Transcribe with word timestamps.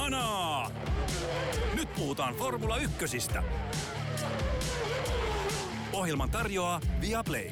Kanaa! 0.00 0.70
Nyt 1.76 1.88
puhutaan 1.94 2.34
Formula 2.34 2.76
Ykkösistä. 2.76 3.42
Ohjelman 5.92 6.30
tarjoaa 6.30 6.80
Viaplay. 7.00 7.50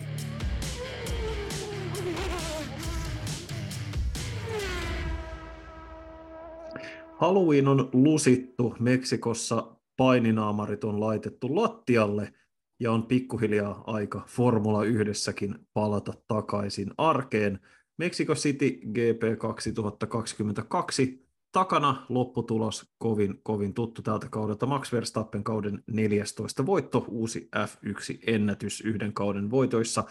Halloween 7.17 7.69
on 7.69 7.91
lusittu 7.93 8.75
Meksikossa, 8.81 9.77
paininaamarit 9.97 10.85
on 10.85 11.01
laitettu 11.01 11.57
lattialle 11.57 12.33
ja 12.81 12.93
on 12.93 13.07
pikkuhiljaa 13.07 13.85
aika 13.87 14.25
Formula 14.27 14.85
yhdessäkin 14.85 15.55
palata 15.75 16.13
takaisin 16.29 16.91
arkeen. 16.99 17.61
Mexico 17.99 18.35
City 18.35 18.71
GP 18.71 19.39
2022 19.39 21.28
takana 21.53 22.07
lopputulos 22.09 22.93
kovin, 22.99 23.41
kovin 23.43 23.75
tuttu 23.75 24.03
tältä 24.03 24.29
kaudelta. 24.31 24.67
Max 24.67 24.93
Verstappen 24.93 25.45
kauden 25.45 25.85
14 25.87 26.67
voitto, 26.67 27.05
uusi 27.09 27.49
F1-ennätys 27.57 28.81
yhden 28.85 29.13
kauden 29.13 29.51
voitoissa. 29.51 30.05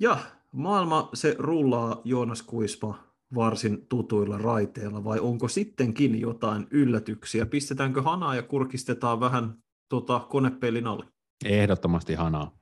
Ja 0.00 0.18
maailma 0.52 1.10
se 1.14 1.36
rullaa 1.38 2.00
Joonas 2.04 2.42
Kuisma 2.42 3.08
varsin 3.34 3.86
tutuilla 3.88 4.38
raiteilla, 4.38 5.04
vai 5.04 5.20
onko 5.20 5.48
sittenkin 5.48 6.20
jotain 6.20 6.66
yllätyksiä? 6.70 7.46
Pistetäänkö 7.46 8.02
hanaa 8.02 8.34
ja 8.34 8.42
kurkistetaan 8.42 9.20
vähän 9.20 9.54
tota, 9.88 10.20
konepelin 10.20 10.86
alle? 10.86 11.04
Ehdottomasti 11.44 12.14
hanaa. 12.14 12.58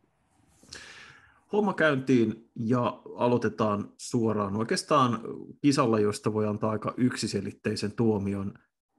Homma 1.52 1.74
käyntiin 1.74 2.50
ja 2.54 3.02
aloitetaan 3.16 3.92
suoraan 3.98 4.56
oikeastaan 4.56 5.20
kisalla, 5.62 6.00
josta 6.00 6.32
voi 6.32 6.46
antaa 6.46 6.70
aika 6.70 6.94
yksiselitteisen 6.96 7.92
tuomion. 7.92 8.54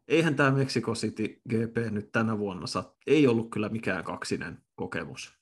Eihän 0.08 0.36
tämä 0.36 0.52
Mexico 0.52 0.94
City 0.94 1.42
GP 1.50 1.92
nyt 1.92 2.12
tänä 2.12 2.38
vuonna 2.38 2.68
saa, 2.68 2.96
ei 3.08 3.28
ollut 3.28 3.50
kyllä 3.50 3.70
mikään 3.70 4.04
kaksinen 4.04 4.58
kokemus. 4.76 5.38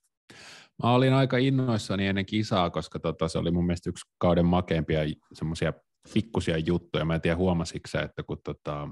Mä 0.84 0.92
olin 0.92 1.14
aika 1.14 1.38
innoissani 1.38 2.08
ennen 2.08 2.25
kisaa, 2.25 2.70
koska 2.70 3.00
tota, 3.00 3.28
se 3.28 3.38
oli 3.38 3.52
mun 3.52 3.66
mielestä 3.66 3.90
yksi 3.90 4.06
kauden 4.17 4.45
makeimpia 4.45 5.02
semmoisia 5.34 5.73
pikkusia 6.14 6.58
juttuja. 6.58 7.06
Mä 7.06 7.16
en 7.16 7.22
tiedä 7.22 7.38
huomasitko 7.38 8.00
että 8.03 8.23
kun 8.23 8.38
tota, 8.44 8.90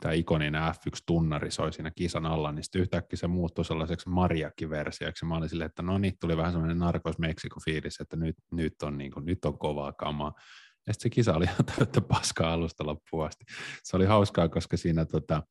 tämä 0.00 0.14
ikoninen 0.14 0.62
F1-tunnari 0.62 1.50
soi 1.50 1.72
siinä 1.72 1.90
kisan 1.90 2.26
alla, 2.26 2.52
niin 2.52 2.62
sitten 2.64 2.82
yhtäkkiä 2.82 3.16
se 3.16 3.26
muuttui 3.26 3.64
sellaiseksi 3.64 4.08
Mariakki-versioiksi. 4.08 5.24
Mä 5.24 5.36
olin 5.36 5.48
silleen, 5.48 5.66
että 5.66 5.82
no 5.82 5.98
niin, 5.98 6.14
tuli 6.20 6.36
vähän 6.36 6.52
semmoinen 6.52 6.78
Narcos 6.78 7.18
Mexico-fiilis, 7.18 8.00
että 8.00 8.16
nyt, 8.16 8.36
nyt, 8.52 8.82
on, 8.82 8.98
niin 8.98 9.12
kuin, 9.12 9.26
nyt 9.26 9.44
on 9.44 9.58
kovaa 9.58 9.92
kamaa. 9.92 10.32
Ja 10.86 10.92
sitten 10.92 11.02
se 11.02 11.14
kisa 11.14 11.34
oli 11.34 11.44
ihan 11.52 11.64
täyttä 11.76 12.00
paskaa 12.00 12.52
alusta 12.52 12.86
loppuun 12.86 13.26
asti. 13.26 13.44
Se 13.82 13.96
oli 13.96 14.04
hauskaa, 14.04 14.48
koska 14.48 14.76
siinä 14.76 15.04
tota, 15.04 15.42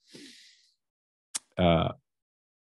ää, 1.58 1.90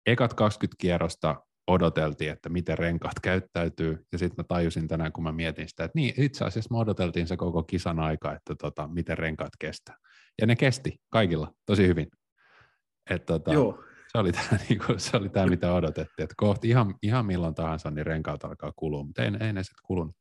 ekat 0.05 0.33
20 0.33 0.75
kierrosta 0.79 1.41
odoteltiin, 1.67 2.31
että 2.31 2.49
miten 2.49 2.77
renkaat 2.77 3.19
käyttäytyy, 3.23 4.05
ja 4.11 4.17
sitten 4.17 4.43
mä 4.43 4.43
tajusin 4.47 4.87
tänään, 4.87 5.11
kun 5.11 5.23
mä 5.23 5.31
mietin 5.31 5.69
sitä, 5.69 5.83
että 5.83 5.99
niin, 5.99 6.13
itse 6.23 6.45
asiassa 6.45 6.73
me 6.73 6.77
odoteltiin 6.77 7.27
se 7.27 7.37
koko 7.37 7.63
kisan 7.63 7.99
aika, 7.99 8.33
että 8.33 8.55
tota, 8.55 8.87
miten 8.87 9.17
renkaat 9.17 9.53
kestää. 9.59 9.97
Ja 10.41 10.47
ne 10.47 10.55
kesti 10.55 11.01
kaikilla 11.09 11.53
tosi 11.65 11.87
hyvin. 11.87 12.07
Et, 13.09 13.25
tota, 13.25 13.53
Joo. 13.53 13.83
Se 14.07 14.17
oli 14.17 14.31
tämä, 14.31 14.47
niinku, 14.69 14.85
se 14.97 15.17
oli 15.17 15.49
mitä 15.49 15.73
odotettiin, 15.73 16.23
että 16.23 16.35
kohti 16.37 16.69
ihan, 16.69 16.95
ihan 17.01 17.25
milloin 17.25 17.55
tahansa 17.55 17.91
niin 17.91 18.05
renkaat 18.05 18.43
alkaa 18.43 18.71
kulua, 18.75 19.03
mutta 19.03 19.23
ei, 19.23 19.31
ei 19.39 19.53
ne 19.53 19.63
sitten 19.63 19.83
kulunut. 19.83 20.15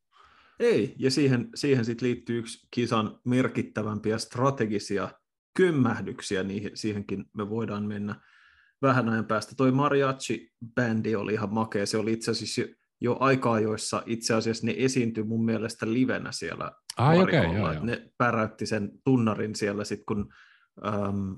Ei, 0.60 0.94
ja 0.98 1.10
siihen, 1.10 1.48
siihen 1.54 1.84
sitten 1.84 2.08
liittyy 2.08 2.38
yksi 2.38 2.68
kisan 2.70 3.20
merkittävämpiä 3.24 4.18
strategisia 4.18 5.08
kömmähdyksiä, 5.56 6.42
niihin, 6.42 6.70
siihenkin 6.74 7.24
me 7.32 7.50
voidaan 7.50 7.84
mennä 7.84 8.14
vähän 8.82 9.08
ajan 9.08 9.24
päästä. 9.24 9.54
Toi 9.56 9.70
mariachi-bändi 9.70 11.16
oli 11.16 11.32
ihan 11.32 11.54
makea, 11.54 11.86
se 11.86 11.98
oli 11.98 12.12
itse 12.12 12.30
asiassa 12.30 12.60
jo, 12.60 12.66
jo 13.00 13.16
aika 13.20 13.60
joissa 13.60 14.02
itse 14.06 14.34
asiassa 14.34 14.66
ne 14.66 14.74
esiintyi 14.78 15.24
mun 15.24 15.44
mielestä 15.44 15.92
livenä 15.92 16.32
siellä 16.32 16.72
Ai, 16.96 17.22
okay, 17.22 17.44
joo, 17.44 17.72
joo. 17.72 17.84
Ne 17.84 18.10
päräytti 18.18 18.66
sen 18.66 18.90
tunnarin 19.04 19.54
siellä 19.54 19.84
sitten, 19.84 20.06
kun 20.06 20.32
äm, 20.86 21.36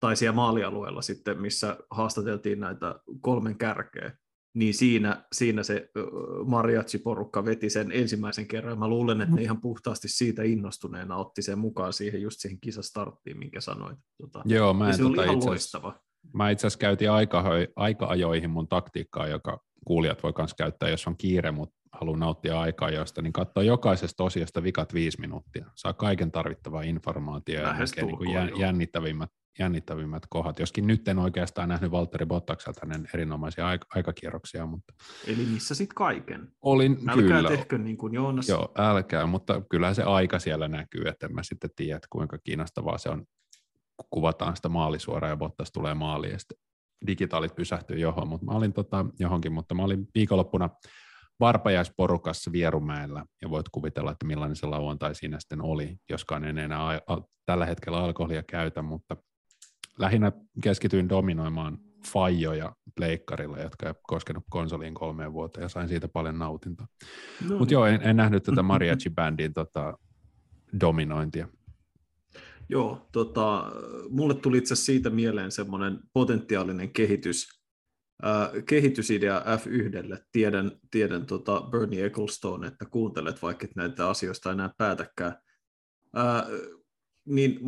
tai 0.00 0.16
siellä 0.16 0.36
maalialueella 0.36 1.02
sitten, 1.02 1.40
missä 1.40 1.76
haastateltiin 1.90 2.60
näitä 2.60 2.94
kolmen 3.20 3.58
kärkeä, 3.58 4.12
niin 4.54 4.74
siinä, 4.74 5.24
siinä 5.32 5.62
se 5.62 5.90
mariachi-porukka 6.46 7.44
veti 7.44 7.70
sen 7.70 7.92
ensimmäisen 7.92 8.46
kerran. 8.46 8.78
Mä 8.78 8.88
luulen, 8.88 9.20
että 9.20 9.34
ne 9.34 9.42
ihan 9.42 9.60
puhtaasti 9.60 10.08
siitä 10.08 10.42
innostuneena 10.42 11.16
otti 11.16 11.42
sen 11.42 11.58
mukaan 11.58 11.92
siihen 11.92 12.22
just 12.22 12.40
siihen 12.40 12.60
kisastarttiin, 12.60 13.38
minkä 13.38 13.60
sanoit. 13.60 13.98
Tota, 14.22 14.42
Joo, 14.44 14.74
mä 14.74 14.88
en 14.88 14.96
se 14.96 15.02
tota 15.02 15.20
oli 15.20 15.30
ihan 15.30 15.46
loistava. 15.46 15.94
Mä 16.34 16.50
itse 16.50 16.66
asiassa 16.66 16.78
käytin 16.78 17.10
aika, 17.10 17.44
aika-ajoihin 17.76 18.50
mun 18.50 18.68
taktiikkaa, 18.68 19.28
joka 19.28 19.60
kuulijat 19.84 20.22
voi 20.22 20.32
myös 20.38 20.54
käyttää, 20.54 20.88
jos 20.88 21.06
on 21.06 21.16
kiire, 21.16 21.50
mutta 21.50 21.76
haluaa 22.00 22.18
nauttia 22.18 22.60
aikaa 22.60 22.90
josta, 22.90 23.22
niin 23.22 23.32
katsoa 23.32 23.62
jokaisesta 23.62 24.24
osiosta 24.24 24.62
vikat 24.62 24.94
viisi 24.94 25.20
minuuttia. 25.20 25.66
Saa 25.74 25.92
kaiken 25.92 26.32
tarvittavaa 26.32 26.82
informaatiota 26.82 27.68
ja 27.68 28.44
niin 28.44 28.60
jännittävimmät, 28.60 29.30
jännittävimmät 29.58 30.22
kohdat. 30.28 30.58
Joskin 30.58 30.86
nyt 30.86 31.08
en 31.08 31.18
oikeastaan 31.18 31.68
nähnyt 31.68 31.90
Valtteri 31.90 32.26
Bottakselta 32.26 32.80
hänen 32.82 33.08
erinomaisia 33.14 33.76
aik- 33.76 33.86
aikakierroksia. 33.94 34.66
Mutta 34.66 34.94
Eli 35.26 35.46
missä 35.52 35.74
sitten 35.74 35.94
kaiken? 35.94 36.52
Olin, 36.62 36.98
älkää 37.08 37.14
kyllä. 37.14 37.48
tehkö 37.48 37.78
niin 37.78 37.96
kuin 37.96 38.14
Joonas. 38.14 38.48
Joo, 38.48 38.72
älkää, 38.78 39.26
mutta 39.26 39.62
kyllä 39.70 39.94
se 39.94 40.02
aika 40.02 40.38
siellä 40.38 40.68
näkyy, 40.68 41.08
että 41.08 41.26
en 41.26 41.34
mä 41.34 41.42
sitten 41.42 41.70
tiedä, 41.76 42.00
kuinka 42.10 42.38
kiinnostavaa 42.44 42.98
se 42.98 43.08
on, 43.08 43.24
kun 43.96 44.08
kuvataan 44.10 44.56
sitä 44.56 44.68
maalisuoraan 44.68 45.30
ja 45.30 45.36
Bottas 45.36 45.72
tulee 45.72 45.94
maaliin 45.94 46.32
ja 46.32 46.38
sitten 46.38 46.58
digitaalit 47.06 47.54
pysähtyy 47.54 47.98
johon, 47.98 48.28
mutta 48.28 48.46
mä 48.46 48.52
olin 48.52 48.72
tota, 48.72 49.06
johonkin, 49.18 49.52
mutta 49.52 49.74
mä 49.74 49.82
olin 49.84 50.08
viikonloppuna 50.14 50.70
varpajaisporukassa 51.40 52.52
Vierumäellä, 52.52 53.24
ja 53.42 53.50
voit 53.50 53.68
kuvitella, 53.68 54.10
että 54.10 54.26
millainen 54.26 54.56
se 54.56 54.66
lauantai 54.66 55.14
siinä 55.14 55.40
sitten 55.40 55.62
oli, 55.62 55.96
joskaan 56.10 56.44
en 56.44 56.58
enää 56.58 56.86
a- 56.88 57.14
a- 57.14 57.22
tällä 57.46 57.66
hetkellä 57.66 57.98
alkoholia 57.98 58.42
käytä, 58.42 58.82
mutta 58.82 59.16
lähinnä 59.98 60.32
keskityin 60.62 61.08
dominoimaan 61.08 61.78
fajoja 62.06 62.72
pleikkarilla, 62.96 63.58
jotka 63.58 63.86
ei 63.86 63.94
koskenut 64.02 64.44
konsoliin 64.50 64.94
kolmeen 64.94 65.32
vuoteen, 65.32 65.62
ja 65.62 65.68
sain 65.68 65.88
siitä 65.88 66.08
paljon 66.08 66.38
nautintoa. 66.38 66.86
No. 67.48 67.58
Mutta 67.58 67.74
joo, 67.74 67.86
en, 67.86 68.00
en 68.02 68.16
nähnyt 68.16 68.42
tätä 68.42 68.62
mariachi-bändin 68.62 69.52
tota, 69.54 69.98
dominointia. 70.80 71.48
Joo, 72.68 73.08
tota, 73.12 73.72
mulle 74.10 74.34
tuli 74.34 74.58
itse 74.58 74.76
siitä 74.76 75.10
mieleen 75.10 75.52
semmoinen 75.52 75.98
potentiaalinen 76.12 76.92
kehitys, 76.92 77.57
äh, 78.24 78.64
kehitysidea 78.66 79.40
F1. 79.40 80.24
Tiedän, 80.32 80.72
tiedän 80.90 81.26
tota 81.26 81.60
Bernie 81.60 82.06
Ecclestone, 82.06 82.66
että 82.66 82.84
kuuntelet 82.84 83.42
vaikka 83.42 83.64
et 83.64 83.76
näitä 83.76 84.08
asioista 84.08 84.52
enää 84.52 84.70
päätäkään. 84.78 85.36
Äh, 86.16 86.44
niin 87.24 87.60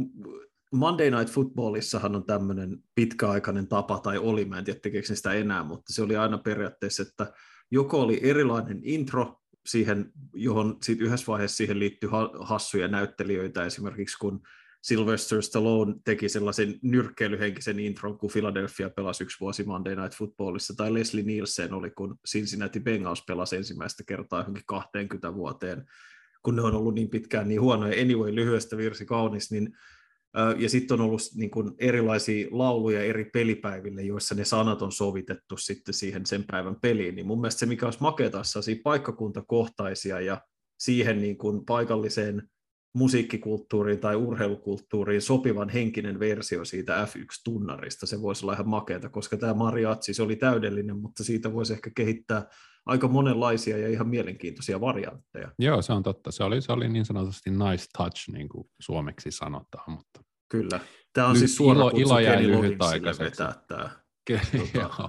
Monday 0.73 1.11
Night 1.11 1.35
Footballissahan 1.35 2.17
on 2.17 2.27
tämmöinen 2.27 2.79
pitkäaikainen 2.95 3.69
tapa, 3.69 3.99
tai 3.99 4.19
oli, 4.19 4.45
mä 4.45 4.59
en 4.59 4.65
tiedä 4.65 4.81
tekeekö 4.81 5.15
sitä 5.15 5.33
enää, 5.33 5.65
mutta 5.65 5.93
se 5.93 6.03
oli 6.03 6.17
aina 6.17 6.39
periaatteessa, 6.39 7.03
että 7.03 7.33
joko 7.71 8.01
oli 8.01 8.21
erilainen 8.23 8.81
intro 8.83 9.41
siihen, 9.67 10.13
johon 10.35 10.77
sit 10.83 11.01
yhdessä 11.01 11.27
vaiheessa 11.27 11.57
siihen 11.57 11.79
liittyy 11.79 12.11
hassuja 12.41 12.89
näyttelijöitä, 12.89 13.65
esimerkiksi 13.65 14.19
kun 14.19 14.41
Sylvester 14.83 15.43
Stallone 15.43 15.95
teki 16.05 16.29
sellaisen 16.29 16.79
nyrkkeilyhenkisen 16.83 17.81
intron, 17.81 18.19
kun 18.19 18.31
Philadelphia 18.33 18.91
pelasi 18.91 19.25
yksi 19.25 19.41
vuosi 19.41 19.65
Monday 19.65 19.97
Night 19.97 20.19
Footballissa, 20.19 20.75
tai 20.77 20.95
Leslie 20.95 21.25
Nielsen 21.25 21.73
oli, 21.73 21.91
kun 21.91 22.19
Cincinnati 22.29 22.81
Bengals 22.81 23.25
pelasi 23.27 23.57
ensimmäistä 23.57 24.03
kertaa 24.07 24.41
johonkin 24.41 24.63
20 24.67 25.35
vuoteen, 25.35 25.87
kun 26.43 26.57
ne 26.57 26.63
on 26.63 26.75
ollut 26.75 26.95
niin 26.95 27.11
pitkään 27.11 27.49
niin 27.49 27.61
huonoja. 27.61 28.03
Anyway, 28.03 28.35
lyhyestä 28.35 28.77
virsi 28.77 29.07
kaunis, 29.07 29.53
niin 29.53 29.77
ja 30.59 30.69
sitten 30.69 30.95
on 30.95 31.07
ollut 31.07 31.21
niin 31.35 31.51
kuin 31.51 31.73
erilaisia 31.79 32.49
lauluja 32.51 33.05
eri 33.05 33.25
pelipäiville, 33.25 34.03
joissa 34.03 34.35
ne 34.35 34.45
sanat 34.45 34.83
on 34.83 34.93
sovitettu 34.93 35.57
sitten 35.57 35.95
siihen 35.95 36.27
sen 36.27 36.45
päivän 36.51 36.77
peliin. 36.81 37.15
Niin 37.15 37.27
mun 37.27 37.41
mielestä 37.41 37.59
se, 37.59 37.67
mikä 37.67 37.87
olisi 37.87 38.01
makeata, 38.01 38.43
paikkakuntakohtaisia 38.85 40.21
ja 40.21 40.41
siihen 40.79 41.21
niin 41.21 41.39
kuin 41.39 41.65
paikalliseen 41.65 42.51
musiikkikulttuuriin 42.95 43.99
tai 43.99 44.17
urheilukulttuuriin 44.17 45.23
sopivan 45.23 45.69
henkinen 45.69 46.21
versio 46.21 46.65
siitä 46.65 47.05
F1-tunnarista. 47.05 48.07
Se 48.07 48.23
voisi 48.23 48.45
olla 48.45 48.53
ihan 48.53 48.69
makeata, 48.69 49.09
koska 49.09 49.37
tämä 49.37 49.55
mariachi 49.55 50.15
se 50.15 50.23
oli 50.23 50.37
täydellinen, 50.37 50.97
mutta 50.97 51.25
siitä 51.25 51.53
voisi 51.53 51.73
ehkä 51.73 51.91
kehittää 51.97 52.47
aika 52.87 53.09
monenlaisia 53.09 53.79
ja 53.79 53.89
ihan 53.89 54.09
mielenkiintoisia 54.09 54.81
variantteja. 54.81 55.53
Joo, 55.59 55.83
se 55.83 55.93
on 55.93 56.03
totta. 56.03 56.31
Se 56.33 56.45
oli, 56.45 56.63
se 56.63 56.73
oli 56.73 56.89
niin 56.89 57.05
sanotusti 57.05 57.51
nice 57.51 57.85
touch, 57.99 58.31
niin 58.33 58.49
kuin 58.49 58.69
suomeksi 58.81 59.31
sanotaan. 59.31 59.93
Mutta... 59.93 60.21
Kyllä. 60.49 60.81
Tämä 61.13 61.27
on 61.27 61.35
Ly- 61.35 61.39
siis 61.39 61.57
suora 61.57 61.81
ilo, 61.81 61.91
ilo 61.95 62.19
jäi 62.19 62.47
lyhytaikaiseksi. 62.47 63.43
Tämä. 63.69 63.91
Tota... 64.73 65.09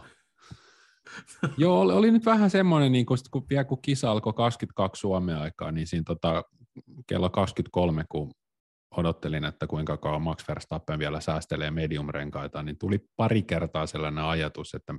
Joo, 1.57 1.81
oli, 1.81 1.94
oli 1.94 2.12
nyt 2.12 2.25
vähän 2.25 2.50
semmoinen, 2.50 2.92
niin 2.92 3.06
kun, 3.06 3.18
kun, 3.31 3.45
vielä 3.50 3.63
kun 3.63 3.81
kisa 3.81 4.12
alkoi 4.12 4.33
22 4.33 5.00
Suomen 5.00 5.38
aikaa, 5.38 5.72
niin 5.72 5.88
siinä 5.88 6.04
tota, 6.07 6.44
kello 7.07 7.29
23, 7.29 8.06
kun 8.09 8.31
odottelin, 8.97 9.45
että 9.45 9.68
kuinka 9.68 9.97
kauan 9.97 10.21
Max 10.21 10.47
Verstappen 10.47 11.00
vielä 11.00 11.21
säästelee 11.21 11.71
medium-renkaita, 11.71 12.63
niin 12.63 12.77
tuli 12.77 13.00
pari 13.15 13.44
kertaa 13.44 13.88
sellainen 13.88 14.23
ajatus, 14.23 14.73
että 14.73 14.95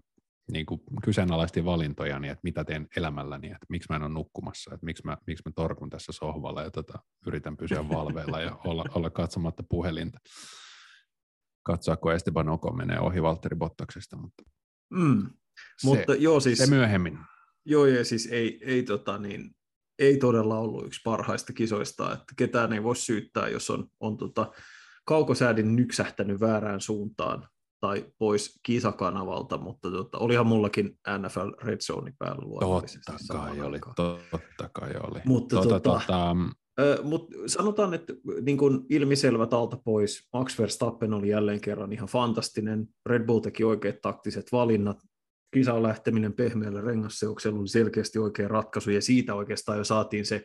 niin 0.53 0.67
kuin 0.67 0.81
kyseenalaisti 1.05 1.65
valintoja, 1.65 2.19
niin 2.19 2.31
että 2.33 2.41
mitä 2.45 2.65
teen 2.65 2.89
elämälläni, 2.97 3.47
että 3.47 3.67
miksi 3.69 3.87
mä 3.91 3.97
en 3.97 4.03
ole 4.03 4.11
nukkumassa, 4.13 4.75
että 4.75 4.85
miksi 4.85 5.03
mä, 5.05 5.17
miksi 5.27 5.43
mä 5.47 5.53
torkun 5.55 5.91
tässä 5.91 6.13
sohvalla 6.13 6.63
ja 6.63 6.71
tota, 6.71 6.99
yritän 7.27 7.57
pysyä 7.57 7.89
valveilla 7.95 8.41
ja 8.41 8.57
olla, 8.65 8.85
olla 8.95 9.11
katsomatta 9.11 9.63
puhelinta. 9.69 10.19
Katsoa, 11.63 11.97
kun 11.97 12.13
Esteban 12.13 12.49
Oko 12.49 12.73
menee 12.73 13.01
ohi 13.01 13.23
Valtteri 13.23 13.57
Bottaksesta, 13.57 14.17
mutta, 14.17 14.43
Mm. 14.95 15.31
se, 15.79 15.87
Mutta 15.87 16.15
joo, 16.15 16.41
siis, 16.41 16.59
se 16.59 16.67
myöhemmin. 16.67 17.19
joo, 17.65 17.87
ja 17.87 18.05
siis 18.05 18.27
ei, 18.27 18.61
ei, 18.65 18.83
tota, 18.83 19.19
niin, 19.19 19.51
ei 20.03 20.17
todella 20.17 20.59
ollut 20.59 20.87
yksi 20.87 21.01
parhaista 21.05 21.53
kisoista, 21.53 22.13
että 22.13 22.35
ketään 22.37 22.73
ei 22.73 22.83
voi 22.83 22.97
syyttää, 22.97 23.49
jos 23.49 23.71
on, 23.71 23.87
on 24.01 24.17
tota, 24.17 24.53
kaukosäädin 25.05 25.77
nyksähtänyt 25.77 26.41
väärään 26.41 26.81
suuntaan 26.81 27.49
tai 27.81 28.07
pois 28.19 28.61
kisakanavalta, 28.63 29.59
mutta 29.59 29.91
tota, 29.91 30.19
olihan 30.19 30.47
mullakin 30.47 30.99
NFL 31.19 31.51
Red 31.63 31.81
Zone 31.81 32.15
päällä 32.19 32.43
luonnollisesti. 32.47 33.13
Totta 33.13 33.35
kai 33.35 33.61
oli, 33.61 33.81
totta 34.31 34.71
kai 34.73 34.91
oli. 35.11 35.21
Mutta 35.25 35.57
tota, 35.57 35.79
tota- 35.79 35.81
tota, 35.81 36.37
Mutta 37.03 37.37
sanotaan, 37.47 37.95
että 37.95 38.13
niin 38.43 38.59
kun 38.59 38.87
ilmiselvät 38.91 39.55
alta 39.55 39.77
pois, 39.85 40.29
Max 40.33 40.59
Verstappen 40.59 41.15
oli 41.15 41.29
jälleen 41.29 41.61
kerran 41.61 41.93
ihan 41.93 42.09
fantastinen, 42.09 42.89
Red 43.07 43.27
Bull 43.27 43.41
teki 43.41 43.65
oikeat 43.65 44.01
taktiset 44.03 44.53
valinnat, 44.53 44.99
kisan 45.55 45.83
lähteminen 45.83 46.33
pehmeällä 46.33 46.81
rengasseoksella 46.81 47.61
oli 47.61 47.69
selkeästi 47.69 48.19
oikea 48.19 48.49
ratkaisu, 48.49 48.91
ja 48.91 49.03
siitä 49.03 49.35
oikeastaan 49.35 49.79
jo 49.79 49.85
saatiin 49.85 50.27
se, 50.27 50.45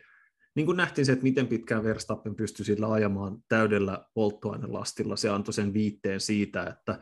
niin 0.56 0.66
kuin 0.66 0.76
nähtiin 0.76 1.06
se, 1.06 1.12
että 1.12 1.22
miten 1.22 1.46
pitkään 1.46 1.84
Verstappen 1.84 2.34
pystyi 2.34 2.64
sillä 2.64 2.92
ajamaan 2.92 3.38
täydellä 3.48 4.04
polttoainelastilla, 4.14 5.16
se 5.16 5.28
antoi 5.28 5.54
sen 5.54 5.74
viitteen 5.74 6.20
siitä, 6.20 6.62
että 6.66 7.00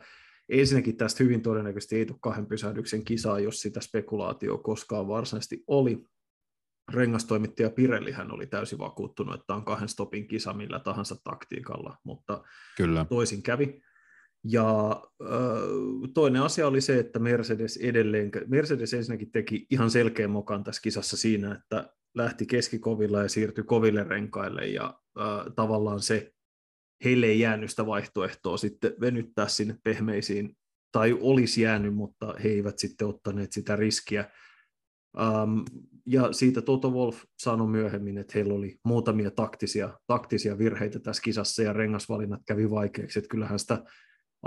ensinnäkin 0.49 0.97
tästä 0.97 1.23
hyvin 1.23 1.41
todennäköisesti 1.41 1.95
ei 1.95 2.05
tule 2.05 2.17
kahden 2.21 2.45
pysähdyksen 2.45 3.05
kisaa, 3.05 3.39
jos 3.39 3.61
sitä 3.61 3.81
spekulaatio 3.81 4.57
koskaan 4.57 5.07
varsinaisesti 5.07 5.63
oli, 5.67 6.05
rengastoimittaja 6.93 7.69
Pirellihän 7.69 8.31
oli 8.31 8.47
täysin 8.47 8.79
vakuuttunut, 8.79 9.39
että 9.39 9.53
on 9.53 9.65
kahden 9.65 9.89
stopin 9.89 10.27
kisa 10.27 10.53
millä 10.53 10.79
tahansa 10.79 11.15
taktiikalla, 11.23 11.97
mutta 12.03 12.43
kyllä. 12.77 13.05
toisin 13.09 13.43
kävi. 13.43 13.81
Ja 14.43 15.01
toinen 16.13 16.41
asia 16.41 16.67
oli 16.67 16.81
se, 16.81 16.99
että 16.99 17.19
Mercedes 17.19 17.77
edelleen, 17.77 18.31
Mercedes 18.47 18.93
ensinnäkin 18.93 19.31
teki 19.31 19.65
ihan 19.69 19.91
selkeän 19.91 20.31
mokan 20.31 20.63
tässä 20.63 20.81
kisassa 20.81 21.17
siinä, 21.17 21.55
että 21.55 21.93
lähti 22.15 22.45
keskikovilla 22.45 23.23
ja 23.23 23.29
siirtyi 23.29 23.63
koville 23.63 24.03
renkaille 24.03 24.65
ja 24.65 24.99
tavallaan 25.55 25.99
se 25.99 26.31
heille 27.03 27.25
ei 27.25 27.39
jäänyt 27.39 27.69
sitä 27.69 27.85
vaihtoehtoa 27.85 28.57
sitten 28.57 28.93
venyttää 29.01 29.47
sinne 29.47 29.77
pehmeisiin, 29.83 30.57
tai 30.91 31.17
olisi 31.21 31.61
jäänyt, 31.61 31.95
mutta 31.95 32.35
he 32.43 32.49
eivät 32.49 32.79
sitten 32.79 33.07
ottaneet 33.07 33.51
sitä 33.51 33.75
riskiä. 33.75 34.29
Ja 36.05 36.33
siitä 36.33 36.61
Toto 36.61 36.91
Wolf 36.91 37.23
sanoi 37.39 37.67
myöhemmin, 37.67 38.17
että 38.17 38.33
heillä 38.35 38.53
oli 38.53 38.79
muutamia 38.83 39.31
taktisia, 39.31 39.99
taktisia 40.07 40.57
virheitä 40.57 40.99
tässä 40.99 41.21
kisassa 41.21 41.63
ja 41.63 41.73
rengasvalinnat 41.73 42.41
kävi 42.47 42.69
vaikeaksi. 42.69 43.19
Että 43.19 43.29
kyllähän 43.29 43.59
sitä 43.59 43.83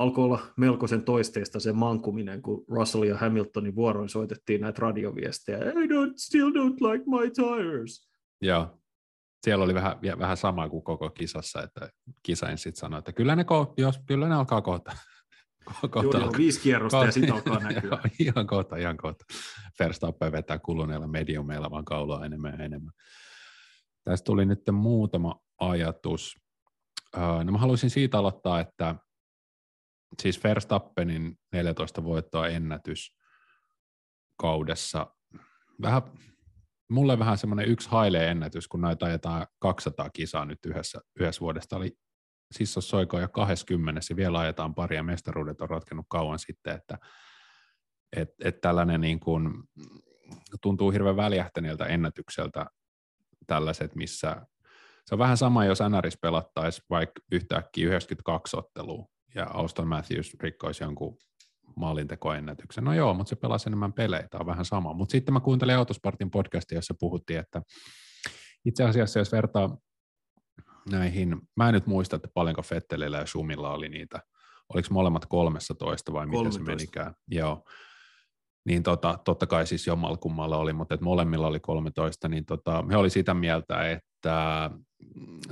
alkoi 0.00 0.24
olla 0.24 0.40
melkoisen 0.56 1.02
toisteista 1.04 1.60
se 1.60 1.72
mankuminen, 1.72 2.42
kun 2.42 2.64
Russell 2.68 3.02
ja 3.04 3.16
Hamiltonin 3.18 3.74
vuoroin 3.74 4.08
soitettiin 4.08 4.60
näitä 4.60 4.80
radioviestejä. 4.82 5.58
I 5.58 5.86
don't, 5.86 6.12
still 6.16 6.50
don't 6.50 6.92
like 6.92 7.04
my 7.06 7.30
tires. 7.30 8.10
Joo. 8.42 8.80
Siellä 9.44 9.64
oli 9.64 9.74
vähän, 9.74 9.96
vähän 10.18 10.36
sama 10.36 10.68
kuin 10.68 10.82
koko 10.84 11.10
kisassa, 11.10 11.62
että 11.62 11.90
kisain 12.22 12.58
sitten 12.58 12.80
sanoi, 12.80 12.98
että 12.98 13.12
kyllä 13.12 13.36
ne, 13.36 13.42
ko- 13.42 13.74
jos, 13.76 14.00
kyllä 14.06 14.28
ne 14.28 14.34
alkaa 14.34 14.62
kohta. 14.62 14.92
kohta 15.90 16.16
Joo, 16.16 16.24
alkaa. 16.24 16.38
viisi 16.38 16.60
kierrosta 16.60 17.04
ja 17.04 17.12
sitten 17.12 17.34
alkaa 17.34 17.58
näkyä. 17.68 17.98
ihan 18.18 18.46
kohta, 18.46 18.76
ihan 18.76 18.96
kohta. 18.96 19.24
Verstappen 19.80 20.32
vetää 20.32 20.58
kuluneella 20.58 21.06
mediumeilla 21.06 21.70
vaan 21.70 21.84
kaulaa 21.84 22.24
enemmän 22.24 22.54
ja 22.58 22.64
enemmän. 22.64 22.92
Tästä 24.04 24.24
tuli 24.24 24.44
nyt 24.46 24.60
muutama 24.72 25.40
ajatus. 25.60 26.36
No 27.44 27.52
mä 27.52 27.58
haluaisin 27.58 27.90
siitä 27.90 28.18
aloittaa, 28.18 28.60
että 28.60 28.94
siis 30.18 30.44
Verstappenin 30.44 31.38
14 31.52 32.04
voittoa 32.04 32.48
ennätys 32.48 33.16
kaudessa. 34.36 35.14
Vähän, 35.82 36.02
mulle 36.90 37.18
vähän 37.18 37.38
semmoinen 37.38 37.68
yksi 37.68 37.88
haile 37.88 38.30
ennätys, 38.30 38.68
kun 38.68 38.80
näitä 38.80 39.06
ajetaan 39.06 39.46
200 39.58 40.10
kisaa 40.10 40.44
nyt 40.44 40.58
yhdessä, 40.66 41.00
yhdessä 41.20 41.40
vuodesta. 41.40 41.76
Oli 41.76 41.96
Sissos 42.52 42.88
Soiko 42.88 43.20
jo 43.20 43.28
20 43.28 44.00
ja 44.10 44.16
vielä 44.16 44.38
ajetaan 44.38 44.74
pari 44.74 44.96
ja 44.96 45.02
mestaruudet 45.02 45.60
on 45.60 45.70
ratkennut 45.70 46.06
kauan 46.08 46.38
sitten, 46.38 46.74
että 46.74 46.98
et, 48.16 48.28
et 48.44 48.60
tällainen 48.60 49.00
niin 49.00 49.20
kuin, 49.20 49.52
tuntuu 50.62 50.90
hirveän 50.90 51.16
väljähtäneeltä 51.16 51.84
ennätykseltä 51.84 52.66
tällaiset, 53.46 53.94
missä 53.94 54.46
se 55.06 55.14
on 55.14 55.18
vähän 55.18 55.36
sama, 55.36 55.64
jos 55.64 55.78
NRS 55.88 56.18
pelattaisi 56.22 56.82
vaikka 56.90 57.22
yhtäkkiä 57.32 57.86
92 57.86 58.56
ottelua 58.56 59.06
ja 59.34 59.46
Auston 59.54 59.88
Matthews 59.88 60.36
rikkoisi 60.40 60.84
jonkun 60.84 61.18
maalintekoennätyksen. 61.76 62.84
No 62.84 62.94
joo, 62.94 63.14
mutta 63.14 63.30
se 63.30 63.36
pelasi 63.36 63.68
enemmän 63.68 63.92
pelejä, 63.92 64.28
tämä 64.30 64.40
on 64.40 64.46
vähän 64.46 64.64
sama. 64.64 64.94
Mutta 64.94 65.12
sitten 65.12 65.34
mä 65.34 65.40
kuuntelin 65.40 65.76
Autospartin 65.76 66.30
podcastia, 66.30 66.78
jossa 66.78 66.94
puhuttiin, 67.00 67.38
että 67.38 67.62
itse 68.64 68.84
asiassa 68.84 69.18
jos 69.18 69.32
vertaa 69.32 69.76
näihin, 70.90 71.36
mä 71.56 71.68
en 71.68 71.74
nyt 71.74 71.86
muista, 71.86 72.16
että 72.16 72.28
paljonko 72.34 72.62
Fettelillä 72.62 73.18
ja 73.18 73.26
Schumilla 73.26 73.74
oli 73.74 73.88
niitä, 73.88 74.22
oliko 74.74 74.88
molemmat 74.90 75.26
13 75.26 76.12
vai 76.12 76.26
miten 76.26 76.52
se 76.52 76.58
13. 76.58 76.64
menikään, 76.64 77.14
joo. 77.28 77.64
Niin 78.64 78.82
tota, 78.82 79.18
totta 79.24 79.46
kai 79.46 79.66
siis 79.66 79.86
jommalla 79.86 80.16
kummalla 80.16 80.56
oli, 80.56 80.72
mutta 80.72 80.94
et 80.94 81.00
molemmilla 81.00 81.46
oli 81.46 81.60
13, 81.60 82.28
niin 82.28 82.44
tota, 82.44 82.84
he 82.90 82.96
oli 82.96 83.10
sitä 83.10 83.34
mieltä, 83.34 83.90
että 83.90 84.70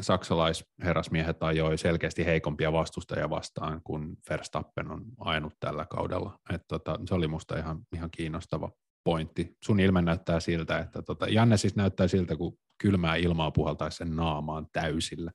saksalaisherrasmiehet 0.00 1.42
ajoi 1.42 1.78
selkeästi 1.78 2.24
heikompia 2.24 2.72
vastustajia 2.72 3.30
vastaan, 3.30 3.80
kun 3.84 4.16
Verstappen 4.30 4.90
on 4.90 5.04
ainut 5.18 5.52
tällä 5.60 5.86
kaudella. 5.90 6.38
Et 6.54 6.62
tota, 6.68 7.00
se 7.08 7.14
oli 7.14 7.28
musta 7.28 7.58
ihan, 7.58 7.78
ihan 7.94 8.10
kiinnostava 8.10 8.70
pointti. 9.04 9.56
Sun 9.64 9.80
ilme 9.80 10.02
näyttää 10.02 10.40
siltä, 10.40 10.78
että 10.78 11.02
tota, 11.02 11.26
Janne 11.28 11.56
siis 11.56 11.76
näyttää 11.76 12.08
siltä, 12.08 12.36
kun 12.36 12.58
kylmää 12.82 13.16
ilmaa 13.16 13.50
puhaltaisi 13.50 13.96
sen 13.96 14.16
naamaan 14.16 14.66
täysillä. 14.72 15.30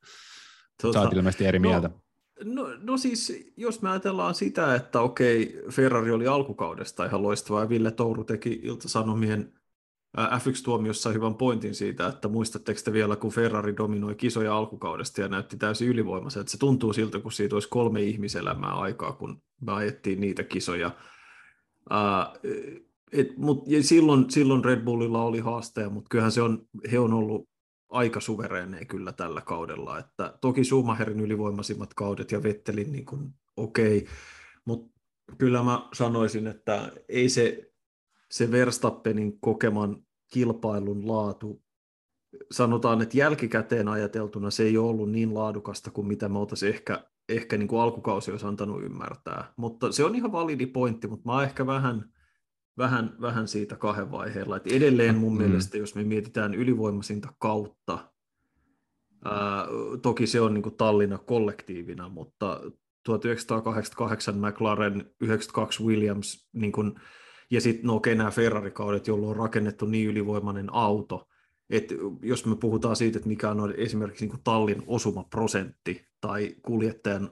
Tota, 0.82 1.00
Sä 1.00 1.02
oot 1.06 1.14
ilmeisesti 1.14 1.46
eri 1.46 1.60
mieltä. 1.60 1.90
No, 2.44 2.68
no 2.80 2.98
siis, 2.98 3.52
jos 3.58 3.82
me 3.82 3.90
ajatellaan 3.90 4.36
sitä, 4.36 4.76
että 4.76 5.02
okei, 5.02 5.62
Ferrari 5.72 6.12
oli 6.12 6.28
alkukaudesta 6.28 7.06
ihan 7.06 7.24
loistava 7.24 7.60
ja 7.60 7.70
Ville 7.70 7.92
Touru 7.92 8.24
teki 8.24 8.60
Ilta-Sanomien 8.64 9.54
ää, 10.18 10.40
F1-tuomiossa 10.40 11.10
hyvän 11.10 11.36
pointin 11.36 11.76
siitä, 11.76 12.08
että 12.08 12.28
muistatteko 12.28 12.80
te 12.86 12.94
vielä, 12.94 13.16
kun 13.16 13.32
Ferrari 13.32 13.78
dominoi 13.78 14.16
kisoja 14.16 14.58
alkukaudesta 14.58 15.22
ja 15.22 15.28
näytti 15.28 15.58
täysin 15.58 15.88
ylivoimaiselta, 15.88 16.52
se 16.52 16.58
tuntuu 16.58 16.94
siltä, 16.94 17.20
kun 17.20 17.32
siitä 17.32 17.56
olisi 17.56 17.70
kolme 17.70 18.02
ihmiselämää 18.02 18.74
aikaa, 18.74 19.12
kun 19.12 19.42
me 19.62 19.72
ajettiin 19.72 20.20
niitä 20.20 20.44
kisoja. 20.44 20.92
Ää, 21.90 22.34
et, 23.12 23.38
mut, 23.38 23.64
ja 23.68 23.84
silloin, 23.84 24.30
silloin 24.30 24.66
Red 24.66 24.82
Bullilla 24.82 25.24
oli 25.24 25.40
haasteja, 25.40 25.90
mutta 25.90 26.10
kyllähän 26.10 26.32
se 26.32 26.42
on, 26.42 26.68
he 26.92 27.00
on 27.00 27.14
ollut 27.14 27.50
aika 27.90 28.20
suvereeneja 28.20 28.86
kyllä 28.86 29.12
tällä 29.12 29.42
kaudella. 29.42 30.00
Että 30.00 30.38
toki 30.42 30.64
Schumacherin 30.64 31.20
ylivoimaisimmat 31.20 31.94
kaudet 31.94 32.32
ja 32.32 32.44
Vettelin 32.44 32.92
niin 32.92 33.06
okei, 33.58 33.98
okay, 33.98 34.10
mutta 34.66 34.94
kyllä 35.38 35.64
mä 35.64 35.90
sanoisin, 35.94 36.48
että 36.48 36.92
ei 37.10 37.30
se, 37.30 37.73
se 38.34 38.52
Verstappenin 38.52 39.40
kokeman 39.40 39.98
kilpailun 40.34 41.08
laatu, 41.08 41.64
sanotaan, 42.52 43.02
että 43.02 43.18
jälkikäteen 43.18 43.88
ajateltuna 43.88 44.52
se 44.52 44.64
ei 44.64 44.78
ole 44.78 44.90
ollut 44.90 45.12
niin 45.12 45.34
laadukasta 45.34 45.92
kuin 45.92 46.08
mitä 46.08 46.30
me 46.30 46.40
oltaisiin 46.40 46.74
ehkä, 46.74 47.06
ehkä 47.30 47.58
niin 47.58 47.68
kuin 47.68 47.82
alkukausi 47.82 48.32
olisi 48.32 48.46
antanut 48.46 48.84
ymmärtää. 48.84 49.54
Mutta 49.58 49.92
se 49.92 50.04
on 50.04 50.16
ihan 50.16 50.32
validi 50.32 50.66
pointti, 50.66 51.08
mutta 51.08 51.32
mä 51.32 51.44
ehkä 51.44 51.66
vähän, 51.66 52.14
vähän, 52.78 53.16
vähän 53.22 53.48
siitä 53.48 53.76
kahden 53.76 54.12
vaiheella. 54.12 54.58
Et 54.58 54.68
edelleen 54.68 55.16
mun 55.16 55.34
Mm. 55.34 55.38
mielestä, 55.38 55.78
jos 55.78 55.96
me 55.96 56.04
mietitään 56.04 56.54
ylivoimaisinta 56.54 57.34
kautta, 57.40 58.12
ää, 59.26 59.68
toki 60.02 60.28
se 60.28 60.42
on 60.42 60.54
niin 60.54 60.64
kuin 60.64 60.76
Tallinna 60.78 61.18
kollektiivina, 61.18 62.10
mutta 62.10 62.62
1988 63.04 64.36
McLaren, 64.40 65.12
92 65.22 65.84
Williams, 65.84 66.50
niin 66.54 66.72
kuin, 66.72 66.94
ja 67.54 67.62
sitten 67.62 67.88
no 67.88 67.96
okei 67.96 68.16
nämä 68.16 68.32
Ferrari-kaudet, 68.32 69.08
jolloin 69.08 69.30
on 69.30 69.36
rakennettu 69.36 69.86
niin 69.86 70.10
ylivoimainen 70.10 70.74
auto, 70.74 71.28
että 71.70 71.96
jos 72.22 72.46
me 72.46 72.56
puhutaan 72.56 72.96
siitä, 72.96 73.18
että 73.18 73.30
mikä 73.30 73.50
on 73.50 73.74
esimerkiksi 73.78 74.28
niin 74.28 74.40
tallin 74.44 74.84
osumaprosentti 74.88 76.08
tai 76.22 76.56
kuljettajan 76.62 77.30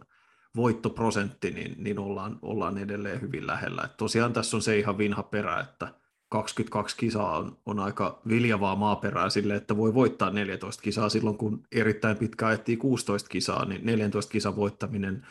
voittoprosentti, 0.56 1.52
niin, 1.52 1.84
niin 1.84 2.00
ollaan, 2.00 2.40
ollaan 2.42 2.78
edelleen 2.78 3.22
hyvin 3.22 3.48
lähellä. 3.48 3.82
Et 3.86 3.98
tosiaan 3.98 4.34
tässä 4.34 4.58
on 4.58 4.62
se 4.62 4.78
ihan 4.78 4.98
vinha 4.98 5.24
perä, 5.24 5.60
että 5.60 5.94
22 6.30 6.98
kisaa 6.98 7.38
on, 7.38 7.58
on 7.66 7.80
aika 7.80 8.22
viljavaa 8.28 8.76
maaperää 8.76 9.30
sille, 9.30 9.56
että 9.56 9.78
voi 9.78 9.94
voittaa 9.94 10.30
14 10.30 10.84
kisaa 10.84 11.10
silloin, 11.10 11.38
kun 11.38 11.64
erittäin 11.72 12.18
pitkä 12.18 12.48
ajettiin 12.48 12.80
16 12.80 13.30
kisaa, 13.30 13.66
niin 13.66 13.86
14 13.86 14.32
kisan 14.32 14.56
voittaminen 14.56 15.26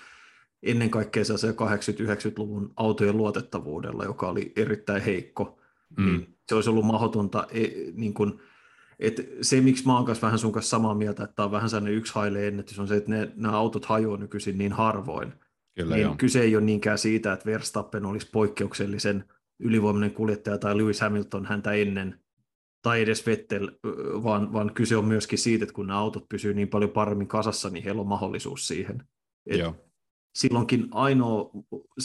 ennen 0.62 0.90
kaikkea 0.90 1.24
se 1.24 1.50
80-90-luvun 1.50 2.72
autojen 2.76 3.16
luotettavuudella, 3.16 4.04
joka 4.04 4.28
oli 4.28 4.52
erittäin 4.56 5.02
heikko, 5.02 5.60
mm. 5.96 6.06
niin 6.06 6.36
se 6.48 6.54
olisi 6.54 6.70
ollut 6.70 6.86
mahdotonta, 6.86 7.46
e, 7.50 7.68
niin 7.92 8.14
kuin, 8.14 8.40
että 8.98 9.22
se, 9.42 9.60
miksi 9.60 9.86
mä 9.86 9.96
oon 9.96 10.04
kanssa 10.04 10.26
vähän 10.26 10.38
sun 10.38 10.52
kanssa 10.52 10.70
samaa 10.70 10.94
mieltä, 10.94 11.24
että 11.24 11.36
tämä 11.36 11.44
on 11.44 11.52
vähän 11.52 11.70
sellainen 11.70 11.94
yksi 11.94 12.14
haile 12.14 12.48
ennätys, 12.48 12.78
on 12.78 12.88
se, 12.88 12.96
että 12.96 13.10
ne, 13.10 13.32
nämä 13.36 13.56
autot 13.56 13.84
hajoaa 13.84 14.18
nykyisin 14.18 14.58
niin 14.58 14.72
harvoin. 14.72 15.32
Kyllä 15.76 15.96
niin 15.96 16.16
kyse 16.16 16.40
ei 16.40 16.56
ole 16.56 16.64
niinkään 16.64 16.98
siitä, 16.98 17.32
että 17.32 17.46
Verstappen 17.46 18.06
olisi 18.06 18.28
poikkeuksellisen 18.32 19.24
ylivoimainen 19.60 20.10
kuljettaja 20.10 20.58
tai 20.58 20.78
Lewis 20.78 21.00
Hamilton 21.00 21.46
häntä 21.46 21.72
ennen, 21.72 22.20
tai 22.82 23.02
edes 23.02 23.26
Vettel, 23.26 23.70
vaan, 24.22 24.52
vaan 24.52 24.74
kyse 24.74 24.96
on 24.96 25.04
myöskin 25.04 25.38
siitä, 25.38 25.64
että 25.64 25.74
kun 25.74 25.86
nämä 25.86 25.98
autot 25.98 26.28
pysyvät 26.28 26.56
niin 26.56 26.68
paljon 26.68 26.90
paremmin 26.90 27.28
kasassa, 27.28 27.70
niin 27.70 27.84
heillä 27.84 28.00
on 28.00 28.06
mahdollisuus 28.06 28.68
siihen. 28.68 29.02
Et 29.46 29.58
Joo. 29.58 29.89
Silloinkin 30.34 30.88
ainoa, 30.90 31.50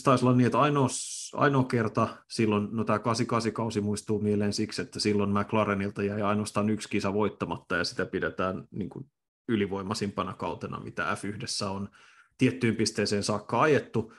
taisi 0.03 0.25
olla 0.25 0.35
niin, 0.35 0.45
että 0.45 0.59
ainoa, 0.59 0.87
ainoa 1.33 1.63
kerta 1.63 2.07
silloin, 2.29 2.67
no 2.71 2.83
tämä 2.83 2.97
88-kausi 2.97 3.81
muistuu 3.81 4.21
mieleen 4.21 4.53
siksi, 4.53 4.81
että 4.81 4.99
silloin 4.99 5.29
McLarenilta 5.29 6.03
jäi 6.03 6.21
ainoastaan 6.21 6.69
yksi 6.69 6.89
kisa 6.89 7.13
voittamatta, 7.13 7.75
ja 7.75 7.83
sitä 7.83 8.05
pidetään 8.05 8.67
niin 8.71 8.89
kuin 8.89 9.05
ylivoimaisimpana 9.47 10.33
kautena, 10.33 10.79
mitä 10.79 11.17
F1 11.17 11.65
on 11.65 11.89
tiettyyn 12.37 12.75
pisteeseen 12.75 13.23
saakka 13.23 13.61
ajettu, 13.61 14.13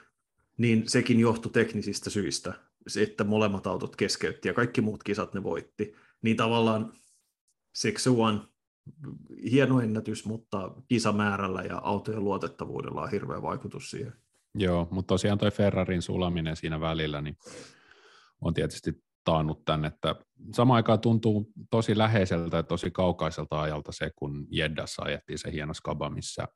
niin 0.57 0.89
sekin 0.89 1.19
johtui 1.19 1.51
teknisistä 1.51 2.09
syistä 2.09 2.53
että 2.95 3.23
molemmat 3.23 3.67
autot 3.67 3.95
keskeytti 3.95 4.47
ja 4.47 4.53
kaikki 4.53 4.81
muut 4.81 5.03
kisat 5.03 5.33
ne 5.33 5.43
voitti. 5.43 5.95
Niin 6.21 6.37
tavallaan 6.37 6.93
One, 8.17 8.39
hieno 9.51 9.81
ennätys, 9.81 10.25
mutta 10.25 10.71
kisamäärällä 10.87 11.61
ja 11.61 11.77
autojen 11.83 12.23
luotettavuudella 12.23 13.01
on 13.01 13.11
hirveä 13.11 13.41
vaikutus 13.41 13.91
siihen. 13.91 14.13
Joo, 14.55 14.87
mutta 14.91 15.07
tosiaan 15.07 15.37
toi 15.37 15.51
Ferrarin 15.51 16.01
sulaminen 16.01 16.55
siinä 16.55 16.79
välillä 16.79 17.21
niin 17.21 17.37
on 18.41 18.53
tietysti 18.53 19.03
taannut 19.23 19.65
tämän, 19.65 19.85
että 19.85 20.15
samaan 20.55 20.75
aikaan 20.75 20.99
tuntuu 20.99 21.51
tosi 21.69 21.97
läheiseltä 21.97 22.57
ja 22.57 22.63
tosi 22.63 22.91
kaukaiselta 22.91 23.61
ajalta 23.61 23.91
se, 23.91 24.11
kun 24.15 24.47
Jeddassa 24.51 25.03
ajettiin 25.03 25.39
se 25.39 25.51
hieno 25.51 25.73
skaba, 25.73 26.09
missä 26.09 26.47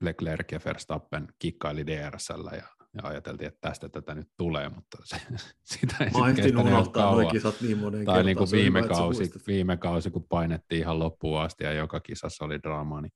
Leclerc 0.00 0.52
ja 0.52 0.60
Verstappen 0.64 1.28
kikkaili 1.38 1.86
DRSllä 1.86 2.50
ja 2.50 2.77
ja 2.94 3.08
ajateltiin, 3.08 3.48
että 3.48 3.68
tästä 3.68 3.88
tätä 3.88 4.14
nyt 4.14 4.28
tulee, 4.36 4.68
mutta 4.68 4.98
se, 5.04 5.16
sitä 5.74 5.96
ei 6.04 6.10
Mä 6.20 6.28
ehtin 6.28 6.58
unohtaa 6.58 7.12
noin 7.12 7.28
kisat 7.28 7.60
niin 7.60 7.78
monen 7.78 8.04
Tai 8.04 8.24
niin 8.24 8.36
kuin 8.36 8.50
viime, 8.52 8.82
hyvä, 8.82 8.94
kausi, 8.94 9.32
viime 9.46 9.76
kausi, 9.76 10.10
kun 10.10 10.26
painettiin 10.28 10.80
ihan 10.80 10.98
loppuun 10.98 11.40
asti 11.40 11.64
ja 11.64 11.72
joka 11.72 12.00
kisassa 12.00 12.44
oli 12.44 12.62
draamaa, 12.62 13.00
niin 13.00 13.12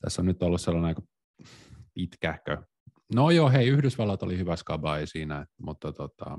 tässä 0.00 0.22
on 0.22 0.26
nyt 0.26 0.42
ollut 0.42 0.60
sellainen 0.60 0.88
aika 0.88 1.02
pitkähkö. 1.94 2.62
No 3.14 3.30
joo, 3.30 3.50
hei, 3.50 3.68
Yhdysvallat 3.68 4.22
oli 4.22 4.38
hyvä 4.38 4.56
skabai 4.56 5.06
siinä, 5.06 5.46
mutta 5.58 5.92
tota, 5.92 6.38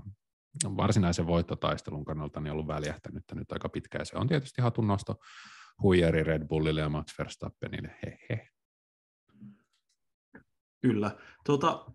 varsinaisen 0.63 1.27
voittotaistelun 1.27 2.05
kannalta 2.05 2.41
niin 2.41 2.51
ollut 2.51 2.67
väljähtänyt 2.67 3.23
nyt 3.33 3.51
aika 3.51 3.69
pitkään. 3.69 4.05
Se 4.05 4.17
on 4.17 4.27
tietysti 4.27 4.61
hatunnosto 4.61 5.15
huijari 5.81 6.23
Red 6.23 6.47
Bullille 6.47 6.81
ja 6.81 6.89
Max 6.89 7.17
Verstappenille, 7.17 7.95
he 8.05 8.17
he. 8.29 8.47
Kyllä. 10.81 11.17
Tuota, 11.45 11.85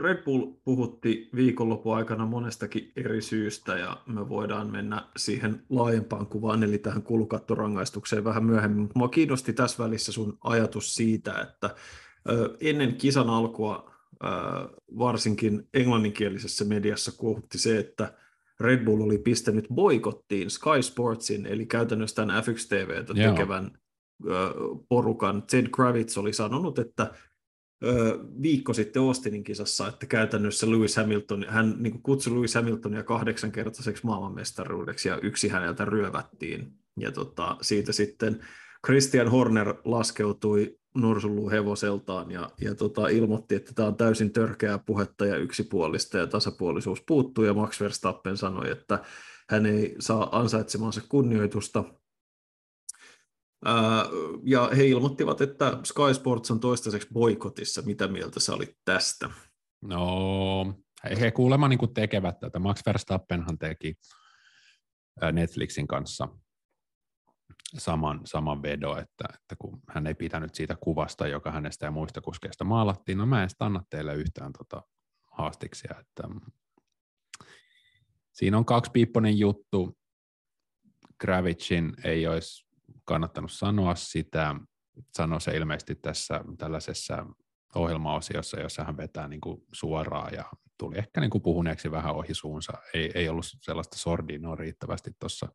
Red 0.00 0.24
Bull 0.24 0.52
puhutti 0.64 1.30
viikonlopun 1.34 1.96
aikana 1.96 2.26
monestakin 2.26 2.92
eri 2.96 3.22
syystä 3.22 3.78
ja 3.78 3.96
me 4.06 4.28
voidaan 4.28 4.70
mennä 4.70 5.08
siihen 5.16 5.62
laajempaan 5.68 6.26
kuvaan, 6.26 6.62
eli 6.62 6.78
tähän 6.78 7.02
kulukattorangaistukseen 7.02 8.24
vähän 8.24 8.44
myöhemmin. 8.44 8.88
Mua 8.94 9.08
kiinnosti 9.08 9.52
tässä 9.52 9.84
välissä 9.84 10.12
sun 10.12 10.38
ajatus 10.44 10.94
siitä, 10.94 11.40
että 11.40 11.74
ennen 12.60 12.94
kisan 12.94 13.30
alkua 13.30 13.90
varsinkin 14.98 15.68
englanninkielisessä 15.74 16.64
mediassa 16.64 17.12
kuuhutti 17.12 17.58
se, 17.58 17.78
että 17.78 18.14
Red 18.60 18.84
Bull 18.84 19.00
oli 19.00 19.18
pistänyt 19.18 19.66
boikottiin 19.74 20.50
Sky 20.50 20.82
Sportsin, 20.82 21.46
eli 21.46 21.66
käytännössä 21.66 22.16
tämän 22.16 22.44
F1 22.44 22.68
TVtä 22.68 23.14
tekevän 23.14 23.78
porukan. 24.88 25.42
Ted 25.42 25.68
Kravitz 25.68 26.18
oli 26.18 26.32
sanonut, 26.32 26.78
että 26.78 27.12
viikko 28.42 28.72
sitten 28.72 29.02
Austinin 29.02 29.44
kisassa, 29.44 29.88
että 29.88 30.06
käytännössä 30.06 30.70
Lewis 30.70 30.96
Hamilton, 30.96 31.46
hän 31.48 31.76
niin 31.78 31.92
kuin 31.92 32.02
kutsui 32.02 32.34
Lewis 32.34 32.54
Hamiltonia 32.54 33.02
kahdeksankertaiseksi 33.02 34.06
maailmanmestaruudeksi 34.06 35.08
ja 35.08 35.18
yksi 35.22 35.48
häneltä 35.48 35.84
ryövättiin. 35.84 36.72
Ja 37.00 37.12
tota, 37.12 37.56
siitä 37.60 37.92
sitten 37.92 38.40
Christian 38.86 39.28
Horner 39.28 39.74
laskeutui 39.84 40.76
norsulluun 40.94 41.50
hevoseltaan 41.50 42.30
ja, 42.30 42.50
ja 42.60 42.74
tota, 42.74 43.08
ilmoitti, 43.08 43.54
että 43.54 43.72
tämä 43.74 43.88
on 43.88 43.96
täysin 43.96 44.32
törkeää 44.32 44.78
puhetta 44.78 45.26
ja 45.26 45.36
yksipuolista 45.36 46.18
ja 46.18 46.26
tasapuolisuus 46.26 47.02
puuttuu 47.06 47.44
ja 47.44 47.54
Max 47.54 47.80
Verstappen 47.80 48.36
sanoi, 48.36 48.70
että 48.70 48.98
hän 49.50 49.66
ei 49.66 49.94
saa 49.98 50.38
ansaitsemansa 50.38 51.00
kunnioitusta 51.08 51.84
ja 54.44 54.70
he 54.76 54.86
ilmoittivat, 54.86 55.40
että 55.40 55.78
Sky 55.84 56.14
Sports 56.14 56.50
on 56.50 56.60
toistaiseksi 56.60 57.08
boikotissa. 57.12 57.82
Mitä 57.82 58.08
mieltä 58.08 58.40
sä 58.40 58.54
olit 58.54 58.76
tästä? 58.84 59.30
No, 59.80 60.74
he 61.20 61.30
kuulemma 61.30 61.68
niin 61.68 61.94
tekevät 61.94 62.40
tätä. 62.40 62.58
Max 62.58 62.80
Verstappenhan 62.86 63.58
teki 63.58 63.94
Netflixin 65.32 65.86
kanssa 65.86 66.28
saman, 67.78 68.20
saman 68.24 68.62
vedo, 68.62 68.96
että, 68.96 69.24
että 69.34 69.56
kun 69.58 69.80
hän 69.88 70.06
ei 70.06 70.14
pitänyt 70.14 70.54
siitä 70.54 70.76
kuvasta, 70.80 71.26
joka 71.26 71.50
hänestä 71.50 71.86
ja 71.86 71.90
muista 71.90 72.20
kuskeista 72.20 72.64
maalattiin, 72.64 73.18
no 73.18 73.26
mä 73.26 73.42
en 73.42 73.48
anna 73.58 73.82
teille 73.90 74.14
yhtään 74.14 74.52
tota 74.52 74.82
haastiksia, 75.32 75.94
että 76.00 76.28
mm, 76.28 76.40
siinä 78.32 78.58
on 78.58 78.64
kaksi 78.64 78.90
piipponen 78.90 79.38
juttu, 79.38 79.98
Gravitsin 81.20 81.92
ei 82.04 82.26
olisi 82.26 82.69
kannattanut 83.04 83.52
sanoa 83.52 83.94
sitä. 83.94 84.56
Sano 85.16 85.40
se 85.40 85.56
ilmeisesti 85.56 85.94
tässä 85.94 86.40
tällaisessa 86.58 87.26
ohjelmaosiossa, 87.74 88.60
jossa 88.60 88.84
hän 88.84 88.96
vetää 88.96 89.28
niin 89.28 89.40
kuin 89.40 89.62
suoraan 89.72 90.34
ja 90.34 90.44
tuli 90.78 90.98
ehkä 90.98 91.20
niin 91.20 91.30
kuin 91.30 91.42
puhuneeksi 91.42 91.90
vähän 91.90 92.14
ohi 92.14 92.34
suunsa. 92.34 92.72
Ei, 92.94 93.12
ei 93.14 93.28
ollut 93.28 93.44
sellaista 93.62 93.98
sordinoa 93.98 94.56
riittävästi 94.56 95.10
tuossa 95.20 95.48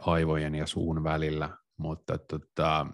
aivojen 0.00 0.54
ja 0.54 0.66
suun 0.66 1.04
välillä, 1.04 1.56
mutta 1.76 2.18
tota, 2.18 2.86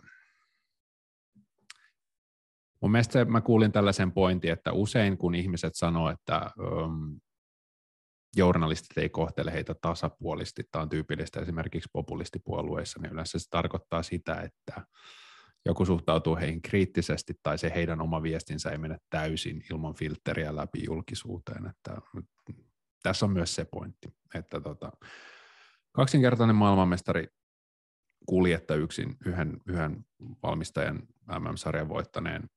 mun 2.81 2.91
mielestä 2.91 3.25
mä 3.25 3.41
kuulin 3.41 3.73
tällaisen 3.73 4.13
pointin, 4.13 4.53
että 4.53 4.73
usein 4.73 5.19
kun 5.19 5.35
ihmiset 5.35 5.75
sanoo, 5.75 6.11
että 6.11 6.51
journalistit 8.37 8.99
ei 8.99 9.09
kohtele 9.09 9.53
heitä 9.53 9.75
tasapuolisesti. 9.75 10.63
Tämä 10.73 10.83
on 10.83 10.89
tyypillistä 10.89 11.41
esimerkiksi 11.41 11.89
populistipuolueissa, 11.93 13.01
niin 13.03 13.13
yleensä 13.13 13.39
se 13.39 13.51
tarkoittaa 13.51 14.03
sitä, 14.03 14.35
että 14.35 14.87
joku 15.67 15.85
suhtautuu 15.85 16.37
heihin 16.37 16.63
kriittisesti 16.63 17.35
tai 17.43 17.59
se 17.59 17.73
heidän 17.75 18.01
oma 18.01 18.23
viestinsä 18.23 18.71
ei 18.71 18.79
mene 18.79 18.99
täysin 19.11 19.65
ilman 19.71 19.95
filtteriä 19.95 20.57
läpi 20.57 20.85
julkisuuteen. 20.85 21.67
Että 21.67 22.01
tässä 23.03 23.27
on 23.27 23.33
myös 23.33 23.55
se 23.55 23.65
pointti, 23.65 24.09
että 24.35 24.61
tota, 24.61 24.93
kaksinkertainen 25.93 26.57
maailmanmestari 26.57 27.27
kuljetta 28.27 28.75
yksin 28.75 29.17
yhden, 29.27 29.61
yhden 29.67 30.07
valmistajan 30.43 31.03
MM-sarjan 31.39 31.89
voittaneen, 31.89 32.51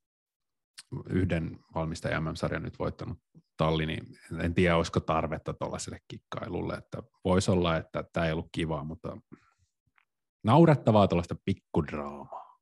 yhden 1.10 1.60
valmistajan 1.75 2.24
MM-sarjan 2.24 2.63
nyt 2.63 2.79
voittanut 2.79 3.17
talli, 3.57 3.86
niin 3.86 4.19
en 4.39 4.53
tiedä, 4.53 4.77
olisiko 4.77 5.00
tarvetta 5.00 5.53
tuollaiselle 5.53 6.00
kikkailulle, 6.07 6.74
että 6.74 7.03
voisi 7.25 7.51
olla, 7.51 7.77
että 7.77 8.03
tämä 8.13 8.25
ei 8.25 8.31
ollut 8.31 8.50
kivaa, 8.51 8.84
mutta 8.84 9.17
naurettavaa 10.43 11.07
tuollaista 11.07 11.36
pikkudraamaa. 11.46 12.60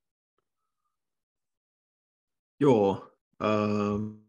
Joo, 2.60 3.18
ähm, 3.44 4.26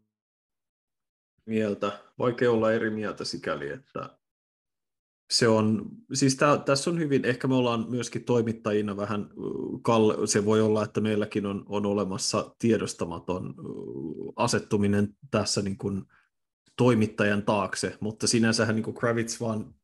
mieltä. 1.45 1.99
Vaikea 2.19 2.51
olla 2.51 2.71
eri 2.71 2.89
mieltä 2.89 3.25
sikäli, 3.25 3.69
että 3.69 4.17
se 5.31 5.47
on, 5.47 5.85
siis 6.13 6.35
tää, 6.35 6.57
tässä 6.57 6.89
on 6.89 6.99
hyvin, 6.99 7.25
ehkä 7.25 7.47
me 7.47 7.55
ollaan 7.55 7.85
myöskin 7.89 8.23
toimittajina 8.23 8.97
vähän, 8.97 9.29
kalle, 9.81 10.27
se 10.27 10.45
voi 10.45 10.61
olla, 10.61 10.83
että 10.83 11.01
meilläkin 11.01 11.45
on, 11.45 11.65
on 11.69 11.85
olemassa 11.85 12.55
tiedostamaton 12.59 13.55
asettuminen 14.35 15.15
tässä 15.31 15.61
niin 15.61 15.77
kuin 15.77 16.03
toimittajan 16.77 17.43
taakse, 17.43 17.97
mutta 17.99 18.27
sinänsähän 18.27 18.75
niin 18.75 18.83
kuin 18.83 18.95
Kravitz 18.95 19.41
vaan 19.41 19.75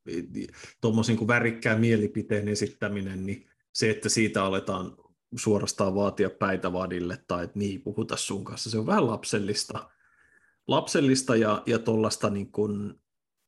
tuommoisen 0.81 1.15
niin 1.15 1.27
värikkään 1.27 1.79
mielipiteen 1.79 2.47
esittäminen, 2.47 3.25
niin 3.25 3.47
se, 3.73 3.89
että 3.89 4.09
siitä 4.09 4.43
aletaan 4.43 4.97
suorastaan 5.35 5.95
vaatia 5.95 6.29
päitä 6.29 6.73
vadille 6.73 7.23
tai 7.27 7.43
että 7.43 7.59
niin 7.59 7.81
puhuta 7.81 8.17
sun 8.17 8.43
kanssa, 8.43 8.69
se 8.69 8.77
on 8.77 8.85
vähän 8.85 9.07
lapsellista, 9.07 9.89
lapsellista 10.67 11.35
ja, 11.35 11.63
ja 11.65 11.79
tuollaista 11.79 12.29
niin 12.29 12.51
kuin, 12.51 13.02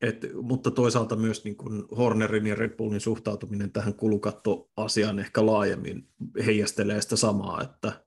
Et, 0.06 0.26
mutta 0.42 0.70
toisaalta 0.70 1.16
myös 1.16 1.44
niin 1.44 1.56
kuin 1.56 1.84
Hornerin 1.96 2.46
ja 2.46 2.54
Red 2.54 2.76
Bullin 2.76 3.00
suhtautuminen 3.00 3.72
tähän 3.72 3.94
kulukattoasiaan 3.94 5.18
ehkä 5.18 5.46
laajemmin 5.46 6.08
heijastelee 6.46 7.00
sitä 7.00 7.16
samaa, 7.16 7.62
että 7.62 8.04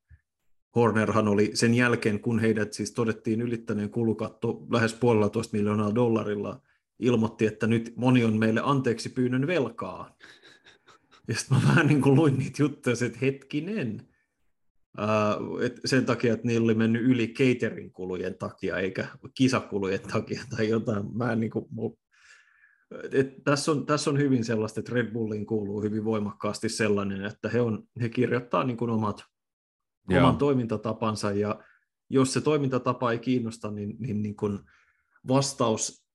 Hornerhan 0.75 1.27
oli 1.27 1.51
sen 1.53 1.73
jälkeen, 1.73 2.19
kun 2.19 2.39
heidät 2.39 2.73
siis 2.73 2.91
todettiin 2.91 3.41
ylittäneen 3.41 3.89
kulukatto 3.89 4.67
lähes 4.71 4.93
puolella 4.93 5.31
miljoonaa 5.53 5.95
dollarilla, 5.95 6.61
ilmoitti, 6.99 7.45
että 7.45 7.67
nyt 7.67 7.93
moni 7.95 8.23
on 8.23 8.37
meille 8.37 8.61
anteeksi 8.63 9.09
pyynnön 9.09 9.47
velkaa. 9.47 10.15
Ja 11.27 11.35
sitten 11.35 11.57
mä 11.57 11.67
vähän 11.69 11.87
niin 11.87 12.01
kuin 12.01 12.15
luin 12.15 12.37
niitä 12.37 12.63
juttuja, 12.63 12.95
että 13.05 13.19
hetkinen, 13.21 14.07
et 15.61 15.79
sen 15.85 16.05
takia, 16.05 16.33
että 16.33 16.47
niillä 16.47 16.65
oli 16.65 16.73
mennyt 16.73 17.03
yli 17.03 17.27
catering-kulujen 17.27 18.37
takia, 18.37 18.77
eikä 18.77 19.07
kisakulujen 19.33 20.01
takia 20.01 20.43
tai 20.55 20.69
jotain. 20.69 21.17
Mä 21.17 21.31
en, 21.31 21.39
niin 21.39 21.51
kuin, 21.51 21.65
et 23.11 23.43
tässä, 23.43 23.71
on, 23.71 23.85
tässä 23.85 24.09
on 24.09 24.17
hyvin 24.17 24.43
sellaista, 24.43 24.79
että 24.79 24.95
Red 24.95 25.11
Bullin 25.11 25.45
kuuluu 25.45 25.81
hyvin 25.81 26.05
voimakkaasti 26.05 26.69
sellainen, 26.69 27.25
että 27.25 27.49
he, 27.49 27.61
on, 27.61 27.83
he 28.01 28.09
kirjoittaa 28.09 28.63
niin 28.63 28.77
kuin 28.77 28.91
omat, 28.91 29.23
oman 30.17 30.37
toimintatapansa, 30.37 31.31
ja 31.31 31.59
jos 32.09 32.33
se 32.33 32.41
toimintatapa 32.41 33.11
ei 33.11 33.19
kiinnosta, 33.19 33.71
niin, 33.71 33.95
niin, 33.99 34.21
niin 34.21 34.35
kuin 34.35 34.59
vastaus 35.27 36.05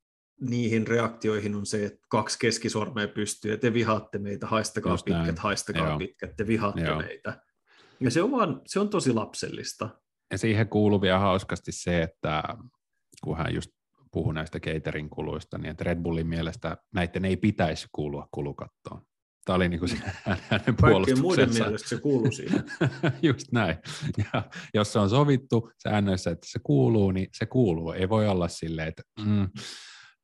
niihin 0.41 0.87
reaktioihin 0.87 1.55
on 1.55 1.67
se, 1.67 1.85
että 1.85 2.07
kaksi 2.09 2.38
keskisormea 2.38 3.09
pystyy, 3.09 3.50
ja 3.50 3.59
te 3.59 3.73
vihaatte 3.73 4.19
meitä, 4.19 4.47
haistakaa 4.47 4.93
Just 4.93 5.05
pitkät, 5.05 5.25
näin. 5.25 5.38
haistakaa 5.38 5.88
Joo. 5.88 5.99
pitkät, 5.99 6.37
te 6.37 6.47
vihaatte 6.47 6.81
Joo. 6.81 6.99
meitä. 6.99 7.41
Ja 8.01 8.11
se 8.11 8.23
on, 8.23 8.31
vaan, 8.31 8.61
se 8.67 8.81
on 8.81 8.89
tosi 8.89 9.13
lapsellista. 9.13 9.89
Ja 10.31 10.39
siihen 10.39 10.69
kuuluu 10.69 11.01
vielä 11.01 11.19
hauskasti 11.19 11.73
se, 11.73 12.03
että 12.03 12.43
kun 13.25 13.37
hän 13.37 13.55
just 13.55 13.71
puhui 14.13 14.35
näistä 14.35 14.59
catering-kuluista, 14.59 15.59
niin 15.59 15.71
että 15.71 15.85
Red 15.85 16.03
Bullin 16.03 16.27
mielestä 16.27 16.77
näiden 16.95 17.25
ei 17.25 17.37
pitäisi 17.37 17.87
kuulua 17.93 18.29
kulukattoon. 18.31 19.03
Tämä 19.45 19.57
oli 19.57 19.69
niin 19.69 19.81
kuin 19.81 19.91
hänen 20.25 20.77
puolustuksensa. 20.81 21.23
muiden 21.23 21.53
mielestä 21.53 21.89
se 21.89 22.01
kuuluu 22.01 22.33
siihen. 22.33 22.65
Just 23.23 23.53
näin. 23.53 23.77
Ja 24.19 24.43
jos 24.75 24.93
se 24.93 24.99
on 24.99 25.11
sovittu 25.11 25.71
säännöissä, 25.83 26.31
että 26.31 26.47
se 26.51 26.59
kuuluu, 26.63 27.11
niin 27.11 27.29
se 27.33 27.47
kuuluu. 27.47 27.93
Ei 27.93 28.09
voi 28.09 28.29
olla 28.29 28.49
silleen, 28.49 28.89
että 28.89 29.03
mm, 29.27 29.49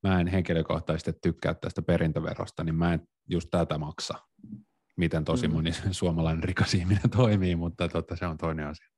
mä 0.03 0.21
en 0.21 0.27
henkilökohtaisesti 0.27 1.13
tykkää 1.23 1.55
tästä 1.55 1.83
perintöverosta, 1.83 2.65
niin 2.65 2.75
mä 2.75 2.93
en 2.93 3.01
just 3.29 3.49
tätä 3.51 3.79
maksa 3.79 4.15
miten 5.01 5.25
tosi 5.25 5.49
mm. 5.49 5.55
moni 5.55 5.71
suomalainen 5.91 6.45
rikas 6.45 6.75
ihminen 6.75 7.11
toimii, 7.17 7.57
mutta 7.57 7.89
totta, 7.89 8.17
se 8.17 8.27
on 8.27 8.39
toinen 8.39 8.67
asia. 8.67 8.89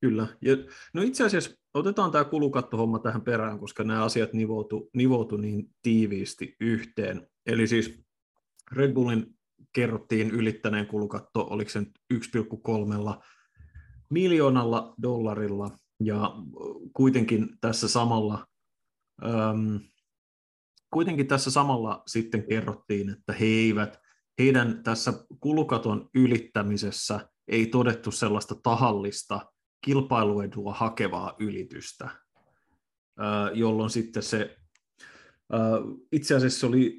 Kyllä. 0.00 0.26
Ja, 0.42 0.56
no 0.94 1.02
itse 1.02 1.24
asiassa 1.24 1.50
otetaan 1.74 2.10
tämä 2.10 2.24
kulukattohomma 2.24 2.98
tähän 2.98 3.22
perään, 3.22 3.58
koska 3.58 3.84
nämä 3.84 4.04
asiat 4.04 4.32
nivoutu, 4.32 4.90
nivoutu 4.94 5.36
niin 5.36 5.70
tiiviisti 5.82 6.56
yhteen. 6.60 7.26
Eli 7.46 7.66
siis 7.66 8.00
Red 8.72 8.92
Bullin 8.92 9.38
kerrottiin 9.72 10.30
ylittäneen 10.30 10.86
kulukatto, 10.86 11.46
oliko 11.50 11.70
se 11.70 11.80
1,3 12.14 13.24
miljoonalla 14.10 14.94
dollarilla, 15.02 15.70
ja 16.00 16.32
kuitenkin 16.92 17.48
tässä 17.60 17.88
samalla 17.88 18.46
äm, 19.24 19.80
kuitenkin 20.90 21.26
tässä 21.26 21.50
samalla 21.50 22.02
sitten 22.06 22.46
kerrottiin, 22.48 23.10
että 23.10 23.32
he 23.32 23.44
eivät 23.46 24.07
heidän 24.38 24.82
tässä 24.82 25.12
kulukaton 25.40 26.10
ylittämisessä 26.14 27.28
ei 27.48 27.66
todettu 27.66 28.10
sellaista 28.10 28.54
tahallista 28.62 29.52
kilpailuedua 29.84 30.72
hakevaa 30.72 31.36
ylitystä, 31.38 32.10
jolloin 33.54 33.90
sitten 33.90 34.22
se 34.22 34.56
itse 36.12 36.34
asiassa 36.34 36.66
oli 36.66 36.98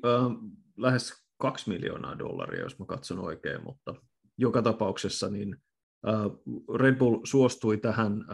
lähes 0.77 1.13
kaksi 1.37 1.69
miljoonaa 1.69 2.19
dollaria, 2.19 2.61
jos 2.61 2.79
mä 2.79 2.85
katson 2.85 3.19
oikein, 3.19 3.63
mutta 3.63 3.95
joka 4.37 4.61
tapauksessa 4.61 5.29
niin 5.29 5.57
Red 6.75 6.95
Bull 6.95 7.19
suostui 7.23 7.77
tähän 7.77 8.25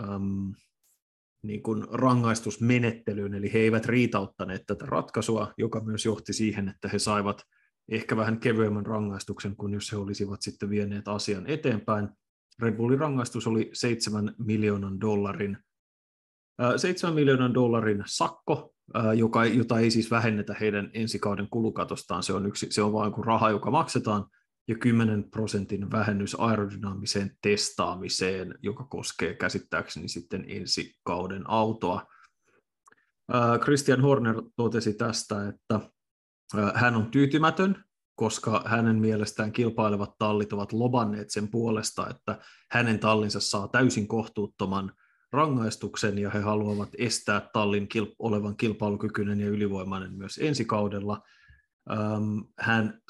niin 1.43 1.63
kuin 1.63 1.83
rangaistusmenettelyyn, 1.91 3.33
eli 3.33 3.53
he 3.53 3.59
eivät 3.59 3.85
riitauttaneet 3.85 4.63
tätä 4.67 4.85
ratkaisua, 4.85 5.53
joka 5.57 5.83
myös 5.83 6.05
johti 6.05 6.33
siihen, 6.33 6.69
että 6.69 6.87
he 6.87 6.99
saivat 6.99 7.41
ehkä 7.89 8.17
vähän 8.17 8.39
kevyemmän 8.39 8.85
rangaistuksen 8.85 9.55
kuin 9.55 9.73
jos 9.73 9.91
he 9.91 9.97
olisivat 9.97 10.41
sitten 10.41 10.69
vieneet 10.69 11.07
asian 11.07 11.47
eteenpäin. 11.47 12.09
Red 12.59 12.73
Bullin 12.73 12.99
rangaistus 12.99 13.47
oli 13.47 13.69
7 13.73 14.35
miljoonan 14.37 15.01
dollarin, 15.01 15.57
äh, 16.61 16.73
7 16.77 17.15
miljoonan 17.15 17.53
dollarin 17.53 18.03
sakko, 18.05 18.73
äh, 18.97 19.13
joka, 19.13 19.45
jota 19.45 19.79
ei 19.79 19.91
siis 19.91 20.11
vähennetä 20.11 20.55
heidän 20.59 20.89
ensi 20.93 21.19
kauden 21.19 21.47
kulukatostaan. 21.49 22.23
Se 22.23 22.33
on, 22.33 22.45
yksi, 22.45 22.67
se 22.69 22.81
on 22.81 22.93
vain 22.93 23.11
kuin 23.11 23.25
raha, 23.25 23.49
joka 23.49 23.71
maksetaan, 23.71 24.25
ja 24.67 24.75
10 24.75 25.29
prosentin 25.31 25.91
vähennys 25.91 26.35
aerodynaamiseen 26.39 27.31
testaamiseen, 27.41 28.55
joka 28.61 28.83
koskee 28.83 29.33
käsittääkseni 29.33 30.07
sitten 30.07 30.45
ensi 30.47 30.93
kauden 31.03 31.49
autoa. 31.49 32.05
Äh, 33.35 33.59
Christian 33.59 34.01
Horner 34.01 34.41
totesi 34.55 34.93
tästä, 34.93 35.47
että 35.47 35.79
hän 36.75 36.95
on 36.95 37.11
tyytymätön, 37.11 37.83
koska 38.15 38.63
hänen 38.65 38.95
mielestään 38.95 39.51
kilpailevat 39.51 40.17
tallit 40.17 40.53
ovat 40.53 40.73
lobanneet 40.73 41.29
sen 41.29 41.47
puolesta, 41.47 42.09
että 42.09 42.39
hänen 42.71 42.99
tallinsa 42.99 43.39
saa 43.39 43.67
täysin 43.67 44.07
kohtuuttoman 44.07 44.91
rangaistuksen 45.31 46.17
ja 46.17 46.29
he 46.29 46.39
haluavat 46.39 46.89
estää 46.97 47.49
tallin 47.53 47.87
olevan 48.19 48.57
kilpailukykyinen 48.57 49.39
ja 49.39 49.47
ylivoimainen 49.47 50.13
myös 50.13 50.39
ensi 50.43 50.65
kaudella. 50.65 51.21
Hän 52.59 53.01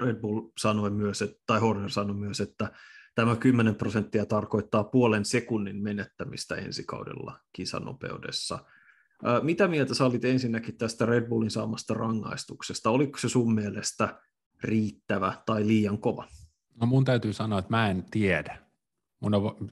Red 0.00 0.16
Bull 0.16 0.48
sanoi 0.58 0.90
myös, 0.90 1.22
että, 1.22 1.42
tai 1.46 1.60
Horner 1.60 1.90
sanoi 1.90 2.16
myös, 2.16 2.40
että 2.40 2.72
tämä 3.14 3.36
10 3.36 3.74
prosenttia 3.74 4.26
tarkoittaa 4.26 4.84
puolen 4.84 5.24
sekunnin 5.24 5.82
menettämistä 5.82 6.54
ensi 6.54 6.84
kaudella 6.84 7.40
kisanopeudessa– 7.52 8.58
mitä 9.42 9.68
mieltä 9.68 9.94
sä 9.94 10.04
olit 10.04 10.24
ensinnäkin 10.24 10.76
tästä 10.76 11.06
Red 11.06 11.28
Bullin 11.28 11.50
saamasta 11.50 11.94
rangaistuksesta? 11.94 12.90
Oliko 12.90 13.18
se 13.18 13.28
sun 13.28 13.54
mielestä 13.54 14.20
riittävä 14.62 15.32
tai 15.46 15.66
liian 15.66 15.98
kova? 15.98 16.24
No 16.80 16.86
mun 16.86 17.04
täytyy 17.04 17.32
sanoa, 17.32 17.58
että 17.58 17.70
mä 17.70 17.90
en 17.90 18.04
tiedä. 18.10 18.58
Mun 19.20 19.34
on, 19.34 19.70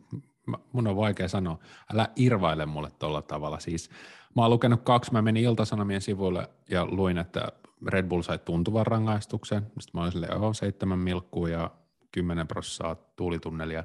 mun 0.72 0.86
on 0.86 0.96
vaikea 0.96 1.28
sanoa. 1.28 1.58
Älä 1.92 2.08
irvaile 2.16 2.66
mulle 2.66 2.90
tuolla 2.98 3.22
tavalla. 3.22 3.58
Siis 3.58 3.90
mä 4.36 4.42
oon 4.42 4.50
lukenut 4.50 4.82
kaksi, 4.82 5.12
mä 5.12 5.22
menin 5.22 5.44
Iltasanomien 5.44 6.00
sivuille 6.00 6.50
ja 6.70 6.86
luin, 6.86 7.18
että 7.18 7.52
Red 7.86 8.06
Bull 8.08 8.22
sai 8.22 8.38
tuntuvan 8.38 8.86
rangaistuksen. 8.86 9.62
Sitten 9.62 9.90
mä 9.94 10.00
olin 10.00 10.12
silleen, 10.12 10.36
oho, 10.36 10.52
seitsemän 10.52 10.98
milkkua 10.98 11.48
ja 11.48 11.70
kymmenen 12.12 12.48
prossaa 12.48 12.94
tuulitunnelia. 12.94 13.84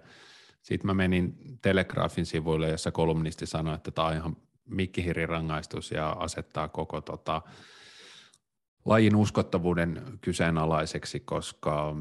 Sitten 0.62 0.88
mä 0.88 0.94
menin 0.94 1.38
Telegraafin 1.62 2.26
sivuille, 2.26 2.70
jossa 2.70 2.92
kolumnisti 2.92 3.46
sanoi, 3.46 3.76
että 3.76 3.92
tämä 3.92 4.08
on 4.08 4.16
ihan 4.16 4.38
rangaistus 5.26 5.92
ja 5.92 6.10
asettaa 6.10 6.68
koko 6.68 7.02
tota, 7.02 7.42
lajin 8.86 9.16
uskottavuuden 9.16 10.02
kyseenalaiseksi, 10.22 11.20
koska 11.20 11.96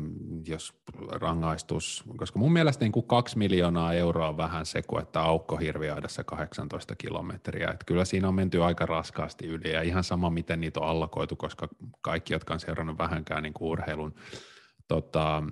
jos 0.46 0.83
rangaistus, 1.11 2.05
koska 2.16 2.38
mun 2.38 2.53
mielestä 2.53 2.85
niin 2.85 2.92
kuin 2.92 3.07
kaksi 3.07 3.38
miljoonaa 3.38 3.92
euroa 3.94 4.29
on 4.29 4.37
vähän 4.37 4.66
se, 4.66 4.83
kun 4.83 5.01
että 5.01 5.20
aukko 5.20 5.57
hirviaidassa 5.57 6.25
18 6.25 6.94
kilometriä. 6.96 7.70
Että 7.70 7.85
kyllä 7.87 8.05
siinä 8.05 8.29
on 8.29 8.35
menty 8.35 8.62
aika 8.62 8.87
raskaasti 8.87 9.46
yli 9.46 9.72
ja 9.72 9.83
ihan 9.83 10.05
sama, 10.05 10.31
miten 10.31 10.61
niitä 10.61 10.81
on 10.81 10.87
allokoitu, 10.87 11.37
koska 11.37 11.68
kaikki, 12.01 12.33
jotka 12.33 12.55
on 12.55 12.61
seurannut 12.61 12.98
vähänkään 12.98 13.42
niin 13.42 13.55
kuin 13.55 13.68
urheilun 13.68 14.14
tota, 14.88 15.42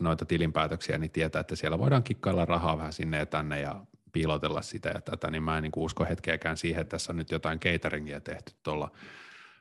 noita 0.00 0.24
tilinpäätöksiä, 0.24 0.98
niin 0.98 1.10
tietää, 1.10 1.40
että 1.40 1.56
siellä 1.56 1.78
voidaan 1.78 2.02
kikkailla 2.02 2.44
rahaa 2.44 2.78
vähän 2.78 2.92
sinne 2.92 3.18
ja 3.18 3.26
tänne 3.26 3.60
ja 3.60 3.84
piilotella 4.12 4.62
sitä 4.62 4.88
ja 4.88 5.00
tätä, 5.00 5.30
niin 5.30 5.42
mä 5.42 5.56
en 5.56 5.62
niin 5.62 5.72
usko 5.76 6.04
hetkeäkään 6.04 6.56
siihen, 6.56 6.80
että 6.80 6.90
tässä 6.90 7.12
on 7.12 7.16
nyt 7.16 7.30
jotain 7.30 7.60
cateringia 7.60 8.20
tehty 8.20 8.52
tuolla 8.62 8.90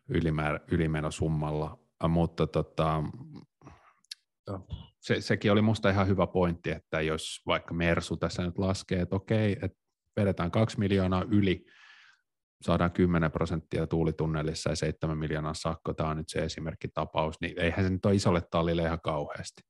ylimäär, 0.09 0.59
ylimenosummalla, 0.71 1.79
mutta 2.07 2.47
tota, 2.47 3.03
se, 4.99 5.21
sekin 5.21 5.51
oli 5.51 5.61
musta 5.61 5.89
ihan 5.89 6.07
hyvä 6.07 6.27
pointti, 6.27 6.71
että 6.71 7.01
jos 7.01 7.41
vaikka 7.47 7.73
Mersu 7.73 8.17
tässä 8.17 8.43
nyt 8.43 8.57
laskee, 8.57 9.01
että 9.01 9.15
okei, 9.15 9.51
että 9.51 9.77
vedetään 10.19 10.51
kaksi 10.51 10.79
miljoonaa 10.79 11.25
yli, 11.31 11.65
saadaan 12.61 12.91
10 12.91 13.31
prosenttia 13.31 13.87
tuulitunnelissa 13.87 14.69
ja 14.69 14.75
7 14.75 15.17
miljoonaa 15.17 15.53
sakko, 15.53 15.93
tämä 15.93 16.09
on 16.09 16.17
nyt 16.17 16.29
se 16.29 16.39
esimerkkitapaus, 16.39 17.41
niin 17.41 17.59
eihän 17.59 17.85
se 17.85 17.89
nyt 17.89 18.05
ole 18.05 18.15
isolle 18.15 18.41
tallille 18.51 18.81
ihan 18.83 19.01
kauheasti. 19.01 19.61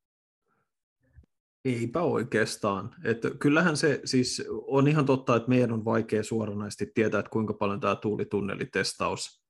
Eipä 1.65 2.01
oikeastaan. 2.01 2.95
Että 3.03 3.29
kyllähän 3.39 3.77
se 3.77 4.01
siis 4.05 4.43
on 4.49 4.87
ihan 4.87 5.05
totta, 5.05 5.35
että 5.35 5.49
meidän 5.49 5.71
on 5.71 5.85
vaikea 5.85 6.23
suoranaisesti 6.23 6.91
tietää, 6.93 7.19
että 7.19 7.29
kuinka 7.29 7.53
paljon 7.53 7.79
tämä 7.79 7.95
tuulitunnelitestaus, 7.95 9.43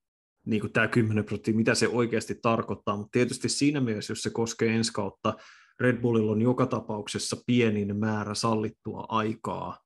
niin 0.46 0.60
kuin 0.60 0.72
tämä 0.72 0.88
10 0.88 1.24
prosenttia, 1.24 1.54
mitä 1.54 1.74
se 1.74 1.88
oikeasti 1.88 2.38
tarkoittaa, 2.42 2.96
mutta 2.96 3.10
tietysti 3.12 3.48
siinä 3.48 3.80
mielessä, 3.80 4.10
jos 4.10 4.22
se 4.22 4.30
koskee 4.30 4.76
ensi 4.76 4.92
kautta, 4.92 5.34
Red 5.80 5.96
Bullilla 5.96 6.32
on 6.32 6.42
joka 6.42 6.66
tapauksessa 6.66 7.36
pienin 7.46 7.96
määrä 7.96 8.34
sallittua 8.34 9.06
aikaa 9.08 9.78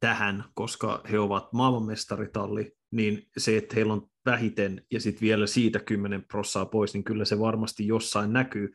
tähän, 0.00 0.44
koska 0.54 1.02
he 1.10 1.18
ovat 1.18 1.52
maailmanmestaritalli, 1.52 2.72
niin 2.90 3.28
se, 3.36 3.56
että 3.56 3.74
heillä 3.74 3.92
on 3.92 4.08
vähiten 4.26 4.82
ja 4.92 5.00
sitten 5.00 5.20
vielä 5.20 5.46
siitä 5.46 5.78
10 5.78 6.24
prossaa 6.24 6.66
pois, 6.66 6.94
niin 6.94 7.04
kyllä 7.04 7.24
se 7.24 7.38
varmasti 7.38 7.86
jossain 7.86 8.32
näkyy. 8.32 8.72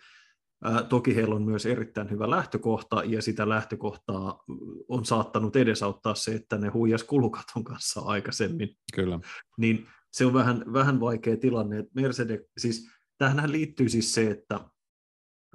Ää, 0.63 0.84
toki 0.84 1.15
heillä 1.15 1.36
on 1.36 1.43
myös 1.43 1.65
erittäin 1.65 2.10
hyvä 2.10 2.30
lähtökohta, 2.30 3.04
ja 3.04 3.21
sitä 3.21 3.50
lähtökohtaa 3.50 4.43
on 4.88 5.06
saattanut 5.06 5.56
edesauttaa 5.56 6.15
se, 6.15 6.36
että 6.36 6.58
ne 6.58 6.67
huijas 6.67 7.04
kulukaton 7.04 7.63
kanssa 7.63 8.02
aikaisemmin. 8.02 8.69
Kyllä. 8.93 9.19
Niin 9.58 9.88
se 10.12 10.26
on 10.26 10.34
vähän, 10.34 10.74
vähän 10.74 11.00
vaikea 11.00 11.38
tilanne. 11.38 11.80
Että 11.80 11.91
Mercedes, 11.95 12.39
siis 12.58 12.89
tähän 13.17 13.52
liittyy 13.52 13.89
siis 13.89 14.13
se, 14.13 14.32
että 14.32 14.60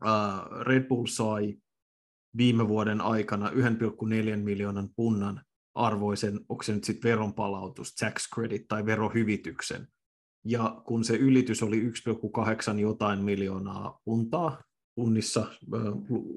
ää, 0.05 0.47
Red 0.61 0.85
Bull 0.85 1.07
sai 1.07 1.57
viime 2.37 2.69
vuoden 2.69 3.01
aikana 3.01 3.51
1,4 3.51 3.57
miljoonan 4.37 4.89
punnan 4.97 5.43
arvoisen, 5.75 6.41
onko 6.49 6.63
se 6.63 6.75
nyt 6.75 6.85
sitten 6.85 7.11
veronpalautus, 7.11 7.95
tax 7.95 8.29
credit 8.35 8.69
tai 8.69 8.87
verohyvityksen. 8.87 9.89
Ja 10.45 10.83
kun 10.87 11.05
se 11.05 11.17
ylitys 11.17 11.63
oli 11.63 11.91
1,8 12.75 12.79
jotain 12.81 13.25
miljoonaa 13.25 14.01
puntaa, 14.05 14.63
punnissa, 14.97 15.47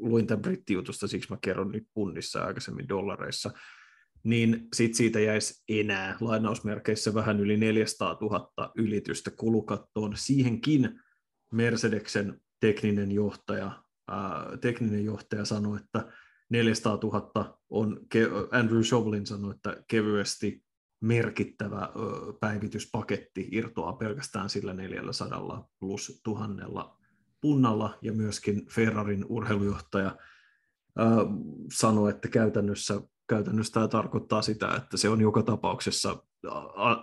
luin 0.01 0.27
tämän 0.27 0.41
brittijutusta, 0.41 1.07
siksi 1.07 1.31
mä 1.31 1.37
kerron 1.41 1.71
nyt 1.71 1.87
punnissa 1.93 2.43
aikaisemmin 2.43 2.89
dollareissa, 2.89 3.51
niin 4.23 4.67
sit 4.75 4.95
siitä 4.95 5.19
jäisi 5.19 5.63
enää 5.69 6.17
lainausmerkeissä 6.21 7.13
vähän 7.13 7.39
yli 7.39 7.57
400 7.57 8.17
000 8.21 8.71
ylitystä 8.75 9.31
kulukattoon. 9.31 10.13
Siihenkin 10.15 10.99
Mercedeksen 11.53 12.41
tekninen 12.59 13.11
johtaja, 13.11 13.83
ää, 14.07 14.57
tekninen 14.61 15.05
johtaja 15.05 15.45
sanoi, 15.45 15.79
että 15.79 16.11
400 16.49 16.99
000 17.03 17.59
on, 17.69 17.99
Andrew 18.51 18.81
Shovlin 18.81 19.25
sanoi, 19.25 19.55
että 19.55 19.83
kevyesti 19.87 20.63
merkittävä 21.01 21.89
päivityspaketti 22.39 23.47
irtoaa 23.51 23.93
pelkästään 23.93 24.49
sillä 24.49 24.73
400 24.73 25.69
plus 25.79 26.21
tuhannella 26.23 26.98
punnalla, 27.41 27.97
ja 28.01 28.13
myöskin 28.13 28.65
Ferrarin 28.65 29.25
urheilujohtaja 29.29 30.17
sanoi, 31.73 32.09
että 32.09 32.27
käytännössä, 32.27 33.01
käytännössä 33.29 33.73
tämä 33.73 33.87
tarkoittaa 33.87 34.41
sitä, 34.41 34.73
että 34.77 34.97
se 34.97 35.09
on 35.09 35.21
joka 35.21 35.43
tapauksessa 35.43 36.23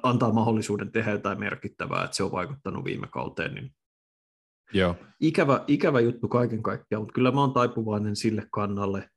antaa 0.03 0.33
mahdollisuuden 0.33 0.93
tehdä 0.93 1.11
jotain 1.11 1.41
merkittävää, 1.41 2.05
että 2.05 2.17
se 2.17 2.23
on 2.23 2.33
vaikuttanut 2.33 2.85
viime 2.85 3.07
kauteen, 3.07 3.55
niin 3.55 3.75
Joo. 4.73 4.97
Ikävä, 5.21 5.65
ikävä 5.67 6.01
juttu 6.01 6.29
kaiken 6.29 6.63
kaikkiaan, 6.63 7.03
mutta 7.03 7.13
kyllä 7.13 7.31
mä 7.31 7.41
oon 7.41 7.53
taipuvainen 7.53 8.17
sille 8.17 8.47
kannalle, 8.51 9.11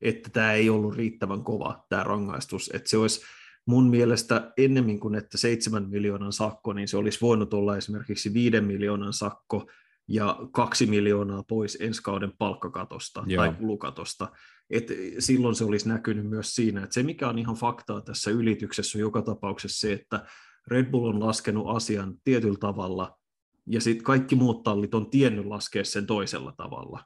että 0.00 0.30
tämä 0.30 0.52
ei 0.52 0.70
ollut 0.70 0.96
riittävän 0.96 1.44
kova 1.44 1.86
tämä 1.88 2.04
rangaistus, 2.04 2.70
että 2.74 2.90
se 2.90 2.98
olisi 2.98 3.22
mun 3.66 3.90
mielestä 3.90 4.52
ennemmin 4.56 5.00
kuin 5.00 5.14
että 5.14 5.38
7 5.38 5.88
miljoonan 5.90 6.32
sakko, 6.32 6.72
niin 6.72 6.88
se 6.88 6.96
olisi 6.96 7.18
voinut 7.22 7.54
olla 7.54 7.76
esimerkiksi 7.76 8.34
5 8.34 8.60
miljoonan 8.60 9.12
sakko 9.12 9.70
ja 10.08 10.38
kaksi 10.52 10.86
miljoonaa 10.86 11.42
pois 11.42 11.78
ensi 11.80 12.02
kauden 12.02 12.32
palkkakatosta 12.38 13.24
Joo. 13.26 13.44
tai 13.44 13.54
kulukatosta. 13.54 14.28
Et 14.70 14.86
silloin 15.18 15.54
se 15.54 15.64
olisi 15.64 15.88
näkynyt 15.88 16.26
myös 16.26 16.54
siinä, 16.54 16.82
että 16.82 16.94
se 16.94 17.02
mikä 17.02 17.28
on 17.28 17.38
ihan 17.38 17.56
faktaa 17.56 18.00
tässä 18.00 18.30
ylityksessä 18.30 18.98
on 18.98 19.00
joka 19.00 19.22
tapauksessa 19.22 19.80
se, 19.80 19.92
että 19.92 20.26
Red 20.68 20.90
Bull 20.90 21.08
on 21.08 21.20
laskenut 21.20 21.76
asian 21.76 22.14
tietyllä 22.24 22.58
tavalla, 22.58 23.18
ja 23.66 23.80
sitten 23.80 24.04
kaikki 24.04 24.34
muut 24.34 24.62
tallit 24.62 24.94
on 24.94 25.10
tiennyt 25.10 25.46
laskea 25.46 25.84
sen 25.84 26.06
toisella 26.06 26.52
tavalla 26.56 27.04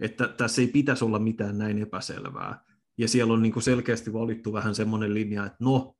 että 0.00 0.28
tässä 0.28 0.62
ei 0.62 0.68
pitäisi 0.68 1.04
olla 1.04 1.18
mitään 1.18 1.58
näin 1.58 1.78
epäselvää. 1.78 2.60
Ja 2.98 3.08
siellä 3.08 3.32
on 3.32 3.42
niin 3.42 3.52
kuin 3.52 3.62
selkeästi 3.62 4.12
valittu 4.12 4.52
vähän 4.52 4.74
semmoinen 4.74 5.14
linja, 5.14 5.46
että 5.46 5.56
no, 5.60 5.94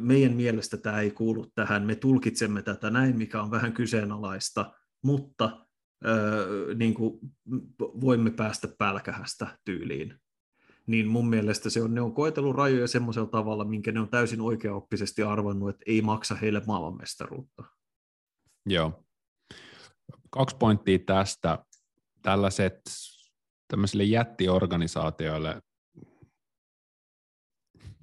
meidän 0.00 0.32
mielestä 0.32 0.76
tämä 0.76 1.00
ei 1.00 1.10
kuulu 1.10 1.46
tähän, 1.54 1.82
me 1.82 1.94
tulkitsemme 1.94 2.62
tätä 2.62 2.90
näin, 2.90 3.18
mikä 3.18 3.42
on 3.42 3.50
vähän 3.50 3.72
kyseenalaista, 3.72 4.72
mutta 5.04 5.66
öö, 6.06 6.74
niin 6.74 6.94
kuin 6.94 7.18
voimme 7.78 8.30
päästä 8.30 8.68
pälkähästä 8.78 9.58
tyyliin. 9.64 10.20
Niin 10.86 11.08
mun 11.08 11.28
mielestä 11.28 11.70
se 11.70 11.82
on, 11.82 11.94
ne 11.94 12.00
on 12.00 12.14
koetellut 12.14 12.56
rajoja 12.56 12.88
semmoisella 12.88 13.28
tavalla, 13.28 13.64
minkä 13.64 13.92
ne 13.92 14.00
on 14.00 14.08
täysin 14.08 14.40
oikeaoppisesti 14.40 15.22
arvannut, 15.22 15.70
että 15.70 15.84
ei 15.86 16.02
maksa 16.02 16.34
heille 16.34 16.62
maailmanmestaruutta. 16.66 17.64
Joo. 18.66 19.04
Kaksi 20.30 20.56
pointtia 20.56 20.98
tästä 20.98 21.58
tällaiset 22.22 22.80
tämmöisille 23.68 24.04
jättiorganisaatioille 24.04 25.62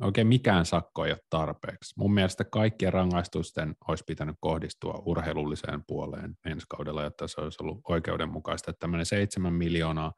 oikein 0.02 0.28
mikään 0.28 0.66
sakko 0.66 1.06
ei 1.06 1.12
ole 1.12 1.20
tarpeeksi. 1.30 1.94
Mun 1.98 2.14
mielestä 2.14 2.44
kaikkien 2.44 2.94
rangaistusten 2.94 3.76
olisi 3.88 4.04
pitänyt 4.08 4.36
kohdistua 4.40 5.02
urheilulliseen 5.06 5.84
puoleen 5.88 6.38
ensi 6.46 6.66
kaudella, 6.70 7.04
jotta 7.04 7.28
se 7.28 7.42
olisi 7.42 7.64
ollut 7.64 7.82
oikeudenmukaista. 7.90 8.72
Että 8.72 8.80
tämmöinen 8.80 9.06
7 9.06 9.54
miljoonaa 9.54 10.14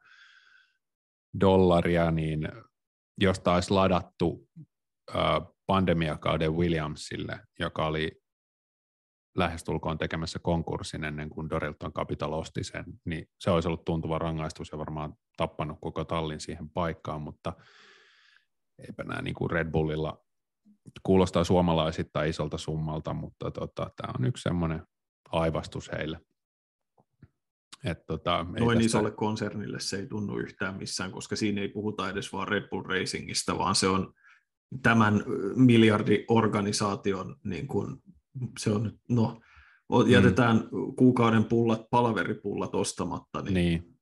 dollaria, 1.40 2.10
niin 2.10 2.48
josta 3.20 3.54
olisi 3.54 3.70
ladattu 3.70 4.48
pandemiakauden 5.66 6.56
Williamsille, 6.56 7.40
joka 7.58 7.86
oli 7.86 8.24
lähestulkoon 9.36 9.98
tekemässä 9.98 10.38
konkurssin 10.38 11.04
ennen 11.04 11.30
kuin 11.30 11.50
Dorilton 11.50 11.92
Capital 11.92 12.32
osti 12.32 12.64
sen, 12.64 12.84
niin 13.04 13.26
se 13.40 13.50
olisi 13.50 13.68
ollut 13.68 13.84
tuntuva 13.84 14.18
rangaistus 14.18 14.68
ja 14.72 14.78
varmaan 14.78 15.14
tappanut 15.36 15.78
koko 15.80 16.04
tallin 16.04 16.40
siihen 16.40 16.70
paikkaan, 16.70 17.22
mutta 17.22 17.52
eipä 18.78 19.04
nämä 19.04 19.22
niin 19.22 19.34
kuin 19.34 19.50
Red 19.50 19.70
Bullilla 19.70 20.24
kuulostaa 21.02 21.44
suomalaisittain 21.44 22.30
isolta 22.30 22.58
summalta, 22.58 23.14
mutta 23.14 23.50
tota, 23.50 23.90
tämä 23.96 24.12
on 24.18 24.24
yksi 24.24 24.42
semmoinen 24.42 24.82
aivastus 25.30 25.90
heille. 25.92 26.20
Et 27.84 28.06
tota, 28.06 28.46
Noin 28.58 28.78
tästä... 28.78 28.86
isolle 28.86 29.10
konsernille 29.10 29.80
se 29.80 29.96
ei 29.96 30.06
tunnu 30.06 30.38
yhtään 30.38 30.76
missään, 30.76 31.12
koska 31.12 31.36
siinä 31.36 31.60
ei 31.60 31.68
puhuta 31.68 32.10
edes 32.10 32.32
vaan 32.32 32.48
Red 32.48 32.68
Bull 32.68 32.82
Racingista, 32.82 33.58
vaan 33.58 33.74
se 33.74 33.88
on 33.88 34.12
tämän 34.82 35.24
miljardiorganisaation 35.56 37.36
niin 37.44 37.66
kuin 37.66 37.96
se 38.58 38.70
on 38.70 38.82
nyt, 38.82 39.00
no, 39.08 39.40
jätetään 40.06 40.56
mm. 40.56 40.94
kuukauden 40.96 41.44
pullat, 41.44 41.90
palaveripullat 41.90 42.74
ostamatta. 42.74 43.42
Niin... 43.42 43.54
niin. 43.54 43.93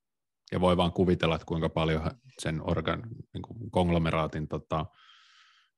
Ja 0.52 0.60
voi 0.60 0.76
vaan 0.76 0.92
kuvitella, 0.92 1.34
että 1.34 1.46
kuinka 1.46 1.68
paljon 1.68 2.10
sen 2.38 2.70
organ, 2.70 3.02
niin 3.34 3.42
kuin 3.42 3.70
konglomeraatin 3.70 4.48
tota, 4.48 4.86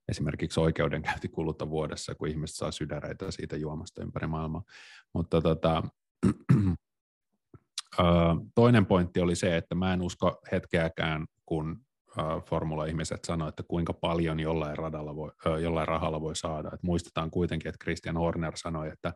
esimerkiksi 0.09 0.61
oikeudenkäyntikulut 0.61 1.63
vuodessa, 1.71 2.15
kun 2.15 2.29
ihmiset 2.29 2.57
saa 2.57 2.73
sydäreitä 2.73 3.31
siitä 3.31 3.57
juomasta 3.57 4.03
ympäri 4.03 4.27
maailmaa. 4.27 4.63
Mutta 5.13 5.43
tota, 5.43 5.83
toinen 8.55 8.87
pointti 8.87 9.21
oli 9.21 9.37
se, 9.37 9.57
että 9.57 9.75
mä 9.75 9.93
en 9.93 10.03
usko 10.03 10.41
hetkeäkään, 10.53 11.27
kun 11.47 11.85
formula-ihmiset 12.49 13.25
sanoivat, 13.25 13.53
että 13.53 13.63
kuinka 13.69 13.93
paljon 13.93 14.41
jollain, 14.41 14.79
radalla 14.79 15.17
voi, 15.17 15.31
jollain 15.63 15.89
rahalla 15.89 16.21
voi 16.21 16.37
saada. 16.37 16.71
Et 16.75 16.83
muistetaan 16.83 17.31
kuitenkin, 17.31 17.69
että 17.69 17.85
Christian 17.85 18.17
Horner 18.17 18.53
sanoi, 18.57 18.89
että 18.89 19.13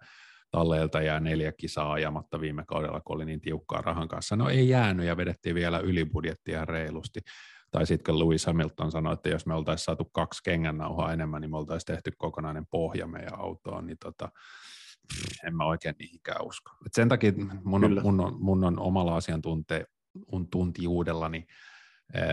talleilta 0.51 1.01
jää 1.01 1.21
neljä 1.21 1.53
kisaa 1.53 1.93
ajamatta 1.93 2.41
viime 2.41 2.65
kaudella, 2.67 3.01
kun 3.01 3.17
oli 3.17 3.25
niin 3.25 3.41
tiukkaa 3.41 3.81
rahan 3.81 4.09
kanssa. 4.09 4.37
No 4.37 4.49
ei 4.49 4.69
jäänyt 4.69 5.07
ja 5.07 5.17
vedettiin 5.17 5.55
vielä 5.55 5.79
yli 5.79 6.05
budjettia 6.05 6.65
reilusti. 6.65 7.21
Tai 7.71 7.87
sitten 7.87 8.19
Lewis 8.19 8.47
Hamilton 8.47 8.91
sanoi, 8.91 9.13
että 9.13 9.29
jos 9.29 9.47
me 9.47 9.55
oltaisiin 9.55 9.85
saatu 9.85 10.05
kaksi 10.05 10.43
kengännauhaa 10.43 11.13
enemmän, 11.13 11.41
niin 11.41 11.51
me 11.51 11.57
oltaisiin 11.57 11.87
tehty 11.87 12.13
kokonainen 12.19 12.67
pohja 12.71 13.07
meidän 13.07 13.41
autoon, 13.41 13.87
niin 13.87 13.99
tota, 14.05 14.29
en 15.47 15.57
mä 15.57 15.65
oikein 15.65 15.95
niinkään 15.99 16.47
usko. 16.47 16.71
Et 16.87 16.95
sen 16.95 17.09
takia 17.09 17.33
mun 17.65 17.85
on, 17.85 18.01
mun 18.03 18.21
on, 18.21 18.37
mun 18.41 18.65
on 18.65 18.79
omalla 18.79 19.17
asiantuntijuudellani 19.17 21.47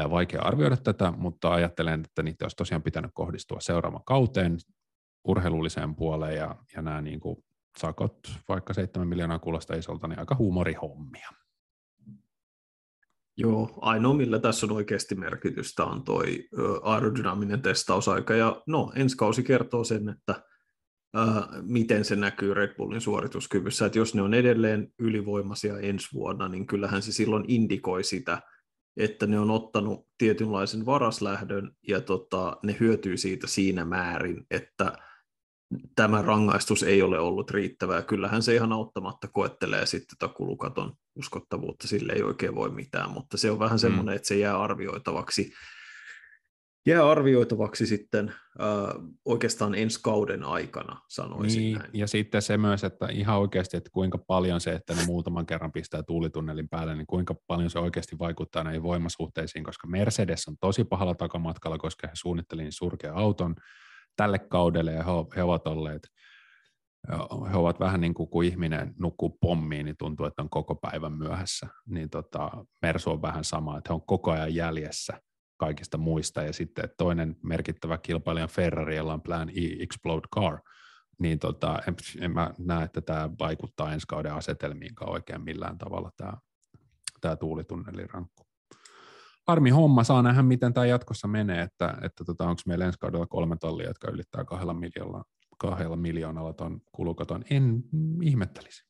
vaikea 0.10 0.42
arvioida 0.42 0.78
tätä, 0.78 1.14
mutta 1.18 1.54
ajattelen, 1.54 2.02
että 2.06 2.24
niitä 2.24 2.46
olisi 2.46 2.56
tosiaan 2.56 2.84
pitänyt 2.84 3.12
kohdistua 3.14 3.60
seuraavan 3.60 4.04
kauteen 4.06 4.58
urheilulliseen 5.28 5.96
puoleen 5.96 6.36
ja, 6.36 6.56
ja 6.76 6.82
nämä 6.82 7.02
niin 7.02 7.20
kuin 7.20 7.44
sakot 7.78 8.18
vaikka 8.50 8.74
7 8.74 9.08
miljoonaa 9.08 9.40
kuulosta 9.40 9.76
isolta, 9.76 10.08
niin 10.08 10.20
aika 10.20 10.36
huumorihommia. 10.36 11.30
Joo, 13.38 13.78
ainoa 13.82 14.14
millä 14.14 14.40
tässä 14.40 14.66
on 14.66 14.72
oikeasti 14.72 15.16
merkitystä 15.16 15.84
on 15.84 16.04
toi 16.04 16.48
aerodynaaminen 16.82 17.62
testausaika, 17.62 18.34
ja 18.34 18.64
no, 18.68 18.92
ensi 18.96 19.18
kausi 19.18 19.44
kertoo 19.44 19.84
sen, 19.84 20.10
että 20.10 20.44
ää, 21.14 21.48
miten 21.62 22.06
se 22.06 22.16
näkyy 22.16 22.54
Red 22.54 22.76
Bullin 22.76 23.02
suorituskyvyssä, 23.02 23.86
että 23.86 23.98
jos 23.98 24.16
ne 24.16 24.22
on 24.22 24.34
edelleen 24.34 24.94
ylivoimaisia 25.00 25.80
ensi 25.80 26.08
vuonna, 26.14 26.50
niin 26.50 26.68
kyllähän 26.68 27.02
se 27.02 27.12
silloin 27.12 27.46
indikoi 27.48 28.04
sitä, 28.04 28.42
että 28.98 29.28
ne 29.28 29.40
on 29.40 29.52
ottanut 29.52 30.08
tietynlaisen 30.18 30.86
varaslähdön 30.86 31.72
ja 31.88 32.02
tota, 32.02 32.58
ne 32.64 32.76
hyötyy 32.80 33.18
siitä 33.18 33.48
siinä 33.48 33.86
määrin, 33.86 34.46
että 34.52 34.98
tämä 35.96 36.22
rangaistus 36.22 36.84
ei 36.84 37.02
ole 37.02 37.20
ollut 37.20 37.52
riittävää. 37.52 38.02
Kyllähän 38.02 38.44
se 38.44 38.56
ihan 38.56 38.72
auttamatta 38.72 39.28
koettelee 39.28 39.86
sitten 39.86 40.18
tätä 40.18 40.34
kulukaton 40.34 40.94
uskottavuutta, 41.16 41.88
sille 41.88 42.14
ei 42.14 42.24
oikein 42.24 42.56
voi 42.56 42.70
mitään, 42.70 43.12
mutta 43.12 43.38
se 43.38 43.52
on 43.52 43.60
vähän 43.60 43.76
mm. 43.76 43.80
semmoinen, 43.80 44.14
mm. 44.14 44.16
että 44.16 44.28
se 44.28 44.38
jää 44.38 44.62
arvioitavaksi. 44.62 45.54
jää 46.88 47.10
arvioitavaksi 47.10 47.88
sitten 47.88 48.30
äh, 48.30 49.04
oikeastaan 49.26 49.76
ensi 49.76 50.00
kauden 50.04 50.44
aikana, 50.44 51.02
sanoisin 51.10 51.60
Niin, 51.60 51.78
näin. 51.78 51.90
ja 51.94 52.08
sitten 52.08 52.42
se 52.42 52.58
myös, 52.58 52.84
että 52.84 53.08
ihan 53.08 53.40
oikeasti, 53.40 53.78
että 53.78 53.90
kuinka 53.94 54.18
paljon 54.18 54.62
se, 54.62 54.74
että 54.74 54.94
ne 54.94 55.06
muutaman 55.06 55.46
kerran 55.46 55.72
pistää 55.72 56.04
tuulitunnelin 56.04 56.70
päälle, 56.70 56.96
niin 56.96 57.08
kuinka 57.08 57.36
paljon 57.48 57.70
se 57.70 57.80
oikeasti 57.80 58.20
vaikuttaa 58.20 58.64
näihin 58.64 58.84
voimasuhteisiin, 58.84 59.64
koska 59.64 59.88
Mercedes 59.88 60.48
on 60.48 60.56
tosi 60.62 60.84
pahalla 60.84 61.16
takamatkalla, 61.16 61.78
koska 61.78 62.08
he 62.08 62.12
suunnittelivat 62.16 62.66
niin 62.66 62.74
surkea 62.74 63.14
auton 63.14 63.56
tälle 64.16 64.40
kaudelle, 64.40 64.92
ja 64.92 65.04
he, 65.36 65.44
ovat 65.44 65.68
olleet 65.68 66.02
he 67.52 67.58
ovat 67.58 67.80
vähän 67.80 68.02
niin 68.02 68.14
kuin 68.14 68.30
kun 68.30 68.44
ihminen 68.44 68.94
nukkuu 69.00 69.38
pommiin, 69.42 69.86
niin 69.86 69.98
tuntuu, 69.98 70.26
että 70.26 70.42
on 70.42 70.50
koko 70.50 70.76
päivän 70.76 71.14
myöhässä. 71.14 71.68
Niin 71.86 72.10
tota, 72.10 72.52
Mersu 72.82 73.12
on 73.12 73.22
vähän 73.22 73.44
sama, 73.44 73.78
että 73.78 73.90
he 73.90 73.94
on 73.94 74.06
koko 74.06 74.32
ajan 74.32 74.56
jäljessä 74.56 75.22
kaikista 75.58 75.98
muista. 75.98 76.44
Ja 76.44 76.54
sitten 76.54 76.90
toinen 76.98 77.36
merkittävä 77.44 77.98
kilpailija 77.98 78.48
Ferrari, 78.48 78.96
jolla 78.96 79.14
on 79.14 79.22
Plan 79.22 79.50
E 79.50 79.84
Explode 79.84 80.28
Car, 80.36 80.60
niin 81.20 81.40
tota, 81.40 81.80
en, 81.88 81.96
en 82.20 82.32
mä 82.32 82.54
näe, 82.58 82.84
että 82.84 83.02
tämä 83.02 83.30
vaikuttaa 83.40 83.94
ensi 83.94 84.08
kauden 84.08 84.34
asetelmiinkaan 84.34 85.12
oikein 85.12 85.42
millään 85.42 85.78
tavalla 85.78 86.12
tämä, 86.18 86.34
tämä 87.22 87.36
tuulitunnelirankku. 87.36 88.45
Harmi 89.48 89.70
homma, 89.70 90.04
saa 90.04 90.22
nähdä 90.22 90.44
miten 90.44 90.74
tämä 90.74 90.86
jatkossa 90.86 91.28
menee, 91.28 91.62
että, 91.62 91.98
että 92.02 92.24
tota, 92.24 92.44
onko 92.44 92.62
meillä 92.68 92.86
ensi 92.86 93.00
kaudella 93.00 93.26
kolme 93.28 93.58
tallia, 93.60 93.88
jotka 93.88 94.12
ylittää 94.12 94.46
kahdella 94.46 94.74
miljoonalla, 94.74 95.24
kahdella 95.58 95.96
miljoonalla 95.96 96.54
tuon 96.54 96.82
kulukaton. 96.92 97.44
En 97.50 97.84
ihmettelisi. 98.22 98.86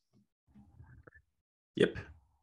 Jep, 1.80 1.96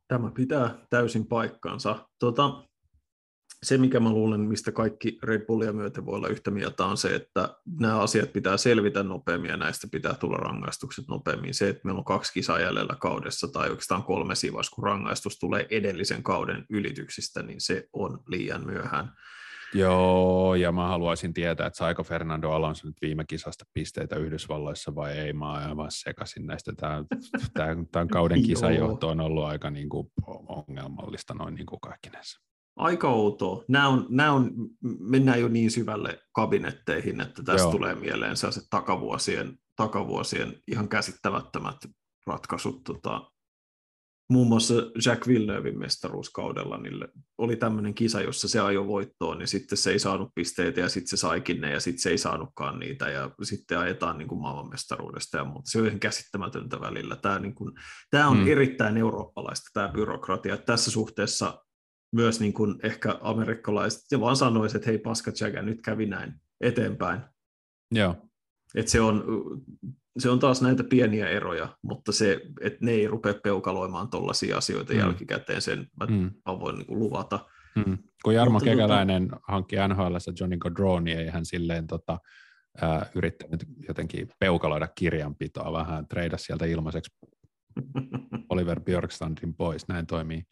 tämä 0.08 0.32
pitää 0.32 0.86
täysin 0.90 1.28
paikkaansa. 1.28 2.10
Tota, 2.20 2.64
se, 3.64 3.78
mikä 3.78 4.00
mä 4.00 4.10
luulen, 4.10 4.40
mistä 4.40 4.72
kaikki 4.72 5.20
Red 5.24 5.46
Bullia 5.46 5.74
myöten 5.74 6.06
voi 6.06 6.16
olla 6.16 6.28
yhtä 6.28 6.52
mieltä, 6.52 6.86
on 6.86 6.98
se, 6.98 7.16
että 7.16 7.58
nämä 7.80 8.00
asiat 8.00 8.34
pitää 8.34 8.58
selvitä 8.58 9.04
nopeammin 9.04 9.50
ja 9.50 9.58
näistä 9.58 9.88
pitää 9.92 10.14
tulla 10.14 10.38
rangaistukset 10.38 11.08
nopeammin. 11.08 11.54
Se, 11.54 11.70
että 11.70 11.82
meillä 11.84 12.00
on 12.00 12.06
kaksi 12.06 12.34
kisaa 12.34 12.60
jäljellä 12.60 12.96
kaudessa 13.00 13.48
tai 13.48 13.70
oikeastaan 13.70 14.04
kolme 14.04 14.36
sivas, 14.36 14.70
kun 14.70 14.84
rangaistus 14.84 15.40
tulee 15.40 15.68
edellisen 15.70 16.24
kauden 16.24 16.66
ylityksistä, 16.70 17.44
niin 17.44 17.62
se 17.62 17.90
on 17.94 18.20
liian 18.28 18.66
myöhään. 18.66 19.12
Joo, 19.74 20.56
ja 20.56 20.72
mä 20.72 20.88
haluaisin 20.88 21.34
tietää, 21.34 21.68
että 21.68 21.78
saiko 21.78 22.04
Fernando 22.04 22.52
Alonso 22.52 22.88
nyt 22.88 22.98
viime 23.02 23.26
kisasta 23.26 23.66
pisteitä 23.74 24.16
Yhdysvalloissa 24.16 24.96
vai 24.96 25.18
ei. 25.18 25.34
Mä 25.34 25.52
oon 25.52 25.64
aivan 25.64 25.92
sekaisin 25.92 26.46
näistä. 26.46 26.72
Tämän 27.92 28.08
kauden 28.08 28.44
kisajohto 28.48 29.10
on 29.10 29.20
ollut 29.20 29.44
aika 29.44 29.70
niin 29.70 29.90
kuin 29.90 30.12
ongelmallista 30.48 31.34
noin 31.34 31.56
niin 31.56 31.66
kuin 31.66 31.80
kaikkinensa 31.80 32.53
aika 32.76 33.10
outoa. 33.10 33.64
Nämä 33.68 33.88
on, 33.88 34.06
nämä 34.10 34.32
on, 34.32 34.52
mennään 35.00 35.42
jo 35.42 35.48
niin 35.48 35.72
syvälle 35.72 36.20
kabinetteihin, 36.36 37.22
että 37.22 37.44
tästä 37.44 37.62
Joo. 37.62 37.72
tulee 37.72 37.96
mieleen 37.96 38.38
se 38.38 38.48
takavuosien, 38.70 39.58
takavuosien 39.76 40.60
ihan 40.68 40.90
käsittämättömät 40.90 41.78
ratkaisut. 42.28 42.84
Tota, 42.84 43.32
muun 44.30 44.48
muassa 44.48 44.74
Jack 45.06 45.28
Villeneuvein 45.28 45.80
mestaruuskaudella 45.80 46.78
niin 46.78 47.08
oli 47.38 47.56
tämmöinen 47.56 47.94
kisa, 47.94 48.22
jossa 48.22 48.48
se 48.48 48.60
ajoi 48.60 48.88
voittoon, 48.88 49.38
niin 49.38 49.48
sitten 49.48 49.78
se 49.78 49.92
ei 49.92 50.00
saanut 50.00 50.30
pisteitä 50.36 50.80
ja 50.80 50.90
sitten 50.90 51.10
se 51.10 51.18
saikin 51.18 51.62
ne 51.62 51.72
ja 51.72 51.80
sitten 51.80 52.02
se 52.02 52.10
ei 52.10 52.18
saanutkaan 52.18 52.80
niitä 52.80 53.10
ja 53.10 53.32
sitten 53.44 53.80
ajetaan 53.80 54.18
niin 54.18 54.28
kuin 54.28 54.42
maailmanmestaruudesta 54.42 55.38
ja 55.38 55.44
muuta. 55.44 55.70
Se 55.70 55.80
on 55.80 55.88
ihan 55.88 56.00
käsittämätöntä 56.00 56.82
välillä. 56.82 57.16
Tämä, 57.16 57.40
niin 57.40 57.56
kuin, 57.56 57.74
tämä 58.10 58.28
on 58.28 58.38
mm. 58.38 58.48
erittäin 58.48 58.98
eurooppalaista 58.98 59.70
tämä 59.74 59.88
byrokratia. 59.88 60.58
Tässä 60.58 60.92
suhteessa 60.92 61.64
myös 62.14 62.40
niin 62.40 62.54
kuin 62.54 62.76
ehkä 62.84 63.18
amerikkalaiset, 63.22 64.02
ja 64.12 64.20
vaan 64.20 64.36
sanoisi, 64.36 64.78
että 64.78 64.90
hei 64.90 64.98
paska 64.98 65.32
Jaga, 65.40 65.62
nyt 65.62 65.82
kävi 65.82 66.06
näin 66.06 66.34
eteenpäin. 66.62 67.22
Joo. 67.92 68.16
Et 68.76 68.88
se, 68.88 69.02
on, 69.02 69.24
se 70.20 70.30
on 70.30 70.40
taas 70.40 70.62
näitä 70.62 70.84
pieniä 70.84 71.30
eroja, 71.30 71.78
mutta 71.82 72.12
se, 72.12 72.42
että 72.62 72.86
ne 72.86 72.92
ei 72.92 73.08
rupea 73.08 73.34
peukaloimaan 73.34 74.10
tuollaisia 74.10 74.58
asioita 74.58 74.94
mm. 74.94 75.00
jälkikäteen, 75.00 75.62
sen 75.62 75.88
mä, 76.00 76.06
mm. 76.06 76.32
mä 76.46 76.60
voin 76.60 76.76
niin 76.76 76.88
kuin 76.88 77.00
luvata. 77.00 77.46
Mm. 77.76 77.98
Kun 78.24 78.36
Jarmo 78.36 78.54
mutta, 78.54 78.70
Kekäläinen 78.70 79.28
tota... 79.28 79.42
hankki 79.48 79.76
NHL 79.88 80.16
Johnny 80.40 80.58
niin 81.04 81.18
ei 81.18 81.30
hän 81.30 81.46
silleen 81.46 81.88
tota, 81.88 82.18
äh, 82.84 83.12
yrittänyt 83.16 83.66
jotenkin 83.88 84.30
peukaloida 84.40 84.88
kirjanpitoa 84.88 85.74
vähän, 85.74 86.08
treida 86.08 86.38
sieltä 86.38 86.66
ilmaiseksi 86.66 87.16
Oliver 88.50 88.80
Björkstrandin 88.80 89.56
pois, 89.56 89.88
näin 89.88 90.08
toimii 90.08 90.44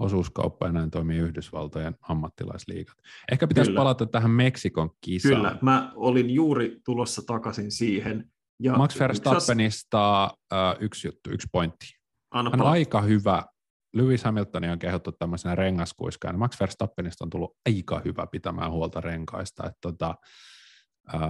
osuuskauppa 0.00 0.66
ja 0.66 0.72
näin 0.72 0.90
toimii 0.90 1.18
Yhdysvaltojen 1.18 1.94
ammattilaisliigat. 2.08 2.96
Ehkä 3.32 3.46
pitäisi 3.46 3.70
Kyllä. 3.70 3.80
palata 3.80 4.06
tähän 4.06 4.30
Meksikon 4.30 4.90
kisaan. 5.00 5.36
Kyllä, 5.36 5.58
mä 5.62 5.92
olin 5.94 6.30
juuri 6.30 6.80
tulossa 6.84 7.22
takaisin 7.26 7.70
siihen. 7.70 8.32
Ja 8.62 8.76
Max 8.76 9.00
Verstappenista 9.00 10.24
uh, 10.24 10.82
yksi 10.82 11.08
juttu, 11.08 11.30
yksi 11.30 11.48
pointti. 11.52 11.86
Anna 12.30 12.50
Hän 12.50 12.60
on 12.60 12.66
aika 12.66 13.00
hyvä. 13.00 13.42
Lewis 13.94 14.24
Hamilton 14.24 14.64
on 14.64 14.78
kehottu 14.78 15.12
tämmöisenä 15.12 15.54
rengaskuiskaan. 15.54 16.38
Max 16.38 16.60
Verstappenista 16.60 17.24
on 17.24 17.30
tullut 17.30 17.56
aika 17.66 18.00
hyvä 18.04 18.26
pitämään 18.26 18.70
huolta 18.70 19.00
renkaista. 19.00 19.66
Että 19.66 19.78
tota, 19.80 20.14
Ää, 21.08 21.20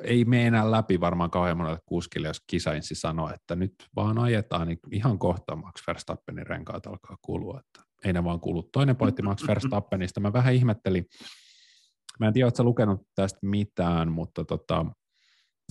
ei 0.00 0.24
mene 0.24 0.46
enää 0.46 0.70
läpi 0.70 1.00
varmaan 1.00 1.30
kauhean 1.30 1.56
monelle 1.56 1.78
kuskille, 1.86 2.26
jos 2.28 2.42
kisainssi 2.46 2.94
sanoo, 2.94 3.30
että 3.34 3.56
nyt 3.56 3.74
vaan 3.96 4.18
ajetaan, 4.18 4.68
niin 4.68 4.78
ihan 4.90 5.18
kohta 5.18 5.56
Max 5.56 5.86
Verstappenin 5.86 6.46
renkaat 6.46 6.86
alkaa 6.86 7.16
kulua, 7.22 7.60
että 7.60 7.82
ei 8.04 8.12
ne 8.12 8.24
vaan 8.24 8.40
kulu. 8.40 8.62
Toinen 8.62 8.96
pointti 8.96 9.22
Max 9.22 9.46
Verstappenista, 9.48 10.20
mä 10.20 10.32
vähän 10.32 10.54
ihmettelin, 10.54 11.06
mä 12.20 12.26
en 12.26 12.32
tiedä, 12.32 12.46
oletko 12.46 12.64
lukenut 12.64 13.00
tästä 13.14 13.38
mitään, 13.42 14.12
mutta 14.12 14.44
tota, 14.44 14.86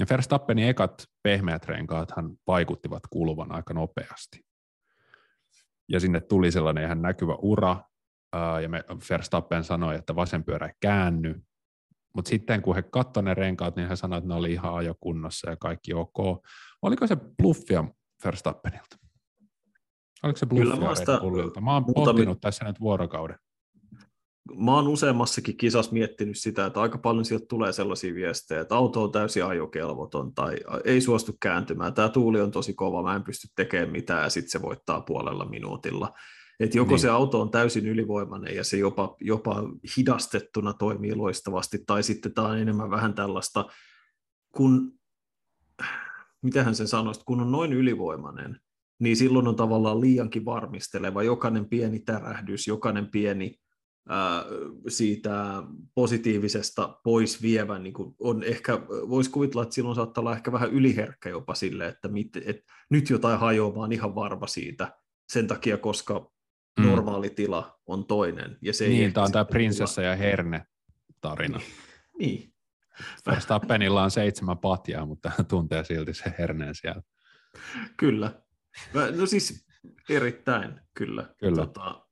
Verstappenin 0.09 0.67
ekat 0.67 1.05
pehmeät 1.23 1.65
renkaathan 1.65 2.31
vaikuttivat 2.47 3.03
kuluvan 3.09 3.51
aika 3.51 3.73
nopeasti. 3.73 4.39
Ja 5.89 5.99
sinne 5.99 6.19
tuli 6.21 6.51
sellainen 6.51 6.83
ihan 6.83 7.01
näkyvä 7.01 7.35
ura, 7.41 7.77
ja 8.61 8.69
me 8.69 8.83
Verstappen 9.09 9.63
sanoi, 9.63 9.95
että 9.95 10.15
vasen 10.15 10.43
pyörä 10.43 10.73
käänny, 10.79 11.41
mutta 12.15 12.29
sitten 12.29 12.61
kun 12.61 12.75
he 12.75 12.81
katsoivat 12.81 13.25
ne 13.25 13.33
renkaat, 13.33 13.75
niin 13.75 13.89
he 13.89 13.95
sanoivat, 13.95 14.23
että 14.23 14.33
ne 14.33 14.39
oli 14.39 14.51
ihan 14.51 14.75
ajokunnossa 14.75 15.49
ja 15.49 15.57
kaikki 15.57 15.93
ok. 15.93 16.45
Oliko 16.81 17.07
se 17.07 17.15
bluffia 17.15 17.83
Verstappenilta? 18.25 18.97
Oliko 20.23 20.37
se 20.37 20.45
bluffia 20.45 20.75
Red 20.75 21.19
Bullilta? 21.21 21.61
Mä 21.61 21.73
oon 21.73 21.85
pohtinut 21.85 22.41
tässä 22.41 22.65
nyt 22.65 22.79
vuorokauden. 22.79 23.37
Mä 24.57 24.75
oon 24.75 24.87
useammassakin 24.87 25.57
kisassa 25.57 25.93
miettinyt 25.93 26.37
sitä, 26.37 26.65
että 26.65 26.81
aika 26.81 26.97
paljon 26.97 27.25
sieltä 27.25 27.45
tulee 27.49 27.71
sellaisia 27.71 28.13
viestejä, 28.13 28.61
että 28.61 28.75
auto 28.75 29.03
on 29.03 29.11
täysin 29.11 29.45
ajokelvoton 29.45 30.33
tai 30.33 30.57
ei 30.85 31.01
suostu 31.01 31.37
kääntymään. 31.39 31.93
Tämä 31.93 32.09
tuuli 32.09 32.41
on 32.41 32.51
tosi 32.51 32.73
kova, 32.73 33.03
mä 33.03 33.15
en 33.15 33.23
pysty 33.23 33.47
tekemään 33.55 33.91
mitään 33.91 34.23
ja 34.23 34.29
sitten 34.29 34.51
se 34.51 34.61
voittaa 34.61 35.01
puolella 35.01 35.45
minuutilla. 35.45 36.13
Et 36.59 36.75
joko 36.75 36.91
niin. 36.91 36.99
se 36.99 37.09
auto 37.09 37.41
on 37.41 37.51
täysin 37.51 37.87
ylivoimainen 37.87 38.55
ja 38.55 38.63
se 38.63 38.77
jopa, 38.77 39.15
jopa 39.21 39.63
hidastettuna 39.97 40.73
toimii 40.73 41.15
loistavasti, 41.15 41.83
tai 41.87 42.03
sitten 42.03 42.33
tämä 42.33 42.47
on 42.47 42.57
enemmän 42.57 42.89
vähän 42.89 43.13
tällaista, 43.13 43.65
kun, 44.51 44.93
mitähän 46.41 46.75
sen 46.75 46.87
sanoisi, 46.87 47.21
kun 47.25 47.41
on 47.41 47.51
noin 47.51 47.73
ylivoimainen, 47.73 48.59
niin 48.99 49.17
silloin 49.17 49.47
on 49.47 49.55
tavallaan 49.55 50.01
liiankin 50.01 50.45
varmisteleva. 50.45 51.23
Jokainen 51.23 51.69
pieni 51.69 51.99
tärähdys, 51.99 52.67
jokainen 52.67 53.07
pieni 53.07 53.55
ää, 54.09 54.45
siitä 54.87 55.63
positiivisesta 55.95 56.99
pois 57.03 57.41
vievän, 57.41 57.83
niin 57.83 57.93
kuin 57.93 58.15
on 58.19 58.43
ehkä, 58.43 58.81
voisi 58.89 59.31
kuvitella, 59.31 59.63
että 59.63 59.75
silloin 59.75 59.95
saattaa 59.95 60.21
olla 60.21 60.35
ehkä 60.35 60.51
vähän 60.51 60.71
yliherkkä 60.71 61.29
jopa 61.29 61.55
sille, 61.55 61.87
että 61.87 62.07
mit, 62.07 62.29
et, 62.45 62.57
nyt 62.89 63.09
jotain 63.09 63.39
hajoaa, 63.39 63.75
vaan 63.75 63.91
ihan 63.91 64.15
varma 64.15 64.47
siitä, 64.47 64.93
sen 65.29 65.47
takia, 65.47 65.77
koska 65.77 66.31
mm. 66.79 66.85
normaali 66.85 67.29
tila 67.29 67.79
on 67.85 68.05
toinen. 68.05 68.57
Ja 68.61 68.73
se 68.73 68.87
niin, 68.87 69.13
tämä 69.13 69.25
on 69.25 69.31
tämä 69.31 69.45
prinsessa 69.45 70.01
tulla. 70.01 70.07
ja 70.07 70.15
herne 70.15 70.65
tarina. 71.21 71.59
niin. 72.19 72.53
Verstappenilla 73.25 74.03
on 74.03 74.11
seitsemän 74.11 74.57
patjaa, 74.57 75.05
mutta 75.05 75.31
tuntee 75.49 75.83
silti 75.83 76.13
se 76.13 76.33
herneen 76.39 76.75
siellä. 76.75 77.01
Kyllä. 77.97 78.41
No 79.17 79.25
siis 79.25 79.65
erittäin, 80.09 80.79
kyllä. 80.93 81.33
kyllä. 81.39 81.55
Tota, 81.55 82.05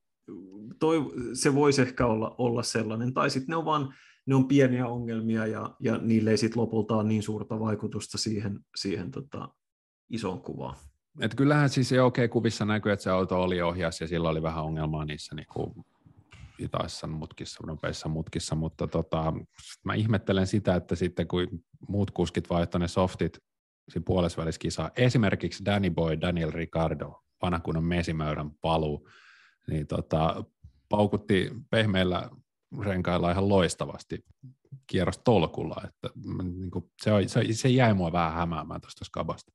toi, 0.79 0.99
se 1.33 1.55
voisi 1.55 1.81
ehkä 1.81 2.05
olla, 2.05 2.35
olla 2.37 2.63
sellainen, 2.63 3.13
tai 3.13 3.29
sitten 3.29 3.49
ne 3.49 3.55
on 3.55 3.65
vaan 3.65 3.93
ne 4.25 4.35
on 4.35 4.47
pieniä 4.47 4.87
ongelmia 4.87 5.47
ja, 5.47 5.75
ja 5.79 5.97
niille 5.97 6.31
ei 6.31 6.37
sitten 6.37 6.61
lopulta 6.61 6.95
ole 6.95 7.03
niin 7.03 7.23
suurta 7.23 7.59
vaikutusta 7.59 8.17
siihen, 8.17 8.59
siihen 8.75 9.11
tota, 9.11 9.49
isoon 10.09 10.41
kuvaan. 10.41 10.75
Et 11.19 11.35
kyllähän 11.35 11.69
siis 11.69 11.91
jo 11.91 12.05
okei 12.05 12.25
okay, 12.25 12.31
kuvissa 12.31 12.65
näkyy, 12.65 12.91
että 12.91 13.03
se 13.03 13.09
auto 13.09 13.41
oli 13.41 13.61
ohjas 13.61 14.01
ja 14.01 14.07
sillä 14.07 14.29
oli 14.29 14.41
vähän 14.41 14.63
ongelmaa 14.63 15.05
niissä 15.05 15.35
niin 15.35 15.47
kuin 15.53 15.73
hitaissa 16.59 17.07
mutkissa, 17.07 17.63
nopeissa 17.67 18.09
mutkissa, 18.09 18.55
mutta 18.55 18.87
tota, 18.87 19.33
mä 19.83 19.93
ihmettelen 19.93 20.47
sitä, 20.47 20.75
että 20.75 20.95
sitten 20.95 21.27
kun 21.27 21.47
muut 21.87 22.11
kuskit 22.11 22.49
vaihtoi 22.49 22.79
ne 22.79 22.87
softit 22.87 23.37
siinä 23.89 24.03
puolesväliskisaan, 24.05 24.91
esimerkiksi 24.95 25.65
Danny 25.65 25.89
Boy, 25.89 26.21
Daniel 26.21 26.51
Ricardo, 26.51 27.23
vanha 27.41 27.59
kunnon 27.59 27.83
mesimäyrän 27.83 28.51
paluu, 28.61 29.09
niin 29.67 29.87
tota, 29.87 30.43
paukutti 30.89 31.51
pehmeillä 31.69 32.29
renkailla 32.81 33.31
ihan 33.31 33.49
loistavasti 33.49 34.25
kierrostolkulla, 34.87 35.81
että 35.87 36.09
niin 36.59 36.71
kuin, 36.71 36.91
se, 37.01 37.11
se, 37.27 37.53
se 37.53 37.69
jäi 37.69 37.93
mua 37.93 38.11
vähän 38.11 38.33
hämäämään 38.33 38.81
tuosta 38.81 39.05
skabasta. 39.05 39.51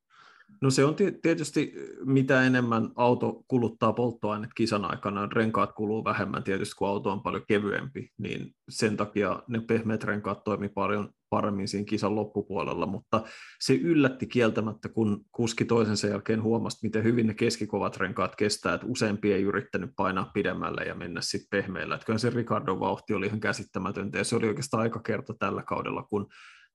No 0.62 0.70
se 0.70 0.84
on 0.84 0.96
tietysti, 1.22 1.74
mitä 2.04 2.42
enemmän 2.42 2.90
auto 2.96 3.44
kuluttaa 3.48 3.92
polttoainet 3.92 4.50
kisan 4.56 4.84
aikana, 4.84 5.28
renkaat 5.32 5.72
kuluu 5.72 6.04
vähemmän 6.04 6.42
tietysti, 6.42 6.74
kun 6.78 6.88
auto 6.88 7.12
on 7.12 7.22
paljon 7.22 7.42
kevyempi, 7.48 8.10
niin 8.18 8.54
sen 8.68 8.96
takia 8.96 9.42
ne 9.48 9.60
pehmeät 9.60 10.04
renkaat 10.04 10.44
toimii 10.44 10.68
paljon 10.68 11.10
paremmin 11.30 11.68
siinä 11.68 11.84
kisan 11.84 12.14
loppupuolella, 12.14 12.86
mutta 12.86 13.22
se 13.60 13.74
yllätti 13.74 14.26
kieltämättä, 14.26 14.88
kun 14.88 15.24
kuski 15.32 15.64
toisensa 15.64 16.06
jälkeen 16.06 16.42
huomasi, 16.42 16.78
miten 16.82 17.04
hyvin 17.04 17.26
ne 17.26 17.34
keskikovat 17.34 17.96
renkaat 17.96 18.36
kestää, 18.36 18.74
että 18.74 18.86
useampi 18.86 19.32
ei 19.32 19.42
yrittänyt 19.42 19.90
painaa 19.96 20.30
pidemmälle 20.34 20.82
ja 20.82 20.94
mennä 20.94 21.20
sitten 21.20 21.48
pehmeillä. 21.50 21.94
Että 21.94 22.06
kyllä 22.06 22.18
se 22.18 22.30
Ricardo 22.30 22.80
vauhti 22.80 23.14
oli 23.14 23.26
ihan 23.26 23.40
käsittämätöntä, 23.40 24.18
ja 24.18 24.24
se 24.24 24.36
oli 24.36 24.48
oikeastaan 24.48 24.82
aika 24.82 25.00
kerta 25.00 25.34
tällä 25.38 25.62
kaudella, 25.62 26.02
kun 26.02 26.26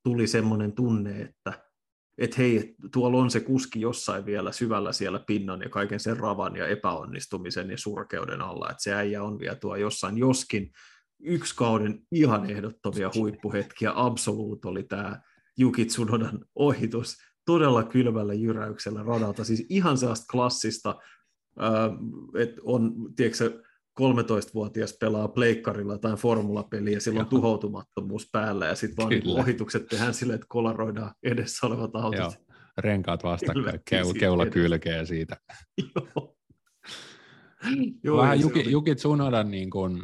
tuli 0.04 0.28
semmoinen 0.28 0.72
tunne, 0.74 1.22
että 1.22 1.73
että 2.18 2.36
hei, 2.38 2.76
tuolla 2.92 3.18
on 3.18 3.32
se 3.32 3.40
kuski 3.40 3.82
jossain 3.82 4.26
vielä 4.26 4.52
syvällä 4.52 4.92
siellä 4.92 5.20
pinnan 5.20 5.62
ja 5.62 5.70
kaiken 5.70 6.00
sen 6.00 6.18
ravan 6.18 6.56
ja 6.56 6.68
epäonnistumisen 6.68 7.72
ja 7.72 7.78
surkeuden 7.78 8.42
alla, 8.42 8.70
että 8.70 8.84
se 8.84 8.94
äijä 8.94 9.24
on 9.24 9.40
vielä 9.40 9.56
tuo 9.56 9.76
jossain, 9.76 10.18
joskin 10.18 10.72
yksi 11.24 11.56
kauden 11.56 12.00
ihan 12.12 12.50
ehdottomia 12.50 13.12
huippuhetkiä, 13.16 13.92
absoluut 13.96 14.66
oli 14.66 14.84
tämä 14.84 15.22
Juki 15.58 15.86
Tsunodan 15.86 16.46
ohitus, 16.56 17.18
todella 17.46 17.84
kylmällä 17.84 18.34
jyräyksellä 18.34 19.04
radalta, 19.04 19.44
siis 19.44 19.66
ihan 19.70 19.98
sellaista 19.98 20.26
klassista, 20.32 20.96
että 22.40 22.62
on, 22.64 22.94
tiedätkö 23.16 23.64
13-vuotias 24.02 24.98
pelaa 25.00 25.28
pleikkarilla 25.28 25.98
tai 25.98 26.18
formulapeliä, 26.18 27.00
sillä 27.00 27.20
on 27.20 27.26
tuhoutumattomuus 27.26 28.30
päällä, 28.32 28.66
ja 28.66 28.76
sitten 28.76 28.98
vaan 28.98 29.10
niin 29.10 29.40
ohitukset 29.40 29.88
tehdään 29.88 30.14
silleen, 30.14 30.36
että 30.36 30.48
kolaroidaan 30.50 31.12
edessä 31.24 31.68
olevat 31.68 31.96
autot. 31.96 32.20
Joo. 32.20 32.34
Renkaat 32.78 33.24
vastakkain, 33.24 33.80
Keu, 33.86 34.14
keula 34.14 34.46
kylkeä 34.46 35.06
siitä. 35.06 35.38
Joo. 35.96 36.36
Joo, 38.04 38.18
Vähän 38.18 38.40
Juki, 38.40 38.72
Juki 38.72 38.96
Tsunodan 38.96 39.52
niin 39.52 39.70
kuin 39.70 40.04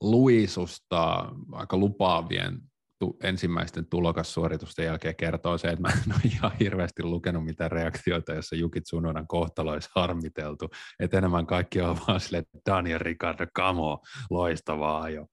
luisusta 0.00 1.32
aika 1.52 1.76
lupaavien 1.76 2.69
tu, 3.00 3.16
ensimmäisten 3.22 3.86
tulokassuoritusten 3.86 4.84
jälkeen 4.84 5.16
kertoo 5.16 5.58
se, 5.58 5.68
että 5.68 5.82
mä 5.82 5.88
en 5.88 6.12
ole 6.14 6.20
ihan 6.24 6.52
hirveästi 6.60 7.02
lukenut 7.02 7.44
mitään 7.44 7.70
reaktioita, 7.70 8.34
jossa 8.34 8.56
Juki 8.56 8.80
Tsunodan 8.80 9.26
kohtalo 9.26 9.70
olisi 9.70 9.90
harmiteltu. 9.94 10.68
Että 10.98 11.18
enemmän 11.18 11.46
kaikki 11.46 11.80
on 11.80 11.98
vaan 12.08 12.20
silleen, 12.20 12.42
että 12.42 12.70
Daniel 12.70 12.98
Ricardo, 12.98 13.46
kamo, 13.54 14.02
loistavaa 14.30 15.10
jo. 15.10 15.26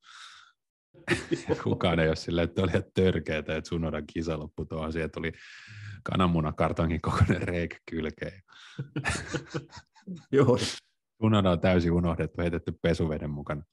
Kukaan 1.64 2.00
ei 2.00 2.08
ole 2.08 2.16
silleen, 2.16 2.48
että 2.50 2.62
oli 2.62 2.72
ihan 2.72 2.84
törkeetä, 2.94 3.56
että 3.56 3.62
Tsunodan 3.62 4.04
kisa 4.14 4.40
loppui 4.40 4.66
tuohon 4.66 4.94
siihen, 4.94 5.12
tuli 5.12 5.32
kananmuna 6.04 6.54
kartongin 6.54 7.02
kokoinen 7.02 7.42
reikä 7.42 7.78
kylkeen. 7.90 8.42
Joo. 10.32 10.58
Tsunoda 11.18 11.52
on 11.52 11.60
täysin 11.60 11.92
unohdettu, 11.92 12.42
heitetty 12.42 12.80
pesuveden 12.82 13.30
mukana. 13.30 13.64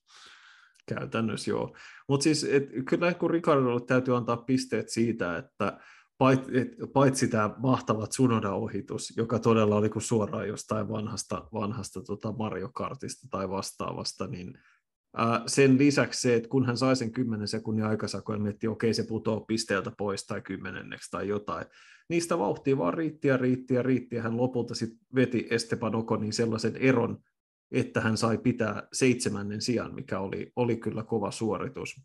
Käytännössä 0.86 1.50
joo. 1.50 1.76
Mutta 2.08 2.24
siis 2.24 2.44
et, 2.44 2.68
kyllä 2.88 3.14
kun 3.14 3.30
Ricardolle 3.30 3.86
täytyy 3.86 4.16
antaa 4.16 4.36
pisteet 4.36 4.88
siitä, 4.88 5.36
että 5.38 5.78
paitsi, 6.18 6.58
et, 6.58 6.68
paitsi 6.92 7.28
tämä 7.28 7.54
mahtava 7.58 8.06
Tsunoda-ohitus, 8.06 9.16
joka 9.16 9.38
todella 9.38 9.76
oli 9.76 9.88
kuin 9.88 10.02
suoraan 10.02 10.48
jostain 10.48 10.88
vanhasta, 10.88 11.48
vanhasta 11.52 12.02
tota 12.02 12.32
Mario 12.32 12.68
Kartista 12.74 13.28
tai 13.30 13.50
vastaavasta, 13.50 14.26
niin 14.26 14.58
ää, 15.16 15.42
sen 15.46 15.78
lisäksi 15.78 16.20
se, 16.20 16.34
että 16.34 16.48
kun 16.48 16.66
hän 16.66 16.76
sai 16.76 16.96
sen 16.96 17.12
10 17.12 17.48
sekunnin 17.48 17.86
aikasakon, 17.86 18.42
niin 18.42 18.54
että 18.54 18.70
okei, 18.70 18.94
se 18.94 19.02
putoaa 19.08 19.40
pisteeltä 19.40 19.92
pois 19.98 20.26
tai 20.26 20.40
kymmenenneksi 20.40 21.10
tai 21.10 21.28
jotain, 21.28 21.66
niistä 22.08 22.38
vauhtia 22.38 22.78
vaan 22.78 22.94
riitti 22.94 23.28
ja 23.28 23.36
riitti 23.36 23.74
ja 23.74 23.82
riitti, 23.82 24.16
ja 24.16 24.22
hän 24.22 24.36
lopulta 24.36 24.74
sitten 24.74 24.98
veti 25.14 25.46
Esteban 25.50 25.94
Okonin 25.94 26.32
sellaisen 26.32 26.76
eron, 26.76 27.18
että 27.72 28.00
hän 28.00 28.16
sai 28.16 28.38
pitää 28.38 28.88
seitsemännen 28.92 29.60
sijan, 29.60 29.94
mikä 29.94 30.20
oli, 30.20 30.52
oli 30.56 30.76
kyllä 30.76 31.02
kova 31.02 31.30
suoritus. 31.30 32.00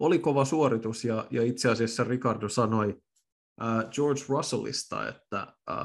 Oli 0.00 0.18
kova 0.18 0.44
suoritus, 0.44 1.04
ja, 1.04 1.26
ja 1.30 1.42
itse 1.42 1.70
asiassa 1.70 2.04
Ricardo 2.04 2.48
sanoi 2.48 3.02
äh, 3.62 3.90
George 3.90 4.20
Russellista, 4.28 5.08
että 5.08 5.40
äh, 5.70 5.76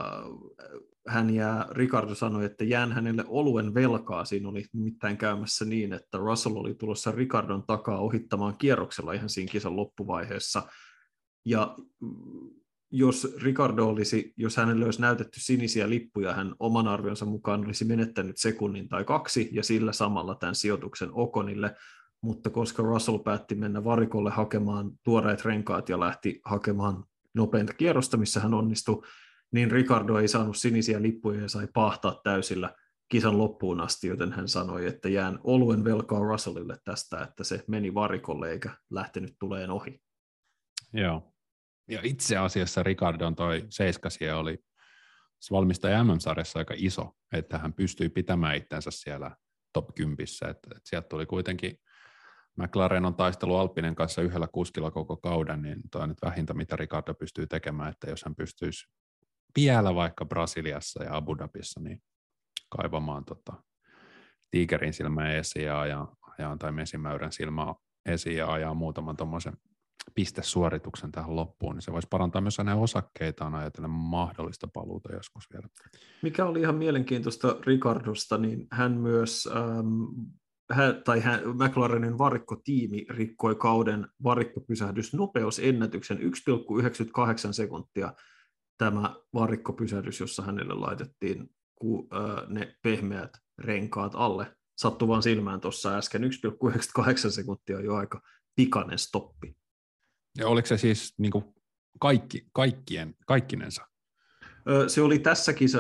hän 1.08 1.30
jää, 1.30 1.68
Ricardo 1.72 2.16
sanoi, 2.16 2.46
että 2.46 2.64
jään 2.64 2.92
hänelle 2.92 3.24
oluen 3.28 3.74
velkaa. 3.74 4.26
Siinä 4.26 4.50
oli 4.50 4.66
nimittäin 4.74 5.18
käymässä 5.18 5.66
niin, 5.66 5.94
että 5.94 6.18
Russell 6.18 6.56
oli 6.56 6.74
tulossa 6.74 7.12
Ricardon 7.12 7.64
takaa 7.68 8.00
ohittamaan 8.00 8.58
kierroksella 8.58 9.14
ihan 9.14 9.30
siinä 9.30 9.52
kisan 9.52 9.76
loppuvaiheessa. 9.76 10.64
Ja 11.46 11.78
jos 12.98 13.36
Ricardo 13.42 13.88
olisi, 13.88 14.34
jos 14.38 14.58
hänelle 14.58 14.86
olisi 14.86 15.02
näytetty 15.02 15.40
sinisiä 15.40 15.90
lippuja, 15.90 16.34
hän 16.34 16.56
oman 16.60 16.88
arvionsa 16.88 17.26
mukaan 17.26 17.66
olisi 17.66 17.86
menettänyt 17.86 18.38
sekunnin 18.38 18.90
tai 18.90 19.04
kaksi 19.04 19.50
ja 19.52 19.64
sillä 19.64 19.94
samalla 19.94 20.36
tämän 20.36 20.56
sijoituksen 20.56 21.10
Okonille, 21.12 21.76
mutta 22.22 22.50
koska 22.50 22.84
Russell 22.84 23.18
päätti 23.18 23.56
mennä 23.56 23.84
varikolle 23.84 24.32
hakemaan 24.32 24.92
tuoreet 25.04 25.46
renkaat 25.46 25.90
ja 25.90 26.00
lähti 26.00 26.42
hakemaan 26.46 27.04
nopeinta 27.34 27.74
kierrosta, 27.74 28.18
missä 28.18 28.40
hän 28.40 28.54
onnistui, 28.54 29.02
niin 29.52 29.72
Ricardo 29.72 30.18
ei 30.18 30.28
saanut 30.28 30.58
sinisiä 30.58 31.02
lippuja 31.02 31.42
ja 31.42 31.50
sai 31.50 31.68
pahtaa 31.74 32.22
täysillä 32.24 32.76
kisan 33.10 33.38
loppuun 33.38 33.82
asti, 33.82 34.08
joten 34.08 34.32
hän 34.32 34.48
sanoi, 34.48 34.86
että 34.86 35.10
jään 35.10 35.40
oluen 35.44 35.84
velkaa 35.84 36.20
Russellille 36.20 36.78
tästä, 36.84 37.24
että 37.24 37.44
se 37.44 37.64
meni 37.68 37.94
varikolle 37.94 38.52
eikä 38.52 38.70
lähtenyt 38.90 39.36
tuleen 39.40 39.72
ohi. 39.72 40.02
Joo, 40.94 41.35
ja 41.90 42.00
itse 42.04 42.38
asiassa 42.38 42.84
Ricardon 42.84 43.36
toi 43.36 43.66
seiskasia 43.70 44.38
oli 44.38 44.58
valmistaja 45.52 46.04
MM-sarjassa 46.04 46.60
aika 46.60 46.74
iso, 46.78 47.12
että 47.34 47.58
hän 47.58 47.74
pystyi 47.74 48.10
pitämään 48.10 48.56
itsensä 48.56 48.92
siellä 48.92 49.36
top 49.74 49.96
10, 49.96 50.18
että, 50.42 50.50
että 50.52 50.82
sieltä 50.84 51.08
tuli 51.08 51.26
kuitenkin 51.26 51.80
McLaren 52.58 53.06
on 53.06 53.16
taistelu 53.16 53.56
Alppinen 53.56 53.96
kanssa 53.96 54.22
yhdellä 54.22 54.48
kuskilla 54.48 54.92
koko 54.92 55.18
kauden, 55.18 55.62
niin 55.62 55.82
toi 55.92 56.02
on 56.02 56.10
nyt 56.10 56.18
vähintä, 56.26 56.54
mitä 56.54 56.76
Ricardo 56.76 57.14
pystyy 57.14 57.48
tekemään, 57.48 57.90
että 57.90 58.10
jos 58.10 58.24
hän 58.24 58.36
pystyisi 58.36 58.86
vielä 59.56 59.96
vaikka 59.96 60.26
Brasiliassa 60.26 61.04
ja 61.04 61.16
Abu 61.16 61.38
Dhabissa, 61.38 61.80
niin 61.80 62.04
kaivamaan 62.78 63.26
tota, 63.26 63.54
tiikerin 64.52 64.94
silmää 64.94 65.34
esiin 65.34 65.66
ja 65.66 65.80
ajaa, 65.80 66.16
ajaa 66.40 66.58
tai 66.58 66.72
mesimäyrän 66.72 67.32
silmää 67.32 67.74
esiin 68.06 68.38
ja 68.38 68.52
ajaa 68.52 68.74
muutaman 68.74 69.18
tuommoisen 69.18 69.54
pistesuorituksen 70.16 71.12
tähän 71.12 71.36
loppuun, 71.36 71.76
niin 71.76 71.82
se 71.82 71.92
voisi 71.92 72.08
parantaa 72.12 72.42
myös 72.42 72.58
hänen 72.58 72.76
osakkeitaan 72.76 73.56
ajatellen 73.56 73.92
mahdollista 73.92 74.68
paluuta 74.68 75.14
joskus 75.14 75.44
vielä. 75.54 75.68
Mikä 76.22 76.46
oli 76.46 76.60
ihan 76.60 76.76
mielenkiintoista 76.76 77.58
Ricardosta, 77.66 78.38
niin 78.38 78.68
hän 78.72 78.92
myös, 78.92 79.50
ähm, 79.56 80.04
hän, 80.72 81.02
tai 81.04 81.20
hän, 81.20 81.42
McLarenin 81.48 82.18
varikkotiimi 82.18 83.06
rikkoi 83.10 83.56
kauden 83.56 84.08
varikkopysähdysnopeusennätyksen 84.24 86.18
1,98 86.18 86.24
sekuntia 87.52 88.14
tämä 88.78 89.16
varikkopysähdys, 89.34 90.20
jossa 90.20 90.44
hänelle 90.44 90.74
laitettiin 90.74 91.50
ku, 91.76 92.10
äh, 92.14 92.50
ne 92.50 92.76
pehmeät 92.82 93.32
renkaat 93.58 94.12
alle. 94.16 94.56
Sattui 94.78 95.24
silmään 95.24 95.62
tuossa 95.62 95.98
äsken, 95.98 96.24
1,98 96.24 97.32
sekuntia 97.32 97.78
on 97.78 97.86
jo 97.86 97.96
aika 97.96 98.22
pikainen 98.56 99.00
stoppi. 99.00 99.56
Ja 100.38 100.48
oliko 100.48 100.66
se 100.66 100.78
siis 100.78 101.14
niin 101.18 101.32
kuin 101.32 101.46
kaikki, 102.00 102.48
kaikkien, 102.54 103.16
kaikkinensa? 103.28 103.86
Se 104.88 105.02
oli 105.02 105.20
tässä 105.20 105.54
kisa, 105.54 105.80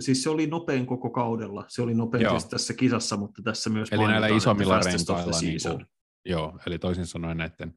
siis 0.00 0.22
se 0.22 0.30
oli 0.30 0.46
nopein 0.46 0.86
koko 0.86 1.10
kaudella, 1.10 1.64
se 1.68 1.82
oli 1.82 1.94
nopein 1.94 2.30
siis 2.30 2.46
tässä 2.46 2.74
kisassa, 2.74 3.16
mutta 3.16 3.42
tässä 3.42 3.70
myös 3.70 3.88
Eli 3.92 4.06
näillä 4.06 4.26
isommilla 4.26 4.80
renkailla, 4.80 5.40
niin 5.40 5.58
kuin, 5.68 5.86
joo, 6.24 6.58
eli 6.66 6.78
toisin 6.78 7.06
sanoen 7.06 7.36
näiden 7.36 7.74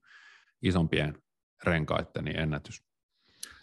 isompien 0.62 1.18
renkaiden 1.64 2.26
niin 2.26 2.40
ennätys. 2.40 2.84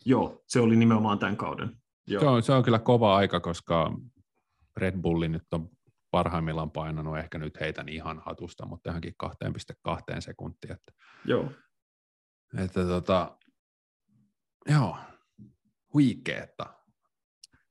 Joo, 0.04 0.42
se 0.46 0.60
oli 0.60 0.76
nimenomaan 0.76 1.18
tämän 1.18 1.36
kauden. 1.36 1.76
Joo. 2.06 2.20
Se, 2.20 2.26
on, 2.26 2.42
se 2.42 2.52
on 2.52 2.62
kyllä 2.62 2.78
kova 2.78 3.16
aika, 3.16 3.40
koska 3.40 3.92
Red 4.76 5.00
Bulli 5.02 5.28
nyt 5.28 5.46
on 5.52 5.68
parhaimmillaan 6.10 6.70
painanut, 6.70 7.18
ehkä 7.18 7.38
nyt 7.38 7.60
heitän 7.60 7.88
ihan 7.88 8.22
hatusta, 8.26 8.66
mutta 8.66 8.88
johonkin 8.88 9.14
2,2 9.24 10.20
sekuntia. 10.20 10.74
Että 10.74 10.92
Joo. 11.24 11.52
Että 12.58 12.84
tota, 12.84 13.38
joo, 14.70 14.96
huikeeta. 15.94 16.74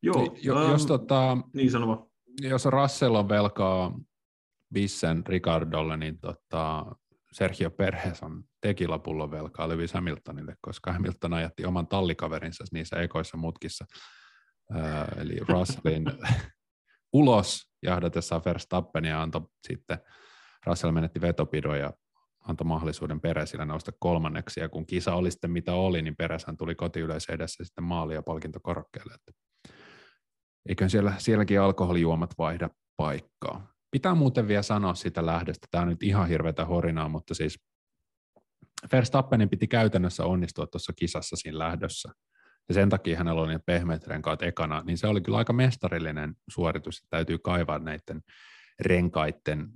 Joo, 0.01 0.35
jo, 0.41 0.55
um, 0.55 0.71
jos, 0.71 0.85
tota, 0.85 1.37
niin 1.53 1.71
sanoma. 1.71 2.07
jos 2.41 2.65
Russell 2.65 3.15
on 3.15 3.29
velkaa 3.29 3.99
Vissen 4.73 5.27
Ricardolle, 5.27 5.97
niin 5.97 6.19
tota, 6.19 6.85
Sergio 7.31 7.71
Perez 7.71 8.23
on 8.23 8.43
tekilapullon 8.61 9.31
velkaa 9.31 9.69
Lewis 9.69 9.93
Hamiltonille, 9.93 10.55
koska 10.61 10.93
Hamilton 10.93 11.33
ajatti 11.33 11.65
oman 11.65 11.87
tallikaverinsa 11.87 12.63
niissä 12.71 13.01
ekoissa 13.01 13.37
mutkissa. 13.37 13.85
Äh, 14.75 15.07
eli 15.17 15.39
Russellin 15.49 16.05
ulos 17.13 17.71
jahdatessa 17.83 18.41
Verstappenia 18.45 19.21
antoi 19.21 19.41
sitten 19.67 19.97
Russell 20.65 20.91
menetti 20.91 21.21
vetopidon 21.21 21.79
ja 21.79 21.93
antoi 22.41 22.65
mahdollisuuden 22.65 23.21
Peresille 23.21 23.65
nousta 23.65 23.91
kolmanneksi, 23.99 24.59
ja 24.59 24.69
kun 24.69 24.85
kisa 24.85 25.15
oli 25.15 25.31
sitten 25.31 25.51
mitä 25.51 25.73
oli, 25.73 26.01
niin 26.01 26.15
Pereshän 26.15 26.57
tuli 26.57 26.75
kotiyleisö 26.75 27.33
edessä 27.33 27.63
sitten 27.63 27.83
maali- 27.83 28.13
ja 28.13 28.23
palkintokorokkeelle. 28.23 29.13
Että 29.13 29.31
eikö 30.69 30.89
siellä, 30.89 31.13
sielläkin 31.17 31.61
alkoholijuomat 31.61 32.33
vaihda 32.37 32.69
paikkaa. 32.97 33.67
Pitää 33.91 34.15
muuten 34.15 34.47
vielä 34.47 34.61
sanoa 34.61 34.93
sitä 34.93 35.25
lähdöstä, 35.25 35.67
tämä 35.71 35.81
on 35.81 35.87
nyt 35.87 36.03
ihan 36.03 36.27
hirveätä 36.27 36.65
horinaa, 36.65 37.09
mutta 37.09 37.33
siis 37.33 37.59
Verstappenin 38.91 39.49
piti 39.49 39.67
käytännössä 39.67 40.25
onnistua 40.25 40.67
tuossa 40.67 40.93
kisassa 40.95 41.35
siinä 41.35 41.57
lähdössä. 41.57 42.09
Ja 42.67 42.73
sen 42.73 42.89
takia 42.89 43.17
hänellä 43.17 43.41
oli 43.41 43.53
ne 43.53 43.59
pehmeät 43.65 44.07
renkaat 44.07 44.41
ekana, 44.41 44.83
niin 44.85 44.97
se 44.97 45.07
oli 45.07 45.21
kyllä 45.21 45.37
aika 45.37 45.53
mestarillinen 45.53 46.35
suoritus, 46.49 47.05
täytyy 47.09 47.37
kaivaa 47.37 47.79
näiden 47.79 48.21
renkaiden 48.79 49.69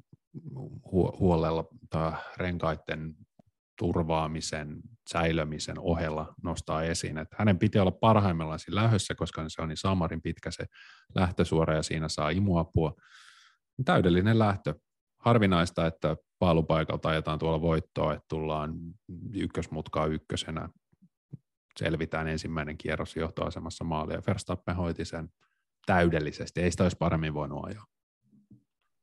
huolella 1.19 1.65
tai 1.89 2.11
renkaiden 2.37 3.15
turvaamisen, 3.77 4.81
säilömisen 5.09 5.79
ohella 5.79 6.33
nostaa 6.43 6.83
esiin. 6.83 7.17
Että 7.17 7.35
hänen 7.39 7.59
piti 7.59 7.79
olla 7.79 7.91
parhaimmillaan 7.91 8.59
siinä 8.59 8.81
lähössä, 8.81 9.15
koska 9.15 9.43
se 9.47 9.61
on 9.61 9.69
niin 9.69 9.77
samarin 9.77 10.21
pitkä 10.21 10.51
se 10.51 10.65
lähtösuora 11.15 11.75
ja 11.75 11.83
siinä 11.83 12.09
saa 12.09 12.29
imuapua. 12.29 12.93
Täydellinen 13.85 14.39
lähtö. 14.39 14.75
Harvinaista, 15.19 15.87
että 15.87 16.17
paalupaikalta 16.39 17.09
ajetaan 17.09 17.39
tuolla 17.39 17.61
voittoa, 17.61 18.13
että 18.13 18.25
tullaan 18.29 18.73
ykkösmutkaa 19.33 20.05
ykkösenä. 20.05 20.69
Selvitään 21.79 22.27
ensimmäinen 22.27 22.77
kierros 22.77 23.15
johtoasemassa 23.15 23.83
maalia. 23.83 24.21
Verstappen 24.27 24.75
hoiti 24.75 25.05
sen 25.05 25.29
täydellisesti. 25.85 26.61
Ei 26.61 26.71
sitä 26.71 26.83
olisi 26.83 26.97
paremmin 26.97 27.33
voinut 27.33 27.65
ajaa. 27.65 27.85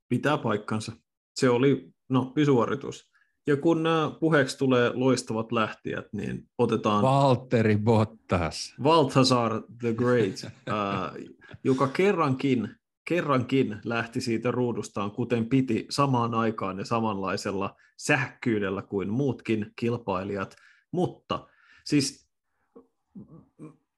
Pitää 0.09 0.39
paikkansa. 0.39 0.93
Se 1.35 1.51
oli 1.51 1.93
no, 2.09 2.33
pysuoritus. 2.35 3.12
Ja 3.47 3.57
kun 3.57 3.83
nämä 3.83 4.12
puheeksi 4.20 4.59
tulee 4.59 4.91
loistavat 4.95 5.53
lähtijät, 5.53 6.07
niin 6.12 6.49
otetaan... 6.59 7.03
Valtteri 7.03 7.76
Bottas. 7.76 8.74
Valthazar 8.83 9.62
the 9.78 9.95
Great, 9.95 10.45
äh, 10.45 11.35
joka 11.64 11.89
kerrankin, 11.89 12.74
kerrankin 13.05 13.76
lähti 13.85 14.20
siitä 14.20 14.51
ruudustaan, 14.51 15.11
kuten 15.11 15.47
piti 15.47 15.87
samaan 15.91 16.35
aikaan 16.35 16.78
ja 16.78 16.85
samanlaisella 16.85 17.76
sähkyydellä 17.97 18.83
kuin 18.83 19.09
muutkin 19.09 19.72
kilpailijat. 19.76 20.57
Mutta 20.93 21.49
siis 21.85 22.28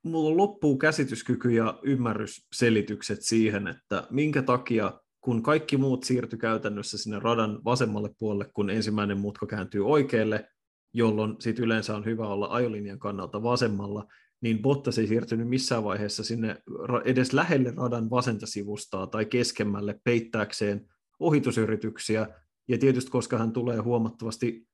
mulla 0.03 0.37
loppuu 0.37 0.79
käsityskyky 0.79 1.51
ja 1.51 1.79
ymmärrysselitykset 1.83 3.23
siihen, 3.23 3.67
että 3.69 4.07
minkä 4.11 4.43
takia 4.43 5.01
kun 5.25 5.43
kaikki 5.43 5.77
muut 5.77 6.05
siirtyi 6.05 6.39
käytännössä 6.39 6.99
sinne 6.99 7.19
radan 7.19 7.65
vasemmalle 7.65 8.11
puolelle, 8.19 8.51
kun 8.55 8.71
ensimmäinen 8.71 9.19
mutka 9.19 9.47
kääntyy 9.47 9.87
oikealle, 9.87 10.49
jolloin 10.95 11.37
sit 11.39 11.59
yleensä 11.59 11.97
on 11.97 12.05
hyvä 12.05 12.29
olla 12.29 12.47
ajolinjan 12.47 12.99
kannalta 12.99 13.43
vasemmalla, 13.43 14.07
niin 14.41 14.63
Bottas 14.63 14.99
ei 14.99 15.07
siirtynyt 15.07 15.49
missään 15.49 15.85
vaiheessa 15.85 16.25
sinne 16.25 16.63
edes 17.05 17.33
lähelle 17.33 17.75
radan 17.77 18.11
vasenta 18.11 18.47
sivustaa 18.47 19.07
tai 19.07 19.25
keskemmälle 19.25 20.01
peittääkseen 20.05 20.89
ohitusyrityksiä, 21.21 22.29
ja 22.69 22.79
tietysti 22.79 23.11
koska 23.11 23.39
hän 23.39 23.53
tulee 23.53 23.79
huomattavasti 23.79 24.67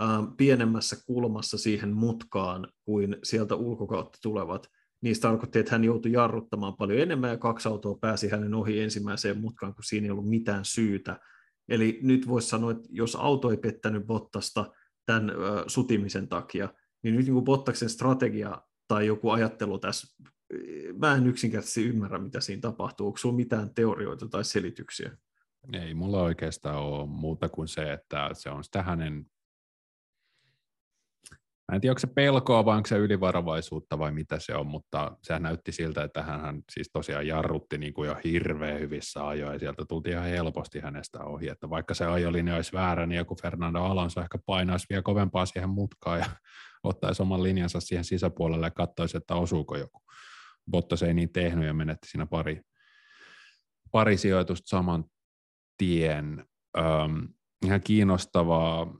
äh, 0.00 0.08
pienemmässä 0.36 0.96
kulmassa 1.06 1.58
siihen 1.58 1.92
mutkaan 1.92 2.68
kuin 2.84 3.16
sieltä 3.22 3.54
ulkokautta 3.54 4.18
tulevat, 4.22 4.68
se 5.12 5.20
tarkoitti, 5.20 5.58
että 5.58 5.72
hän 5.72 5.84
joutui 5.84 6.12
jarruttamaan 6.12 6.76
paljon 6.76 6.98
enemmän 6.98 7.30
ja 7.30 7.36
kaksi 7.36 7.68
autoa 7.68 7.98
pääsi 8.00 8.28
hänen 8.28 8.54
ohi 8.54 8.80
ensimmäiseen 8.80 9.40
mutkaan, 9.40 9.74
kun 9.74 9.84
siinä 9.84 10.04
ei 10.04 10.10
ollut 10.10 10.28
mitään 10.28 10.64
syytä. 10.64 11.20
Eli 11.68 11.98
nyt 12.02 12.28
voisi 12.28 12.48
sanoa, 12.48 12.70
että 12.70 12.88
jos 12.90 13.16
auto 13.16 13.50
ei 13.50 13.56
pettänyt 13.56 14.06
Bottasta 14.06 14.72
tämän 15.06 15.30
ö, 15.30 15.34
sutimisen 15.66 16.28
takia, 16.28 16.68
niin 17.02 17.16
nyt 17.16 17.26
niin 17.26 17.44
Bottaksen 17.44 17.88
strategia 17.88 18.62
tai 18.88 19.06
joku 19.06 19.30
ajattelu 19.30 19.78
tässä, 19.78 20.24
mä 20.98 21.14
en 21.14 21.26
yksinkertaisesti 21.26 21.84
ymmärrä, 21.84 22.18
mitä 22.18 22.40
siinä 22.40 22.60
tapahtuu. 22.60 23.06
Onko 23.06 23.16
sinulla 23.16 23.36
mitään 23.36 23.74
teorioita 23.74 24.28
tai 24.28 24.44
selityksiä? 24.44 25.16
Ei 25.72 25.94
mulla 25.94 26.22
oikeastaan 26.22 26.76
ole 26.76 27.06
muuta 27.06 27.48
kuin 27.48 27.68
se, 27.68 27.92
että 27.92 28.30
se 28.32 28.50
on 28.50 28.64
sitä 28.64 28.82
hänen 28.82 29.26
Mä 31.68 31.74
en 31.74 31.80
tiedä, 31.80 31.92
onko 31.92 31.98
se 31.98 32.06
pelkoa 32.06 32.64
vai 32.64 32.76
onko 32.76 32.86
se 32.86 32.96
ylivarovaisuutta 32.96 33.98
vai 33.98 34.12
mitä 34.12 34.38
se 34.38 34.54
on, 34.54 34.66
mutta 34.66 35.16
sehän 35.22 35.42
näytti 35.42 35.72
siltä, 35.72 36.04
että 36.04 36.22
hän 36.22 36.62
siis 36.72 36.90
tosiaan 36.92 37.26
jarrutti 37.26 37.78
niin 37.78 37.94
kuin 37.94 38.08
jo 38.08 38.16
hirveän 38.24 38.80
hyvissä 38.80 39.28
ajoin 39.28 39.52
ja 39.52 39.58
sieltä 39.58 39.84
tultiin 39.88 40.12
ihan 40.12 40.28
helposti 40.28 40.80
hänestä 40.80 41.24
ohi, 41.24 41.48
että 41.48 41.70
vaikka 41.70 41.94
se 41.94 42.06
ajolinja 42.06 42.54
olisi 42.56 42.72
väärä, 42.72 43.06
niin 43.06 43.16
joku 43.16 43.36
Fernando 43.42 43.82
Alonso 43.82 44.20
ehkä 44.20 44.38
painaisi 44.46 44.86
vielä 44.90 45.02
kovempaa 45.02 45.46
siihen 45.46 45.70
mutkaan 45.70 46.18
ja 46.18 46.26
ottaisi 46.82 47.22
oman 47.22 47.42
linjansa 47.42 47.80
siihen 47.80 48.04
sisäpuolelle 48.04 48.66
ja 48.66 48.70
katsoisi, 48.70 49.16
että 49.16 49.34
osuuko 49.34 49.76
joku. 49.76 50.02
Bottas 50.70 51.02
ei 51.02 51.14
niin 51.14 51.32
tehnyt 51.32 51.66
ja 51.66 51.74
menetti 51.74 52.08
siinä 52.08 52.26
pari, 52.26 52.60
pari 53.90 54.16
sijoitusta 54.16 54.68
saman 54.68 55.04
tien. 55.78 56.46
Öm, 56.78 57.28
ihan 57.64 57.80
kiinnostavaa 57.80 58.94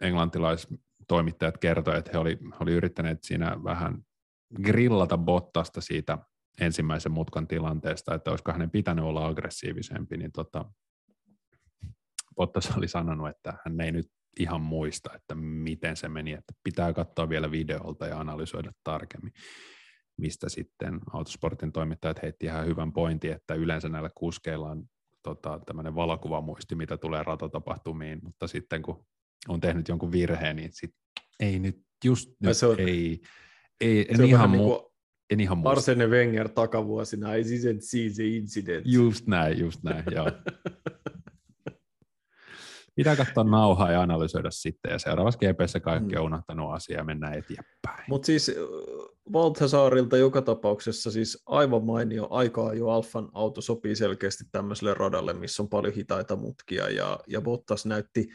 englantilais 0.00 0.68
toimittajat 1.08 1.58
kertoivat, 1.58 1.98
että 1.98 2.10
he 2.12 2.18
oli, 2.18 2.38
oli 2.60 2.72
yrittäneet 2.72 3.18
siinä 3.22 3.56
vähän 3.64 3.98
grillata 4.62 5.18
Bottasta 5.18 5.80
siitä 5.80 6.18
ensimmäisen 6.60 7.12
mutkan 7.12 7.48
tilanteesta, 7.48 8.14
että 8.14 8.30
olisiko 8.30 8.52
hänen 8.52 8.70
pitänyt 8.70 9.04
olla 9.04 9.26
aggressiivisempi, 9.26 10.16
niin 10.16 10.32
tota, 10.32 10.64
Bottas 12.36 12.76
oli 12.76 12.88
sanonut, 12.88 13.28
että 13.28 13.54
hän 13.64 13.80
ei 13.80 13.92
nyt 13.92 14.06
ihan 14.40 14.60
muista, 14.60 15.10
että 15.14 15.34
miten 15.34 15.96
se 15.96 16.08
meni, 16.08 16.32
että 16.32 16.54
pitää 16.64 16.92
katsoa 16.92 17.28
vielä 17.28 17.50
videolta 17.50 18.06
ja 18.06 18.20
analysoida 18.20 18.72
tarkemmin, 18.84 19.32
mistä 20.16 20.48
sitten 20.48 21.00
autosportin 21.12 21.72
toimittajat 21.72 22.22
heitti 22.22 22.46
ihan 22.46 22.66
hyvän 22.66 22.92
pointin, 22.92 23.32
että 23.32 23.54
yleensä 23.54 23.88
näillä 23.88 24.10
kuskeilla 24.14 24.70
on 24.70 24.84
tota, 25.22 25.60
tämmöinen 25.66 25.94
valokuvamuisti, 25.94 26.74
mitä 26.74 26.96
tulee 26.96 27.22
ratatapahtumiin, 27.22 28.20
mutta 28.22 28.46
sitten 28.46 28.82
kun 28.82 29.06
on 29.48 29.60
tehnyt 29.60 29.88
jonkun 29.88 30.12
virheen, 30.12 30.56
niin 30.56 30.72
sit 30.72 30.94
ei 31.40 31.58
nyt, 31.58 31.82
just 32.04 32.30
nyt 32.40 32.56
se 32.56 32.66
on, 32.66 32.80
ei, 32.80 33.20
ei 33.80 34.06
en, 34.08 34.24
ihan 34.24 34.50
mu- 34.50 34.52
niin 34.52 34.92
en 35.30 35.40
ihan 35.40 35.58
muista. 35.58 35.70
Arsene 35.70 36.06
Wenger 36.06 36.48
takavuosina, 36.48 37.34
I 37.34 37.42
didn't 37.42 37.80
see 37.80 38.10
the 38.10 38.26
incident. 38.26 38.86
Just 38.86 39.26
näin, 39.26 39.58
just 39.58 39.82
näin, 39.82 40.04
joo. 40.10 40.26
Pitää 42.96 43.16
katsoa 43.16 43.44
nauhaa 43.44 43.92
ja 43.92 44.02
analysoida 44.02 44.50
sitten, 44.50 44.92
ja 44.92 44.98
seuraavassa 44.98 45.38
GPssä 45.38 45.80
kaikki 45.80 46.16
on 46.16 46.22
mm. 46.22 46.26
unohtanut 46.26 46.74
asiaa 46.74 47.00
ja 47.00 47.04
mennään 47.04 47.34
eteenpäin. 47.34 48.04
Mutta 48.08 48.26
siis 48.26 48.50
Valthasaarilta 49.32 50.16
joka 50.16 50.42
tapauksessa 50.42 51.10
siis 51.10 51.42
aivan 51.46 51.84
mainio 51.84 52.26
aikaa 52.30 52.74
jo 52.74 52.88
Alfan 52.88 53.28
auto 53.32 53.60
sopii 53.60 53.96
selkeästi 53.96 54.44
tämmöiselle 54.52 54.94
radalle, 54.94 55.32
missä 55.32 55.62
on 55.62 55.68
paljon 55.68 55.94
hitaita 55.94 56.36
mutkia, 56.36 56.88
ja, 56.88 57.18
ja 57.26 57.40
Bottas 57.40 57.86
näytti 57.86 58.28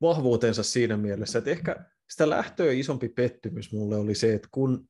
vahvuutensa 0.00 0.62
siinä 0.62 0.96
mielessä, 0.96 1.38
että 1.38 1.50
ehkä 1.50 1.76
sitä 2.10 2.30
lähtöä 2.30 2.72
isompi 2.72 3.08
pettymys 3.08 3.72
mulle 3.72 3.96
oli 3.96 4.14
se, 4.14 4.34
että 4.34 4.48
kun 4.50 4.88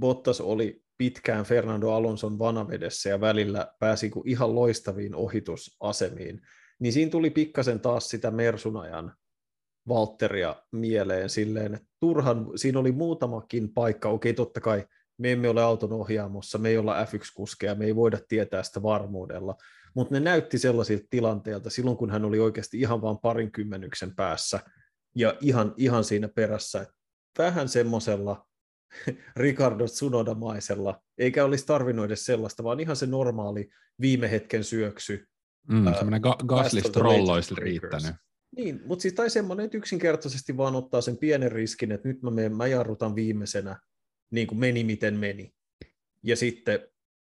Bottas 0.00 0.40
oli 0.40 0.82
pitkään 0.98 1.44
Fernando 1.44 1.90
Alonson 1.90 2.38
vanavedessä 2.38 3.10
ja 3.10 3.20
välillä 3.20 3.74
pääsi 3.78 4.10
ihan 4.24 4.54
loistaviin 4.54 5.14
ohitusasemiin, 5.14 6.40
niin 6.78 6.92
siinä 6.92 7.10
tuli 7.10 7.30
pikkasen 7.30 7.80
taas 7.80 8.08
sitä 8.08 8.30
Mersunajan 8.30 9.14
Valtteria 9.88 10.56
mieleen 10.72 11.30
silleen, 11.30 11.74
että 11.74 11.88
turhan, 12.00 12.46
siinä 12.56 12.78
oli 12.78 12.92
muutamakin 12.92 13.74
paikka, 13.74 14.08
okei 14.08 14.34
totta 14.34 14.60
kai 14.60 14.86
me 15.18 15.32
emme 15.32 15.48
ole 15.48 15.62
auton 15.62 15.92
ohjaamossa, 15.92 16.58
me 16.58 16.68
ei 16.68 16.78
olla 16.78 17.04
F1-kuskeja, 17.04 17.74
me 17.74 17.84
ei 17.84 17.96
voida 17.96 18.18
tietää 18.28 18.62
sitä 18.62 18.82
varmuudella, 18.82 19.56
mutta 19.94 20.14
ne 20.14 20.20
näytti 20.20 20.58
sellaisilta 20.58 21.06
tilanteilta 21.10 21.70
silloin, 21.70 21.96
kun 21.96 22.10
hän 22.10 22.24
oli 22.24 22.38
oikeasti 22.38 22.80
ihan 22.80 23.02
vain 23.02 23.18
parin 23.18 23.52
kymmenyksen 23.52 24.16
päässä 24.16 24.60
ja 25.16 25.34
ihan, 25.40 25.74
ihan 25.76 26.04
siinä 26.04 26.28
perässä, 26.28 26.86
vähän 27.38 27.68
semmoisella 27.68 28.46
Ricardo 29.36 29.84
Tsunoda-maisella, 29.84 31.02
eikä 31.18 31.44
olisi 31.44 31.66
tarvinnut 31.66 32.04
edes 32.04 32.26
sellaista, 32.26 32.64
vaan 32.64 32.80
ihan 32.80 32.96
se 32.96 33.06
normaali 33.06 33.68
viime 34.00 34.30
hetken 34.30 34.64
syöksy. 34.64 35.26
Mm, 35.68 35.86
ää, 35.86 35.94
semmoinen 35.94 36.22
ga- 36.24 36.46
Gasly-Stroll 36.46 37.30
olisi 37.30 37.54
riittänyt. 37.54 38.14
Niin, 38.56 38.80
mutta 38.84 39.02
siis 39.02 39.14
tai 39.14 39.30
semmoinen, 39.30 39.64
että 39.64 39.78
yksinkertaisesti 39.78 40.56
vaan 40.56 40.76
ottaa 40.76 41.00
sen 41.00 41.16
pienen 41.16 41.52
riskin, 41.52 41.92
että 41.92 42.08
nyt 42.08 42.22
mä, 42.22 42.30
menen, 42.30 42.56
mä 42.56 42.66
jarrutan 42.66 43.14
viimeisenä, 43.14 43.80
niin 44.30 44.46
kuin 44.46 44.58
meni 44.58 44.84
miten 44.84 45.14
meni, 45.14 45.54
ja 46.22 46.36
sitten 46.36 46.88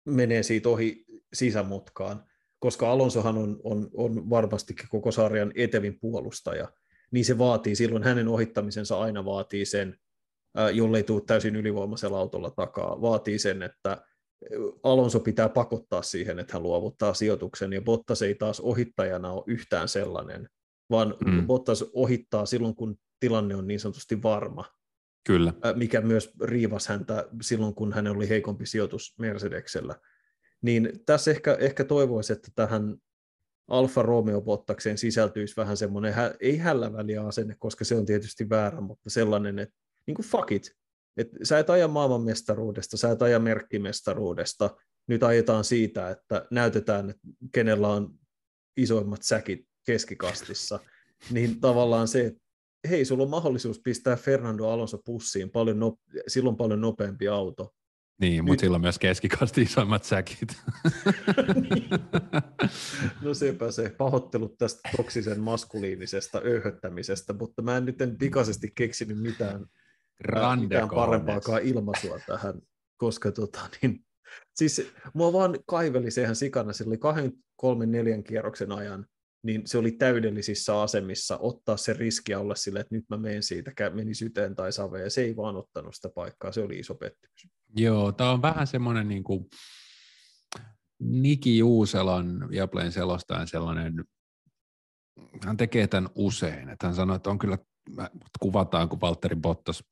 menee 0.04 0.42
siitä 0.42 0.68
ohi 0.68 1.04
sisämutkaan, 1.32 2.24
koska 2.64 2.92
Alonsohan 2.92 3.38
on, 3.38 3.60
on, 3.64 3.90
on 3.94 4.30
varmastikin 4.30 4.88
koko 4.90 5.12
sarjan 5.12 5.52
etevin 5.54 6.00
puolustaja, 6.00 6.68
niin 7.10 7.24
se 7.24 7.38
vaatii, 7.38 7.76
silloin 7.76 8.02
hänen 8.02 8.28
ohittamisensa 8.28 9.00
aina 9.00 9.24
vaatii 9.24 9.64
sen, 9.64 9.98
jollei 10.72 11.02
tule 11.02 11.22
täysin 11.26 11.56
ylivoimaisella 11.56 12.18
autolla 12.18 12.50
takaa, 12.50 13.00
vaatii 13.00 13.38
sen, 13.38 13.62
että 13.62 14.04
Alonso 14.82 15.20
pitää 15.20 15.48
pakottaa 15.48 16.02
siihen, 16.02 16.38
että 16.38 16.52
hän 16.52 16.62
luovuttaa 16.62 17.14
sijoituksen, 17.14 17.72
ja 17.72 17.82
Bottas 17.82 18.22
ei 18.22 18.34
taas 18.34 18.60
ohittajana 18.60 19.32
ole 19.32 19.44
yhtään 19.46 19.88
sellainen, 19.88 20.48
vaan 20.90 21.14
mm. 21.24 21.46
Bottas 21.46 21.84
ohittaa 21.92 22.46
silloin, 22.46 22.74
kun 22.74 22.96
tilanne 23.20 23.56
on 23.56 23.66
niin 23.66 23.80
sanotusti 23.80 24.22
varma. 24.22 24.64
Kyllä. 25.26 25.52
Mikä 25.74 26.00
myös 26.00 26.32
riivasi 26.40 26.88
häntä 26.88 27.28
silloin, 27.42 27.74
kun 27.74 27.92
hän 27.92 28.06
oli 28.06 28.28
heikompi 28.28 28.66
sijoitus 28.66 29.14
Mercedeksellä. 29.18 29.94
Niin 30.64 31.00
tässä 31.06 31.30
ehkä, 31.30 31.56
ehkä 31.60 31.84
toivoisi, 31.84 32.32
että 32.32 32.48
tähän 32.54 32.96
Alfa 33.68 34.02
Romeo 34.02 34.40
Bottakseen 34.40 34.98
sisältyisi 34.98 35.56
vähän 35.56 35.76
semmoinen, 35.76 36.14
ei 36.40 36.56
hällä 36.56 36.92
väliä 36.92 37.26
asenne, 37.26 37.56
koska 37.58 37.84
se 37.84 37.96
on 37.96 38.06
tietysti 38.06 38.48
väärä, 38.48 38.80
mutta 38.80 39.10
sellainen, 39.10 39.58
että 39.58 39.74
niin 40.06 40.14
kuin 40.14 40.26
fuck 40.26 40.52
it. 40.52 40.72
Et 41.16 41.28
sä 41.42 41.58
et 41.58 41.70
aja 41.70 41.88
maailmanmestaruudesta, 41.88 42.96
sä 42.96 43.10
et 43.10 43.22
aja 43.22 43.38
merkkimestaruudesta, 43.38 44.76
nyt 45.06 45.22
ajetaan 45.22 45.64
siitä, 45.64 46.10
että 46.10 46.46
näytetään, 46.50 47.10
että 47.10 47.28
kenellä 47.52 47.88
on 47.88 48.14
isoimmat 48.76 49.22
säkit 49.22 49.68
keskikastissa, 49.86 50.80
niin 51.30 51.60
tavallaan 51.60 52.08
se, 52.08 52.26
että 52.26 52.40
hei, 52.88 53.04
sulla 53.04 53.22
on 53.22 53.30
mahdollisuus 53.30 53.80
pistää 53.80 54.16
Fernando 54.16 54.68
Alonso 54.68 54.98
pussiin, 55.04 55.50
paljon 55.50 55.78
no, 55.78 55.96
silloin 56.26 56.56
paljon 56.56 56.80
nopeampi 56.80 57.28
auto. 57.28 57.74
Niin, 58.20 58.44
mutta 58.44 58.60
sillä 58.60 58.74
on 58.74 58.80
myös 58.80 58.98
keskikasti 58.98 59.62
isoimmat 59.62 60.04
säkit. 60.04 60.56
niin. 61.54 61.88
No 63.22 63.34
sepä 63.34 63.70
se, 63.70 63.94
pahoittelut 63.98 64.58
tästä 64.58 64.90
toksisen 64.96 65.40
maskuliinisesta 65.40 66.42
öhöttämisestä, 66.44 67.32
mutta 67.32 67.62
mä 67.62 67.76
en 67.76 67.84
nyt 67.84 68.00
en 68.00 68.18
pikaisesti 68.18 68.72
keksinyt 68.74 69.18
mitään, 69.18 69.66
mitään 70.60 70.88
parempaakaan 70.88 71.62
ilmaisua 71.62 72.20
tähän, 72.26 72.54
koska 72.96 73.32
tota, 73.32 73.60
niin, 73.82 74.04
siis 74.54 74.90
mua 75.14 75.32
vaan 75.32 75.58
kaiveli 75.66 76.10
sehän 76.10 76.36
sikana, 76.36 76.72
sillä 76.72 76.90
oli 76.90 76.98
kahden, 76.98 77.32
kolmen, 77.56 77.92
neljän 77.92 78.24
kierroksen 78.24 78.72
ajan 78.72 79.06
niin 79.44 79.62
se 79.66 79.78
oli 79.78 79.92
täydellisissä 79.92 80.80
asemissa 80.80 81.38
ottaa 81.38 81.76
se 81.76 81.92
riski 81.92 82.34
olla 82.34 82.54
sille, 82.54 82.80
että 82.80 82.94
nyt 82.94 83.04
mä 83.08 83.16
menen 83.16 83.42
siitä, 83.42 83.72
meni 83.94 84.14
syteen 84.14 84.54
tai 84.56 84.72
saveen, 84.72 85.04
ja 85.04 85.10
se 85.10 85.22
ei 85.22 85.36
vaan 85.36 85.56
ottanut 85.56 85.94
sitä 85.94 86.08
paikkaa, 86.08 86.52
se 86.52 86.60
oli 86.60 86.78
iso 86.78 86.94
pettymys. 86.94 87.48
Joo, 87.76 88.12
tämä 88.12 88.30
on 88.30 88.42
vähän 88.42 88.66
semmoinen 88.66 89.08
niin 89.08 89.24
kuin 89.24 89.46
Niki 90.98 91.58
Juuselan 91.58 92.50
Viaplayn 92.50 92.92
selostajan 92.92 93.48
sellainen, 93.48 94.04
hän 95.44 95.56
tekee 95.56 95.86
tämän 95.86 96.10
usein, 96.14 96.68
että 96.68 96.86
hän 96.86 96.94
sanoo, 96.94 97.16
että 97.16 97.30
on 97.30 97.38
kyllä, 97.38 97.58
kuvataan, 98.40 98.88
kun 98.88 99.00
Valtteri 99.00 99.36
Bottas 99.36 99.84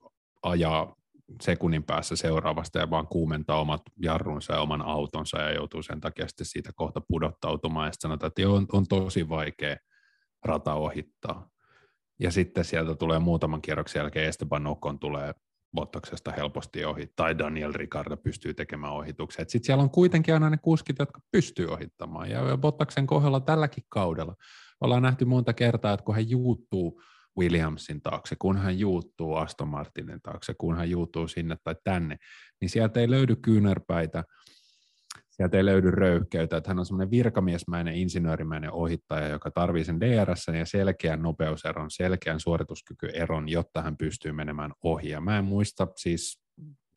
ajaa 0.43 0.97
sekunnin 1.41 1.85
päässä 1.85 2.17
seuraavasta 2.17 2.79
ja 2.79 2.91
vaan 2.91 3.09
kuumentaa 3.09 3.61
omat 3.61 3.83
jarrunsa 4.03 4.53
ja 4.53 4.61
oman 4.61 4.83
autonsa 4.83 5.41
ja 5.41 5.55
joutuu 5.55 5.83
sen 5.83 6.01
takia 6.01 6.29
sitten 6.29 6.47
siitä 6.47 6.71
kohta 6.75 7.01
pudottautumaan 7.09 7.89
ja 7.89 7.93
sanotaan, 7.99 8.29
että 8.29 8.43
joo, 8.43 8.57
on, 8.57 8.67
on 8.73 8.87
tosi 8.89 9.29
vaikea 9.29 9.77
rata 10.45 10.75
ohittaa. 10.75 11.49
Ja 12.21 12.31
sitten 12.31 12.65
sieltä 12.65 12.95
tulee 12.95 13.19
muutaman 13.19 13.63
kierroksen 13.63 14.01
jälkeen 14.01 14.29
Esteban 14.29 14.67
Ocon 14.67 14.99
tulee 14.99 15.35
Bottaksesta 15.75 16.33
helposti 16.33 16.85
ohi, 16.85 17.13
tai 17.17 17.39
Daniel 17.39 17.73
Ricardo 17.73 18.17
pystyy 18.17 18.55
tekemään 18.55 18.93
ohituksia. 18.93 19.45
Sitten 19.49 19.67
siellä 19.67 19.83
on 19.83 19.91
kuitenkin 19.91 20.35
aina 20.35 20.51
ne 20.51 20.57
kuskit, 20.57 20.99
jotka 20.99 21.21
pystyy 21.31 21.67
ohittamaan. 21.67 22.31
Ja 22.31 22.57
Bottaksen 22.57 23.07
kohdalla 23.07 23.41
tälläkin 23.41 23.85
kaudella 23.89 24.35
ollaan 24.81 25.03
nähty 25.03 25.25
monta 25.25 25.53
kertaa, 25.53 25.93
että 25.93 26.05
kun 26.05 26.15
hän 26.15 26.31
juuttuu 26.31 27.03
Williamsin 27.39 28.03
taakse, 28.03 28.37
kun 28.39 28.57
hän 28.57 28.79
juuttuu 28.79 29.35
Aston 29.35 29.69
Martinin 29.69 30.23
taakse, 30.23 30.55
kun 30.59 30.77
hän 30.77 30.91
juuttuu 30.91 31.29
sinne 31.29 31.57
tai 31.65 31.77
tänne, 31.85 32.17
niin 32.61 32.71
sieltä 32.71 33.01
ei 33.01 33.11
löydy 33.11 33.37
kyynärpäitä, 33.37 34.25
sieltä 35.43 35.57
ei 35.57 35.65
löydy 35.65 35.91
röyhkeyttä, 35.91 36.57
että 36.57 36.71
hän 36.71 36.79
on 36.79 36.87
semmoinen 36.87 37.11
virkamiesmäinen, 37.11 37.95
insinöörimäinen 37.95 38.73
ohittaja, 38.73 39.29
joka 39.29 39.51
tarvii 39.51 39.85
sen 39.85 40.01
DRS 40.01 40.47
ja 40.59 40.67
selkeän 40.67 41.23
nopeuseron, 41.23 41.91
selkeän 41.91 42.41
suorituskykyeron, 42.41 43.49
jotta 43.49 43.83
hän 43.83 43.97
pystyy 43.97 44.33
menemään 44.33 44.73
ohi. 44.85 45.09
Ja 45.09 45.21
mä 45.21 45.39
en 45.39 45.45
muista 45.45 45.87
siis 45.97 46.43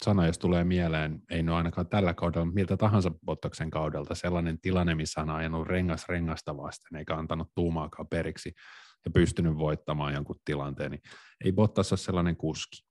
sana, 0.03 0.27
jos 0.27 0.37
tulee 0.37 0.63
mieleen, 0.63 1.19
ei 1.29 1.43
no 1.43 1.55
ainakaan 1.55 1.87
tällä 1.87 2.13
kaudella, 2.13 2.45
miltä 2.45 2.77
tahansa 2.77 3.11
Bottaksen 3.25 3.69
kaudelta, 3.69 4.15
sellainen 4.15 4.61
tilanne, 4.61 4.95
missä 4.95 5.21
hän 5.21 5.29
on 5.29 5.35
ajanut 5.35 5.67
rengas 5.67 6.05
rengasta 6.09 6.57
vasten, 6.57 6.97
eikä 6.97 7.15
antanut 7.15 7.51
tuumaakaan 7.55 8.07
periksi, 8.07 8.51
ja 9.05 9.11
pystynyt 9.11 9.57
voittamaan 9.57 10.13
jonkun 10.13 10.35
tilanteen, 10.45 10.91
niin 10.91 11.01
ei 11.45 11.51
Bottas 11.51 11.91
ole 11.91 11.97
sellainen 11.97 12.37
kuski. 12.37 12.84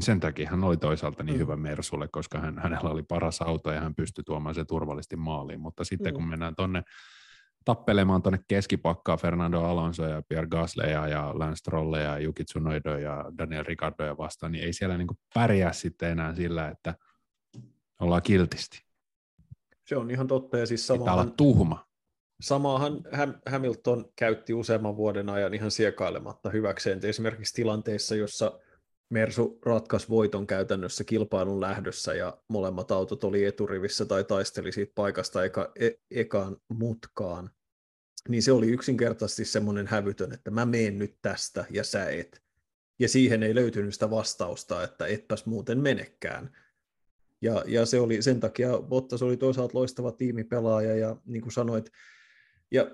Sen 0.00 0.20
takia 0.20 0.50
hän 0.50 0.64
oli 0.64 0.76
toisaalta 0.76 1.22
niin 1.22 1.36
mm. 1.36 1.40
hyvä 1.40 1.56
Mersulle, 1.56 2.08
koska 2.12 2.38
hän, 2.38 2.58
hänellä 2.58 2.90
oli 2.90 3.02
paras 3.02 3.42
auto 3.42 3.72
ja 3.72 3.80
hän 3.80 3.94
pystyi 3.94 4.24
tuomaan 4.24 4.54
se 4.54 4.64
turvallisesti 4.64 5.16
maaliin. 5.16 5.60
Mutta 5.60 5.84
sitten 5.84 6.12
mm. 6.12 6.14
kun 6.14 6.28
mennään 6.28 6.56
tuonne 6.56 6.82
tappelemaan 7.64 8.22
tuonne 8.22 8.38
keskipakkaa 8.48 9.16
Fernando 9.16 9.60
Alonso 9.60 10.06
ja 10.06 10.22
Pierre 10.28 10.48
Gasleja 10.48 11.08
ja 11.08 11.30
Lance 11.34 11.56
Strolle 11.56 12.02
ja 12.02 12.18
Yuki 12.18 12.44
Tsunodo 12.44 12.96
ja 12.98 13.24
Daniel 13.38 13.64
Ricardoja 13.64 14.16
vastaan, 14.16 14.52
niin 14.52 14.64
ei 14.64 14.72
siellä 14.72 14.98
niin 14.98 15.08
pärjää 15.34 15.72
sitten 15.72 16.10
enää 16.10 16.34
sillä, 16.34 16.68
että 16.68 16.94
ollaan 18.00 18.22
kiltisti. 18.22 18.82
Se 19.84 19.96
on 19.96 20.10
ihan 20.10 20.26
totta. 20.26 20.58
Ja 20.58 20.66
siis 20.66 20.86
sama 20.86 21.12
olla 21.12 21.26
tuhma. 21.26 21.86
Samaahan 22.40 23.04
Hamilton 23.46 24.04
käytti 24.16 24.54
useamman 24.54 24.96
vuoden 24.96 25.28
ajan 25.28 25.54
ihan 25.54 25.70
siekailematta 25.70 26.50
hyväkseen. 26.50 27.00
Esimerkiksi 27.02 27.54
tilanteissa, 27.54 28.14
jossa 28.14 28.60
Mersu 29.10 29.58
ratkaisi 29.66 30.08
voiton 30.08 30.46
käytännössä 30.46 31.04
kilpailun 31.04 31.60
lähdössä 31.60 32.14
ja 32.14 32.38
molemmat 32.48 32.90
autot 32.90 33.24
oli 33.24 33.44
eturivissä 33.44 34.04
tai 34.04 34.24
taisteli 34.24 34.72
siitä 34.72 34.92
paikasta 34.94 35.44
eka, 35.44 35.72
e, 35.80 35.90
ekaan 36.10 36.56
mutkaan, 36.68 37.50
niin 38.28 38.42
se 38.42 38.52
oli 38.52 38.66
yksinkertaisesti 38.66 39.44
semmoinen 39.44 39.86
hävytön, 39.86 40.32
että 40.32 40.50
mä 40.50 40.66
meen 40.66 40.98
nyt 40.98 41.18
tästä 41.22 41.64
ja 41.70 41.84
sä 41.84 42.10
et. 42.10 42.42
Ja 42.98 43.08
siihen 43.08 43.42
ei 43.42 43.54
löytynyt 43.54 43.94
sitä 43.94 44.10
vastausta, 44.10 44.82
että 44.82 45.06
etpäs 45.06 45.46
muuten 45.46 45.78
menekään. 45.80 46.56
Ja, 47.42 47.64
ja 47.66 47.86
se 47.86 48.00
oli 48.00 48.22
sen 48.22 48.40
takia, 48.40 48.78
Bottas 48.82 49.22
oli 49.22 49.36
toisaalta 49.36 49.78
loistava 49.78 50.12
tiimipelaaja 50.12 50.96
ja 50.96 51.16
niin 51.24 51.42
kuin 51.42 51.52
sanoit, 51.52 51.90
ja 52.70 52.86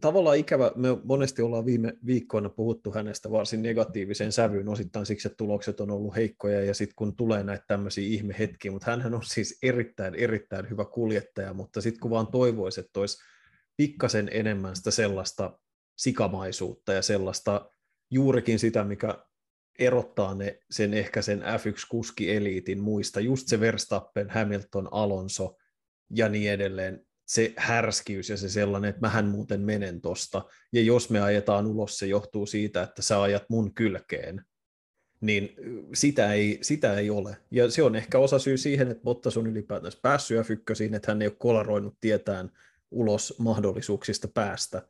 tavallaan 0.00 0.36
ikävä, 0.36 0.72
me 0.76 0.88
monesti 1.04 1.42
ollaan 1.42 1.66
viime 1.66 1.92
viikkoina 2.06 2.48
puhuttu 2.48 2.92
hänestä 2.92 3.30
varsin 3.30 3.62
negatiiviseen 3.62 4.32
sävyyn, 4.32 4.68
osittain 4.68 5.06
siksi, 5.06 5.28
että 5.28 5.36
tulokset 5.36 5.80
on 5.80 5.90
ollut 5.90 6.16
heikkoja, 6.16 6.64
ja 6.64 6.74
sitten 6.74 6.94
kun 6.96 7.16
tulee 7.16 7.42
näitä 7.42 7.64
tämmöisiä 7.68 8.08
ihmehetkiä, 8.08 8.70
mutta 8.70 8.96
hän 8.96 9.14
on 9.14 9.22
siis 9.24 9.58
erittäin, 9.62 10.14
erittäin 10.14 10.70
hyvä 10.70 10.84
kuljettaja, 10.84 11.54
mutta 11.54 11.80
sitten 11.80 12.00
kun 12.00 12.10
vaan 12.10 12.26
toivoisi, 12.26 12.80
että 12.80 13.00
olisi 13.00 13.18
pikkasen 13.76 14.30
enemmän 14.32 14.76
sitä 14.76 14.90
sellaista 14.90 15.58
sikamaisuutta 15.96 16.92
ja 16.92 17.02
sellaista 17.02 17.70
juurikin 18.10 18.58
sitä, 18.58 18.84
mikä 18.84 19.24
erottaa 19.78 20.34
ne, 20.34 20.58
sen 20.70 20.94
ehkä 20.94 21.22
sen 21.22 21.42
F1-kuski-eliitin 21.42 22.80
muista, 22.80 23.20
just 23.20 23.48
se 23.48 23.60
Verstappen, 23.60 24.30
Hamilton, 24.30 24.88
Alonso 24.90 25.56
ja 26.10 26.28
niin 26.28 26.50
edelleen, 26.50 27.06
se 27.26 27.52
härskyys 27.56 28.28
ja 28.30 28.36
se 28.36 28.48
sellainen, 28.48 28.88
että 28.88 29.00
mähän 29.00 29.26
muuten 29.26 29.60
menen 29.60 30.00
tosta, 30.00 30.44
ja 30.72 30.82
jos 30.82 31.10
me 31.10 31.20
ajetaan 31.20 31.66
ulos, 31.66 31.98
se 31.98 32.06
johtuu 32.06 32.46
siitä, 32.46 32.82
että 32.82 33.02
sä 33.02 33.22
ajat 33.22 33.44
mun 33.48 33.74
kylkeen, 33.74 34.44
niin 35.20 35.54
sitä 35.94 36.32
ei, 36.32 36.58
sitä 36.62 36.98
ei 36.98 37.10
ole. 37.10 37.36
Ja 37.50 37.70
se 37.70 37.82
on 37.82 37.96
ehkä 37.96 38.18
osa 38.18 38.38
syy 38.38 38.56
siihen, 38.56 38.90
että 38.90 39.02
Bottas 39.02 39.36
on 39.36 39.46
ylipäätänsä 39.46 39.98
päässyt 40.02 40.46
F1, 40.46 40.94
että 40.96 41.10
hän 41.10 41.22
ei 41.22 41.28
ole 41.28 41.36
kolaroinut 41.38 41.96
tietään 42.00 42.50
ulos 42.90 43.34
mahdollisuuksista 43.38 44.28
päästä, 44.28 44.82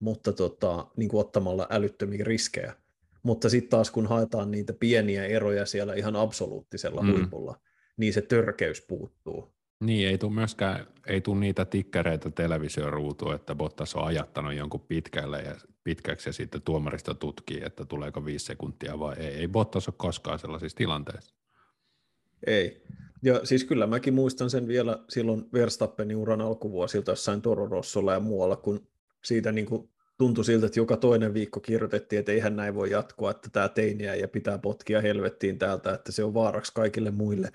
mutta 0.00 0.32
tota, 0.32 0.86
niin 0.96 1.08
kuin 1.08 1.20
ottamalla 1.20 1.66
älyttömiä 1.70 2.24
riskejä. 2.24 2.74
Mutta 3.22 3.48
sitten 3.48 3.70
taas 3.70 3.90
kun 3.90 4.06
haetaan 4.06 4.50
niitä 4.50 4.72
pieniä 4.72 5.26
eroja 5.26 5.66
siellä 5.66 5.94
ihan 5.94 6.16
absoluuttisella 6.16 7.02
mm. 7.02 7.12
huipulla, 7.12 7.60
niin 7.96 8.12
se 8.12 8.22
törkeys 8.22 8.80
puuttuu. 8.88 9.57
Niin, 9.80 10.08
ei 10.08 10.18
tule 10.18 10.32
myöskään 10.32 10.86
ei 11.08 11.20
tule 11.20 11.40
niitä 11.40 11.64
tikkereitä 11.64 12.30
televisioruutuun, 12.30 13.34
että 13.34 13.54
Bottas 13.54 13.94
on 13.94 14.04
ajattanut 14.04 14.54
jonkun 14.54 14.80
pitkälle 14.80 15.42
ja 15.42 15.54
pitkäksi 15.84 16.28
ja 16.28 16.32
sitten 16.32 16.62
tuomarista 16.62 17.14
tutkii, 17.14 17.60
että 17.64 17.84
tuleeko 17.84 18.24
viisi 18.24 18.44
sekuntia 18.44 18.98
vai 18.98 19.16
ei. 19.18 19.34
Ei 19.34 19.48
Bottas 19.48 19.88
ole 19.88 19.94
koskaan 19.98 20.38
sellaisissa 20.38 20.76
tilanteissa. 20.76 21.34
Ei. 22.46 22.82
Ja 23.22 23.40
siis 23.44 23.64
kyllä 23.64 23.86
mäkin 23.86 24.14
muistan 24.14 24.50
sen 24.50 24.68
vielä 24.68 24.98
silloin 25.08 25.44
Verstappenin 25.52 26.16
uran 26.16 26.40
alkuvuosilta 26.40 27.12
jossain 27.12 27.42
Toro 27.42 27.66
Rossolla 27.66 28.12
ja 28.12 28.20
muualla, 28.20 28.56
kun 28.56 28.86
siitä 29.24 29.52
niin 29.52 29.66
kuin 29.66 29.90
tuntui 30.18 30.44
siltä, 30.44 30.66
että 30.66 30.80
joka 30.80 30.96
toinen 30.96 31.34
viikko 31.34 31.60
kirjoitettiin, 31.60 32.20
että 32.20 32.32
eihän 32.32 32.56
näin 32.56 32.74
voi 32.74 32.90
jatkua, 32.90 33.30
että 33.30 33.50
tämä 33.52 33.68
teiniä 33.68 34.14
ja 34.14 34.28
pitää 34.28 34.58
potkia 34.58 35.00
helvettiin 35.00 35.58
täältä, 35.58 35.94
että 35.94 36.12
se 36.12 36.24
on 36.24 36.34
vaaraksi 36.34 36.72
kaikille 36.74 37.10
muille 37.10 37.52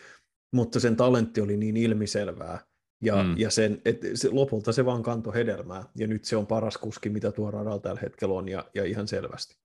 mutta 0.53 0.79
sen 0.79 0.95
talentti 0.95 1.41
oli 1.41 1.57
niin 1.57 1.77
ilmiselvää, 1.77 2.59
ja, 3.01 3.23
mm. 3.23 3.35
ja 3.37 3.49
sen, 3.49 3.81
et 3.85 4.01
se, 4.13 4.29
lopulta 4.29 4.71
se 4.71 4.85
vaan 4.85 5.03
kantoi 5.03 5.33
hedelmää, 5.33 5.83
ja 5.95 6.07
nyt 6.07 6.25
se 6.25 6.37
on 6.37 6.47
paras 6.47 6.77
kuski, 6.77 7.09
mitä 7.09 7.31
tuo 7.31 7.51
radalla 7.51 7.79
tällä 7.79 8.01
hetkellä 8.01 8.33
on, 8.33 8.49
ja, 8.49 8.65
ja 8.73 8.85
ihan 8.85 9.07
selvästi. 9.07 9.55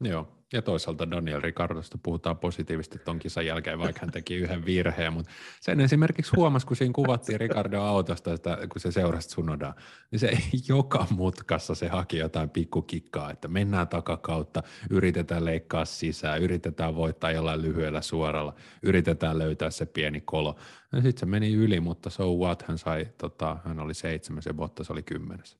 Joo, 0.00 0.41
ja 0.52 0.62
toisaalta 0.62 1.10
Daniel 1.10 1.40
Ricardosta 1.40 1.98
puhutaan 2.02 2.38
positiivisesti 2.38 2.98
ton 2.98 3.18
kisan 3.18 3.46
jälkeen, 3.46 3.78
vaikka 3.78 4.00
hän 4.00 4.10
teki 4.10 4.34
yhden 4.34 4.64
virheen, 4.64 5.12
mutta 5.12 5.30
sen 5.60 5.80
esimerkiksi 5.80 6.32
huomasi, 6.36 6.66
kun 6.66 6.76
siinä 6.76 6.92
kuvattiin 6.92 7.40
Ricardo 7.40 7.80
autosta, 7.80 8.32
että 8.32 8.58
kun 8.72 8.80
se 8.80 8.92
seurasi 8.92 9.28
Tsunodaa, 9.28 9.74
niin 10.10 10.20
se 10.20 10.38
joka 10.68 11.06
mutkassa 11.10 11.74
se 11.74 11.88
haki 11.88 12.18
jotain 12.18 12.50
pikkukikkaa, 12.50 13.30
että 13.30 13.48
mennään 13.48 13.88
takakautta, 13.88 14.62
yritetään 14.90 15.44
leikkaa 15.44 15.84
sisään, 15.84 16.42
yritetään 16.42 16.96
voittaa 16.96 17.32
jollain 17.32 17.62
lyhyellä 17.62 18.00
suoralla, 18.00 18.54
yritetään 18.82 19.38
löytää 19.38 19.70
se 19.70 19.86
pieni 19.86 20.20
kolo. 20.20 20.56
Ja 20.92 21.02
sitten 21.02 21.20
se 21.20 21.26
meni 21.26 21.54
yli, 21.54 21.80
mutta 21.80 22.10
so 22.10 22.34
what, 22.34 22.62
hän 22.62 22.78
sai, 22.78 23.08
tota, 23.18 23.56
hän 23.64 23.80
oli 23.80 23.94
seitsemäs 23.94 24.46
ja 24.46 24.54
Bottas 24.54 24.90
oli 24.90 25.02
kymmenes. 25.02 25.58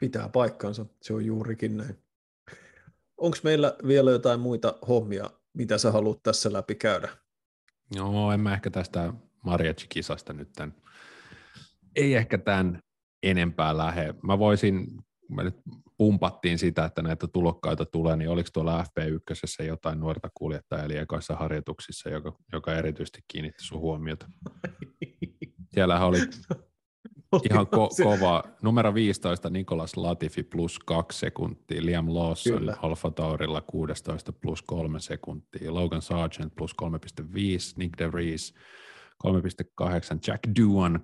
Pitää 0.00 0.28
paikkansa, 0.28 0.86
se 1.00 1.14
on 1.14 1.24
juurikin 1.24 1.76
näin. 1.76 2.07
Onko 3.18 3.36
meillä 3.44 3.76
vielä 3.86 4.10
jotain 4.10 4.40
muita 4.40 4.78
hommia, 4.88 5.30
mitä 5.54 5.78
sä 5.78 5.92
haluat 5.92 6.22
tässä 6.22 6.52
läpi 6.52 6.74
käydä? 6.74 7.08
No, 7.96 8.32
en 8.32 8.40
mä 8.40 8.54
ehkä 8.54 8.70
tästä 8.70 9.12
Mariachi-kisasta 9.44 10.32
nyt 10.32 10.48
tämän, 10.52 10.74
ei 11.96 12.14
ehkä 12.14 12.38
tämän 12.38 12.80
enempää 13.22 13.76
lähe. 13.76 14.14
Mä 14.22 14.38
voisin, 14.38 14.86
mä 15.28 15.42
nyt 15.42 15.54
pumpattiin 15.96 16.58
sitä, 16.58 16.84
että 16.84 17.02
näitä 17.02 17.26
tulokkaita 17.26 17.84
tulee, 17.84 18.16
niin 18.16 18.30
oliko 18.30 18.48
tuolla 18.52 18.82
FP1 18.82 19.64
jotain 19.64 20.00
nuorta 20.00 20.28
kuljettajaa 20.34 20.84
eli 20.84 20.96
ekoissa 20.96 21.36
harjoituksissa, 21.36 22.10
joka, 22.10 22.32
joka 22.52 22.74
erityisesti 22.74 23.20
kiinnitti 23.28 23.64
sun 23.64 23.80
huomiota? 23.80 24.26
Siellä 25.74 26.06
oli 26.06 26.18
Ihan 27.50 27.66
ko- 27.66 28.04
kova. 28.04 28.44
Numero 28.62 28.94
15 28.94 29.50
Nikolas 29.50 29.96
Latifi 29.96 30.42
plus 30.42 30.78
2 30.78 31.18
sekuntia, 31.18 31.84
Liam 31.84 32.14
Lawson 32.14 32.58
Kyllä. 32.58 32.76
Alfa 32.82 33.10
Taurilla 33.10 33.60
16 33.60 34.32
plus 34.32 34.62
3 34.62 35.00
sekuntia, 35.00 35.74
Logan 35.74 36.02
Sargent 36.02 36.54
plus 36.56 36.74
3,5, 36.82 36.88
Nick 37.76 37.98
De 37.98 38.12
Vries 38.12 38.54
3,8, 39.24 40.18
Jack 40.26 40.40
Duan 40.60 41.00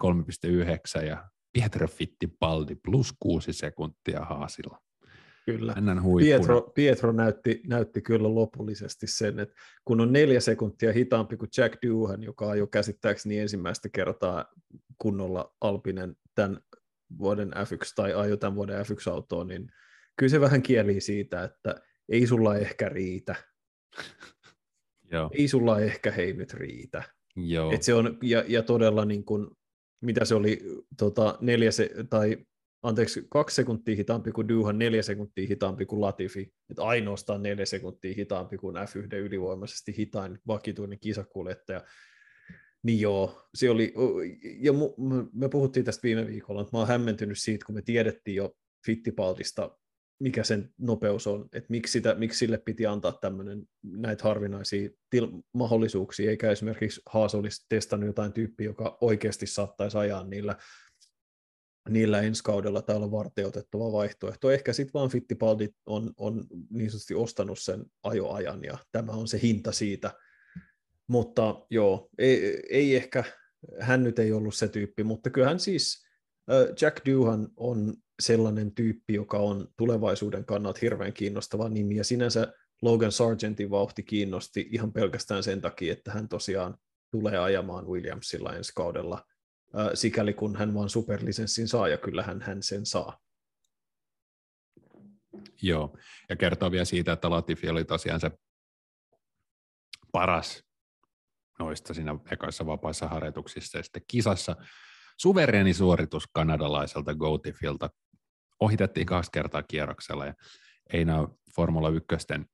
3,9 0.98 1.06
ja 1.06 1.24
Pietro 1.52 1.88
Fittipaldi 1.88 2.74
plus 2.74 3.14
6 3.20 3.52
sekuntia 3.52 4.20
Haasilla. 4.20 4.78
Kyllä. 5.46 5.74
Pietro, 6.18 6.60
Pietro 6.74 7.12
näytti, 7.12 7.62
näytti 7.66 8.02
kyllä 8.02 8.34
lopullisesti 8.34 9.06
sen, 9.06 9.38
että 9.38 9.54
kun 9.84 10.00
on 10.00 10.12
neljä 10.12 10.40
sekuntia 10.40 10.92
hitaampi 10.92 11.36
kuin 11.36 11.48
Jack 11.56 11.78
Doohan, 11.86 12.22
joka 12.22 12.46
on 12.46 12.58
jo 12.58 12.66
käsittääkseni 12.66 13.38
ensimmäistä 13.38 13.88
kertaa 13.88 14.44
kunnolla 14.98 15.54
Alpinen 15.60 16.16
tämän 16.34 16.60
vuoden 17.18 17.50
F1 17.50 17.92
tai 17.96 18.14
ajo 18.14 18.36
tämän 18.36 18.54
vuoden 18.54 18.80
F1-autoon, 18.86 19.48
niin 19.48 19.68
kyllä 20.16 20.30
se 20.30 20.40
vähän 20.40 20.62
kieli 20.62 21.00
siitä, 21.00 21.44
että 21.44 21.74
ei 22.08 22.26
sulla 22.26 22.56
ehkä 22.56 22.88
riitä. 22.88 23.34
Joo. 25.12 25.30
Ei 25.32 25.48
sulla 25.48 25.80
ehkä 25.80 26.10
hei 26.10 26.32
nyt 26.32 26.54
riitä. 26.54 27.02
Joo. 27.36 27.72
Et 27.72 27.82
se 27.82 27.94
on, 27.94 28.18
ja, 28.22 28.44
ja 28.48 28.62
todella 28.62 29.04
niin 29.04 29.24
kuin, 29.24 29.50
mitä 30.00 30.24
se 30.24 30.34
oli, 30.34 30.60
tota, 30.98 31.38
neljä 31.40 31.70
se, 31.70 31.90
tai 32.10 32.36
anteeksi, 32.82 33.26
kaksi 33.30 33.56
sekuntia 33.56 33.96
hitaampi 33.96 34.32
kuin 34.32 34.48
Duhan, 34.48 34.78
neljä 34.78 35.02
sekuntia 35.02 35.48
hitaampi 35.48 35.86
kuin 35.86 36.00
Latifi, 36.00 36.52
että 36.70 36.82
ainoastaan 36.82 37.42
neljä 37.42 37.66
sekuntia 37.66 38.14
hitaampi 38.14 38.58
kuin 38.58 38.76
F1 38.76 39.16
ylivoimaisesti 39.16 39.96
hitain 39.96 40.38
vakituinen 40.46 40.98
kisakuljettaja. 40.98 41.82
Niin 42.84 43.00
joo, 43.00 43.48
se 43.54 43.70
oli, 43.70 43.94
ja 44.58 44.72
me 45.32 45.48
puhuttiin 45.48 45.84
tästä 45.84 46.02
viime 46.02 46.26
viikolla, 46.26 46.60
että 46.60 46.70
mä 46.72 46.78
oon 46.78 46.88
hämmentynyt 46.88 47.38
siitä, 47.38 47.66
kun 47.66 47.74
me 47.74 47.82
tiedettiin 47.82 48.34
jo 48.34 48.56
Fittipaldista, 48.86 49.78
mikä 50.20 50.44
sen 50.44 50.74
nopeus 50.78 51.26
on, 51.26 51.48
että 51.52 51.66
miksi, 51.68 51.92
sitä, 51.92 52.14
miksi 52.14 52.38
sille 52.38 52.58
piti 52.58 52.86
antaa 52.86 53.12
tämmöinen 53.12 53.62
näitä 53.82 54.24
harvinaisia 54.24 54.90
til- 55.10 55.42
mahdollisuuksia, 55.54 56.30
eikä 56.30 56.50
esimerkiksi 56.50 57.00
Haas 57.06 57.34
olisi 57.34 57.66
testannut 57.68 58.06
jotain 58.06 58.32
tyyppiä, 58.32 58.66
joka 58.66 58.98
oikeasti 59.00 59.46
saattaisi 59.46 59.98
ajaa 59.98 60.24
niillä 60.24 60.56
niillä 61.90 62.20
ensi 62.20 62.44
kaudella 62.44 62.82
tai 62.82 62.96
olla 62.96 63.10
varteutettava 63.10 63.92
vaihtoehto. 63.92 64.50
Ehkä 64.50 64.72
sitten 64.72 64.92
vaan 64.94 65.10
Fittipaldi 65.10 65.68
on, 65.86 66.12
on 66.16 66.46
niin 66.70 66.90
sanotusti 66.90 67.14
ostanut 67.14 67.58
sen 67.58 67.84
ajoajan 68.02 68.64
ja 68.64 68.78
tämä 68.92 69.12
on 69.12 69.28
se 69.28 69.40
hinta 69.42 69.72
siitä. 69.72 70.14
Mutta 71.08 71.66
joo, 71.70 72.08
ei, 72.18 72.62
ei 72.70 72.96
ehkä, 72.96 73.24
hän 73.80 74.04
nyt 74.04 74.18
ei 74.18 74.32
ollut 74.32 74.54
se 74.54 74.68
tyyppi, 74.68 75.04
mutta 75.04 75.30
kyllähän 75.30 75.60
siis 75.60 76.04
Jack 76.80 77.06
Duhan 77.06 77.48
on 77.56 77.94
sellainen 78.22 78.74
tyyppi, 78.74 79.14
joka 79.14 79.38
on 79.38 79.68
tulevaisuuden 79.76 80.44
kannalta 80.44 80.78
hirveän 80.82 81.12
kiinnostava 81.12 81.68
nimi, 81.68 81.96
ja 81.96 82.04
sinänsä 82.04 82.52
Logan 82.82 83.12
Sargentin 83.12 83.70
vauhti 83.70 84.02
kiinnosti 84.02 84.68
ihan 84.70 84.92
pelkästään 84.92 85.42
sen 85.42 85.60
takia, 85.60 85.92
että 85.92 86.12
hän 86.12 86.28
tosiaan 86.28 86.76
tulee 87.10 87.38
ajamaan 87.38 87.86
Williamsilla 87.86 88.56
ensi 88.56 88.72
kaudella– 88.74 89.22
sikäli 89.94 90.32
kun 90.32 90.56
hän 90.56 90.74
vaan 90.74 90.88
superlisenssin 90.88 91.68
saa, 91.68 91.88
ja 91.88 91.98
kyllähän 91.98 92.40
hän 92.40 92.62
sen 92.62 92.86
saa. 92.86 93.20
Joo, 95.62 95.98
ja 96.28 96.36
kertoo 96.36 96.70
vielä 96.70 96.84
siitä, 96.84 97.12
että 97.12 97.30
Latifi 97.30 97.68
oli 97.68 97.84
tosiaan 97.84 98.20
se 98.20 98.30
paras 100.12 100.64
noista 101.58 101.94
siinä 101.94 102.14
ekoissa 102.30 102.66
vapaissa 102.66 103.08
harjoituksissa, 103.08 103.78
ja 103.78 103.82
sitten 103.82 104.02
kisassa 104.08 104.56
suvereeni 105.16 105.74
suoritus 105.74 106.26
kanadalaiselta 106.32 107.14
Gotifilta 107.14 107.90
ohitettiin 108.60 109.06
kaksi 109.06 109.30
kertaa 109.32 109.62
kierroksella, 109.62 110.26
ja 110.26 110.34
ei 110.92 111.04
näy 111.04 111.26
Formula 111.56 111.88
1 111.88 112.06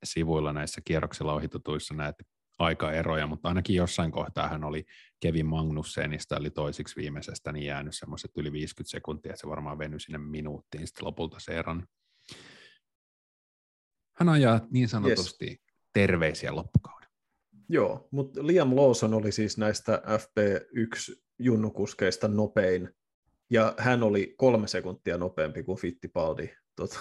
sivuilla 0.05 0.53
näissä 0.53 0.81
kierroksella 0.85 1.35
ohitutuissa 1.35 1.95
näette 1.95 2.25
aikaeroja, 2.59 3.27
mutta 3.27 3.49
ainakin 3.49 3.77
jossain 3.77 4.13
kohtaa 4.13 4.49
hän 4.49 4.65
oli 4.65 4.85
Kevin 5.21 5.47
Magnussenista, 5.47 6.37
eli 6.37 6.51
toisiksi 6.51 6.97
viimeisestä, 6.97 7.53
niin 7.53 7.67
jäänyt 7.67 7.97
semmoiset 7.97 8.31
yli 8.37 8.53
50 8.53 8.91
sekuntia, 8.91 9.33
että 9.33 9.41
se 9.41 9.49
varmaan 9.49 9.79
venyi 9.79 10.01
sinne 10.01 10.19
minuuttiin 10.19 10.87
sitten 10.87 11.07
lopulta 11.07 11.41
se 11.41 11.59
eron. 11.59 11.87
Hän 14.17 14.29
ajaa 14.29 14.61
niin 14.71 14.89
sanotusti 14.89 15.47
yes. 15.47 15.59
terveisiä 15.93 16.55
loppukauden. 16.55 17.00
Joo, 17.73 18.09
mutta 18.11 18.47
Liam 18.47 18.77
Lawson 18.77 19.15
oli 19.15 19.33
siis 19.33 19.59
näistä 19.59 20.03
FP1-junnukuskeista 20.07 22.29
nopein, 22.29 22.91
ja 23.51 23.75
hän 23.79 24.03
oli 24.03 24.35
kolme 24.37 24.69
sekuntia 24.69 25.19
nopeampi 25.19 25.63
kuin 25.63 25.79
Fittipaldi. 25.79 26.51
Tota. 26.77 26.99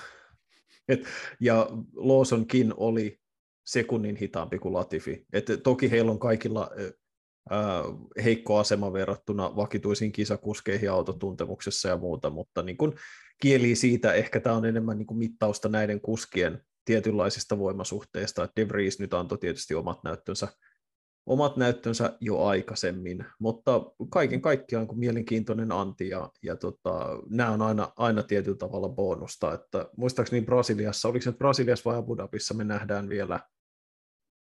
Et, 0.88 1.04
ja 1.40 1.68
Lawsonkin 1.96 2.74
oli 2.78 3.20
sekunnin 3.66 4.16
hitaampi 4.16 4.60
kuin 4.60 4.74
Latifi. 4.74 5.26
Et 5.34 5.46
toki 5.64 5.92
heillä 5.92 6.12
on 6.12 6.20
kaikilla 6.20 6.72
ää, 7.50 7.84
heikko 8.24 8.58
asema 8.58 8.94
verrattuna 8.94 9.56
vakituisiin 9.56 10.12
kisakuskeihin 10.12 10.92
autotuntemuksessa 10.92 11.90
ja 11.90 11.98
muuta, 11.98 12.30
mutta 12.30 12.62
niin 12.62 12.78
kun 12.78 12.96
kieli 13.42 13.76
siitä 13.76 14.14
ehkä 14.14 14.40
tämä 14.40 14.56
on 14.56 14.66
enemmän 14.66 14.98
niin 14.98 15.08
kuin 15.08 15.18
mittausta 15.18 15.70
näiden 15.70 16.02
kuskien 16.02 16.62
tietynlaisista 16.90 17.60
voimasuhteista. 17.60 18.50
De 18.56 18.70
Vries 18.70 19.00
nyt 19.00 19.14
antoi 19.14 19.38
tietysti 19.38 19.76
omat 19.76 20.04
näyttönsä, 20.04 20.48
omat 21.26 21.58
näyttönsä 21.58 22.18
jo 22.22 22.46
aikaisemmin, 22.46 23.26
mutta 23.40 23.82
kaiken 24.12 24.42
kaikkiaan 24.42 24.88
kuin 24.88 25.00
mielenkiintoinen 25.00 25.72
anti 25.72 26.10
ja, 26.10 26.30
ja 26.44 26.56
tota, 26.56 27.08
nämä 27.30 27.52
on 27.52 27.62
aina, 27.62 27.92
aina 27.98 28.24
tietyllä 28.24 28.58
tavalla 28.58 28.90
bonusta, 28.90 29.54
että 29.54 29.90
muistaakseni 29.98 30.46
Brasiliassa, 30.46 31.10
oliko 31.10 31.24
se 31.24 31.32
Brasiliassa 31.32 31.90
vai 31.90 31.98
Abu 32.00 32.18
Dhabissa 32.18 32.54
me 32.54 32.64
nähdään 32.64 33.10
vielä 33.10 33.40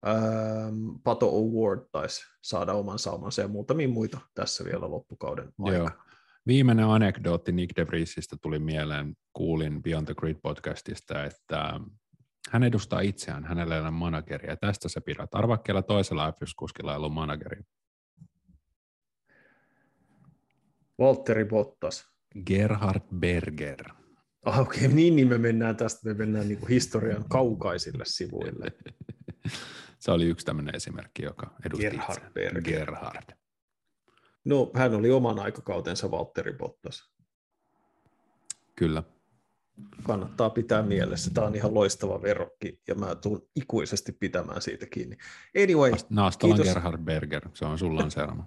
Ähm, 0.06 0.88
Pato 1.04 1.28
Award 1.28 1.80
taisi 1.92 2.22
saada 2.42 2.72
oman 2.72 2.98
saumansa 2.98 3.42
ja 3.42 3.48
muutamia 3.48 3.88
muita 3.88 4.18
tässä 4.34 4.64
vielä 4.64 4.90
loppukauden 4.90 5.52
aikana. 5.58 5.78
Joo. 5.78 5.90
Viimeinen 6.46 6.86
anekdootti 6.86 7.52
Nick 7.52 7.76
De 7.76 7.86
Vriesistä 7.86 8.36
tuli 8.42 8.58
mieleen, 8.58 9.14
kuulin 9.32 9.82
Beyond 9.82 10.06
the 10.06 10.14
Grid 10.14 10.36
podcastista, 10.42 11.24
että 11.24 11.80
hän 12.50 12.62
edustaa 12.62 13.00
itseään, 13.00 13.44
hänellä 13.44 13.74
ei 13.74 13.80
ole 13.80 13.90
manageria. 13.90 14.56
Tästä 14.56 14.88
se 14.88 15.00
pidät. 15.00 15.34
Arvakkeella 15.34 15.82
toisella 15.82 16.30
F1-kuskilla 16.30 16.92
ei 16.92 16.96
ollut 16.96 17.14
manageria. 17.14 17.64
Valtteri 20.98 21.44
Bottas. 21.44 22.08
Gerhard 22.46 23.02
Berger. 23.14 23.84
Ah, 24.44 24.60
Okei, 24.60 24.84
okay, 24.84 24.96
niin, 24.96 25.16
niin 25.16 25.28
me 25.28 25.38
mennään 25.38 25.76
tästä, 25.76 26.08
me 26.08 26.14
mennään 26.14 26.48
niin 26.48 26.58
kuin 26.58 26.68
historian 26.68 27.24
kaukaisille 27.28 28.04
sivuille. 28.06 28.72
Se 29.98 30.10
oli 30.10 30.26
yksi 30.26 30.46
tämmöinen 30.46 30.74
esimerkki, 30.74 31.22
joka 31.22 31.54
edusti 31.66 31.82
Gerhard 31.82 32.24
itse. 32.24 32.60
Gerhard. 32.60 33.36
No, 34.44 34.70
hän 34.74 34.94
oli 34.94 35.10
oman 35.10 35.38
aikakautensa 35.38 36.10
Valtteri 36.10 36.52
Bottas. 36.52 37.12
Kyllä. 38.76 39.02
Kannattaa 40.02 40.50
pitää 40.50 40.82
mielessä. 40.82 41.30
Tämä 41.34 41.46
on 41.46 41.54
ihan 41.54 41.74
loistava 41.74 42.22
verokki, 42.22 42.80
ja 42.88 42.94
mä 42.94 43.14
tulen 43.14 43.42
ikuisesti 43.56 44.12
pitämään 44.12 44.62
siitä 44.62 44.86
kiinni. 44.86 45.16
Anyway, 45.62 45.92
Naastalan 46.10 46.56
kiitos. 46.56 46.74
Gerhard 46.74 47.02
Berger, 47.02 47.48
se 47.54 47.64
on 47.64 47.78
sun 47.78 47.96
lanseerama. 47.96 48.46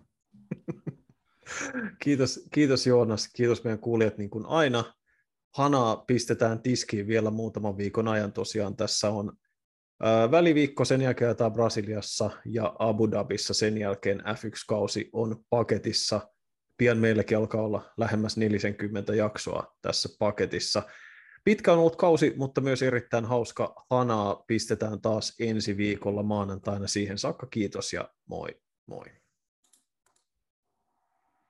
kiitos, 2.03 2.47
kiitos 2.53 2.87
Joonas, 2.87 3.29
kiitos 3.35 3.63
meidän 3.63 3.79
kuulijat 3.79 4.17
niin 4.17 4.29
kuin 4.29 4.45
aina. 4.45 4.93
Hanaa 5.55 5.95
pistetään 5.95 6.61
tiskiin 6.61 7.07
vielä 7.07 7.31
muutaman 7.31 7.77
viikon 7.77 8.07
ajan. 8.07 8.33
Tosiaan 8.33 8.75
tässä 8.75 9.09
on 9.09 9.33
Väliviikko 10.31 10.85
sen 10.85 11.01
jälkeen 11.01 11.27
jaetaan 11.27 11.53
Brasiliassa 11.53 12.29
ja 12.45 12.75
Abu 12.79 13.11
Dhabissa 13.11 13.53
sen 13.53 13.77
jälkeen 13.77 14.19
F1-kausi 14.19 15.09
on 15.13 15.45
paketissa. 15.49 16.21
Pian 16.77 16.97
meilläkin 16.97 17.37
alkaa 17.37 17.61
olla 17.61 17.91
lähemmäs 17.97 18.37
40 18.37 19.15
jaksoa 19.15 19.75
tässä 19.81 20.09
paketissa. 20.19 20.83
Pitkä 21.43 21.73
on 21.73 21.79
ollut 21.79 21.95
kausi, 21.95 22.33
mutta 22.37 22.61
myös 22.61 22.81
erittäin 22.81 23.25
hauska. 23.25 23.85
Hanaa 23.89 24.43
pistetään 24.47 25.01
taas 25.01 25.35
ensi 25.39 25.77
viikolla 25.77 26.23
maanantaina 26.23 26.87
siihen 26.87 27.17
saakka. 27.17 27.47
Kiitos 27.47 27.93
ja 27.93 28.09
moi 28.29 28.61
moi. 28.91 29.20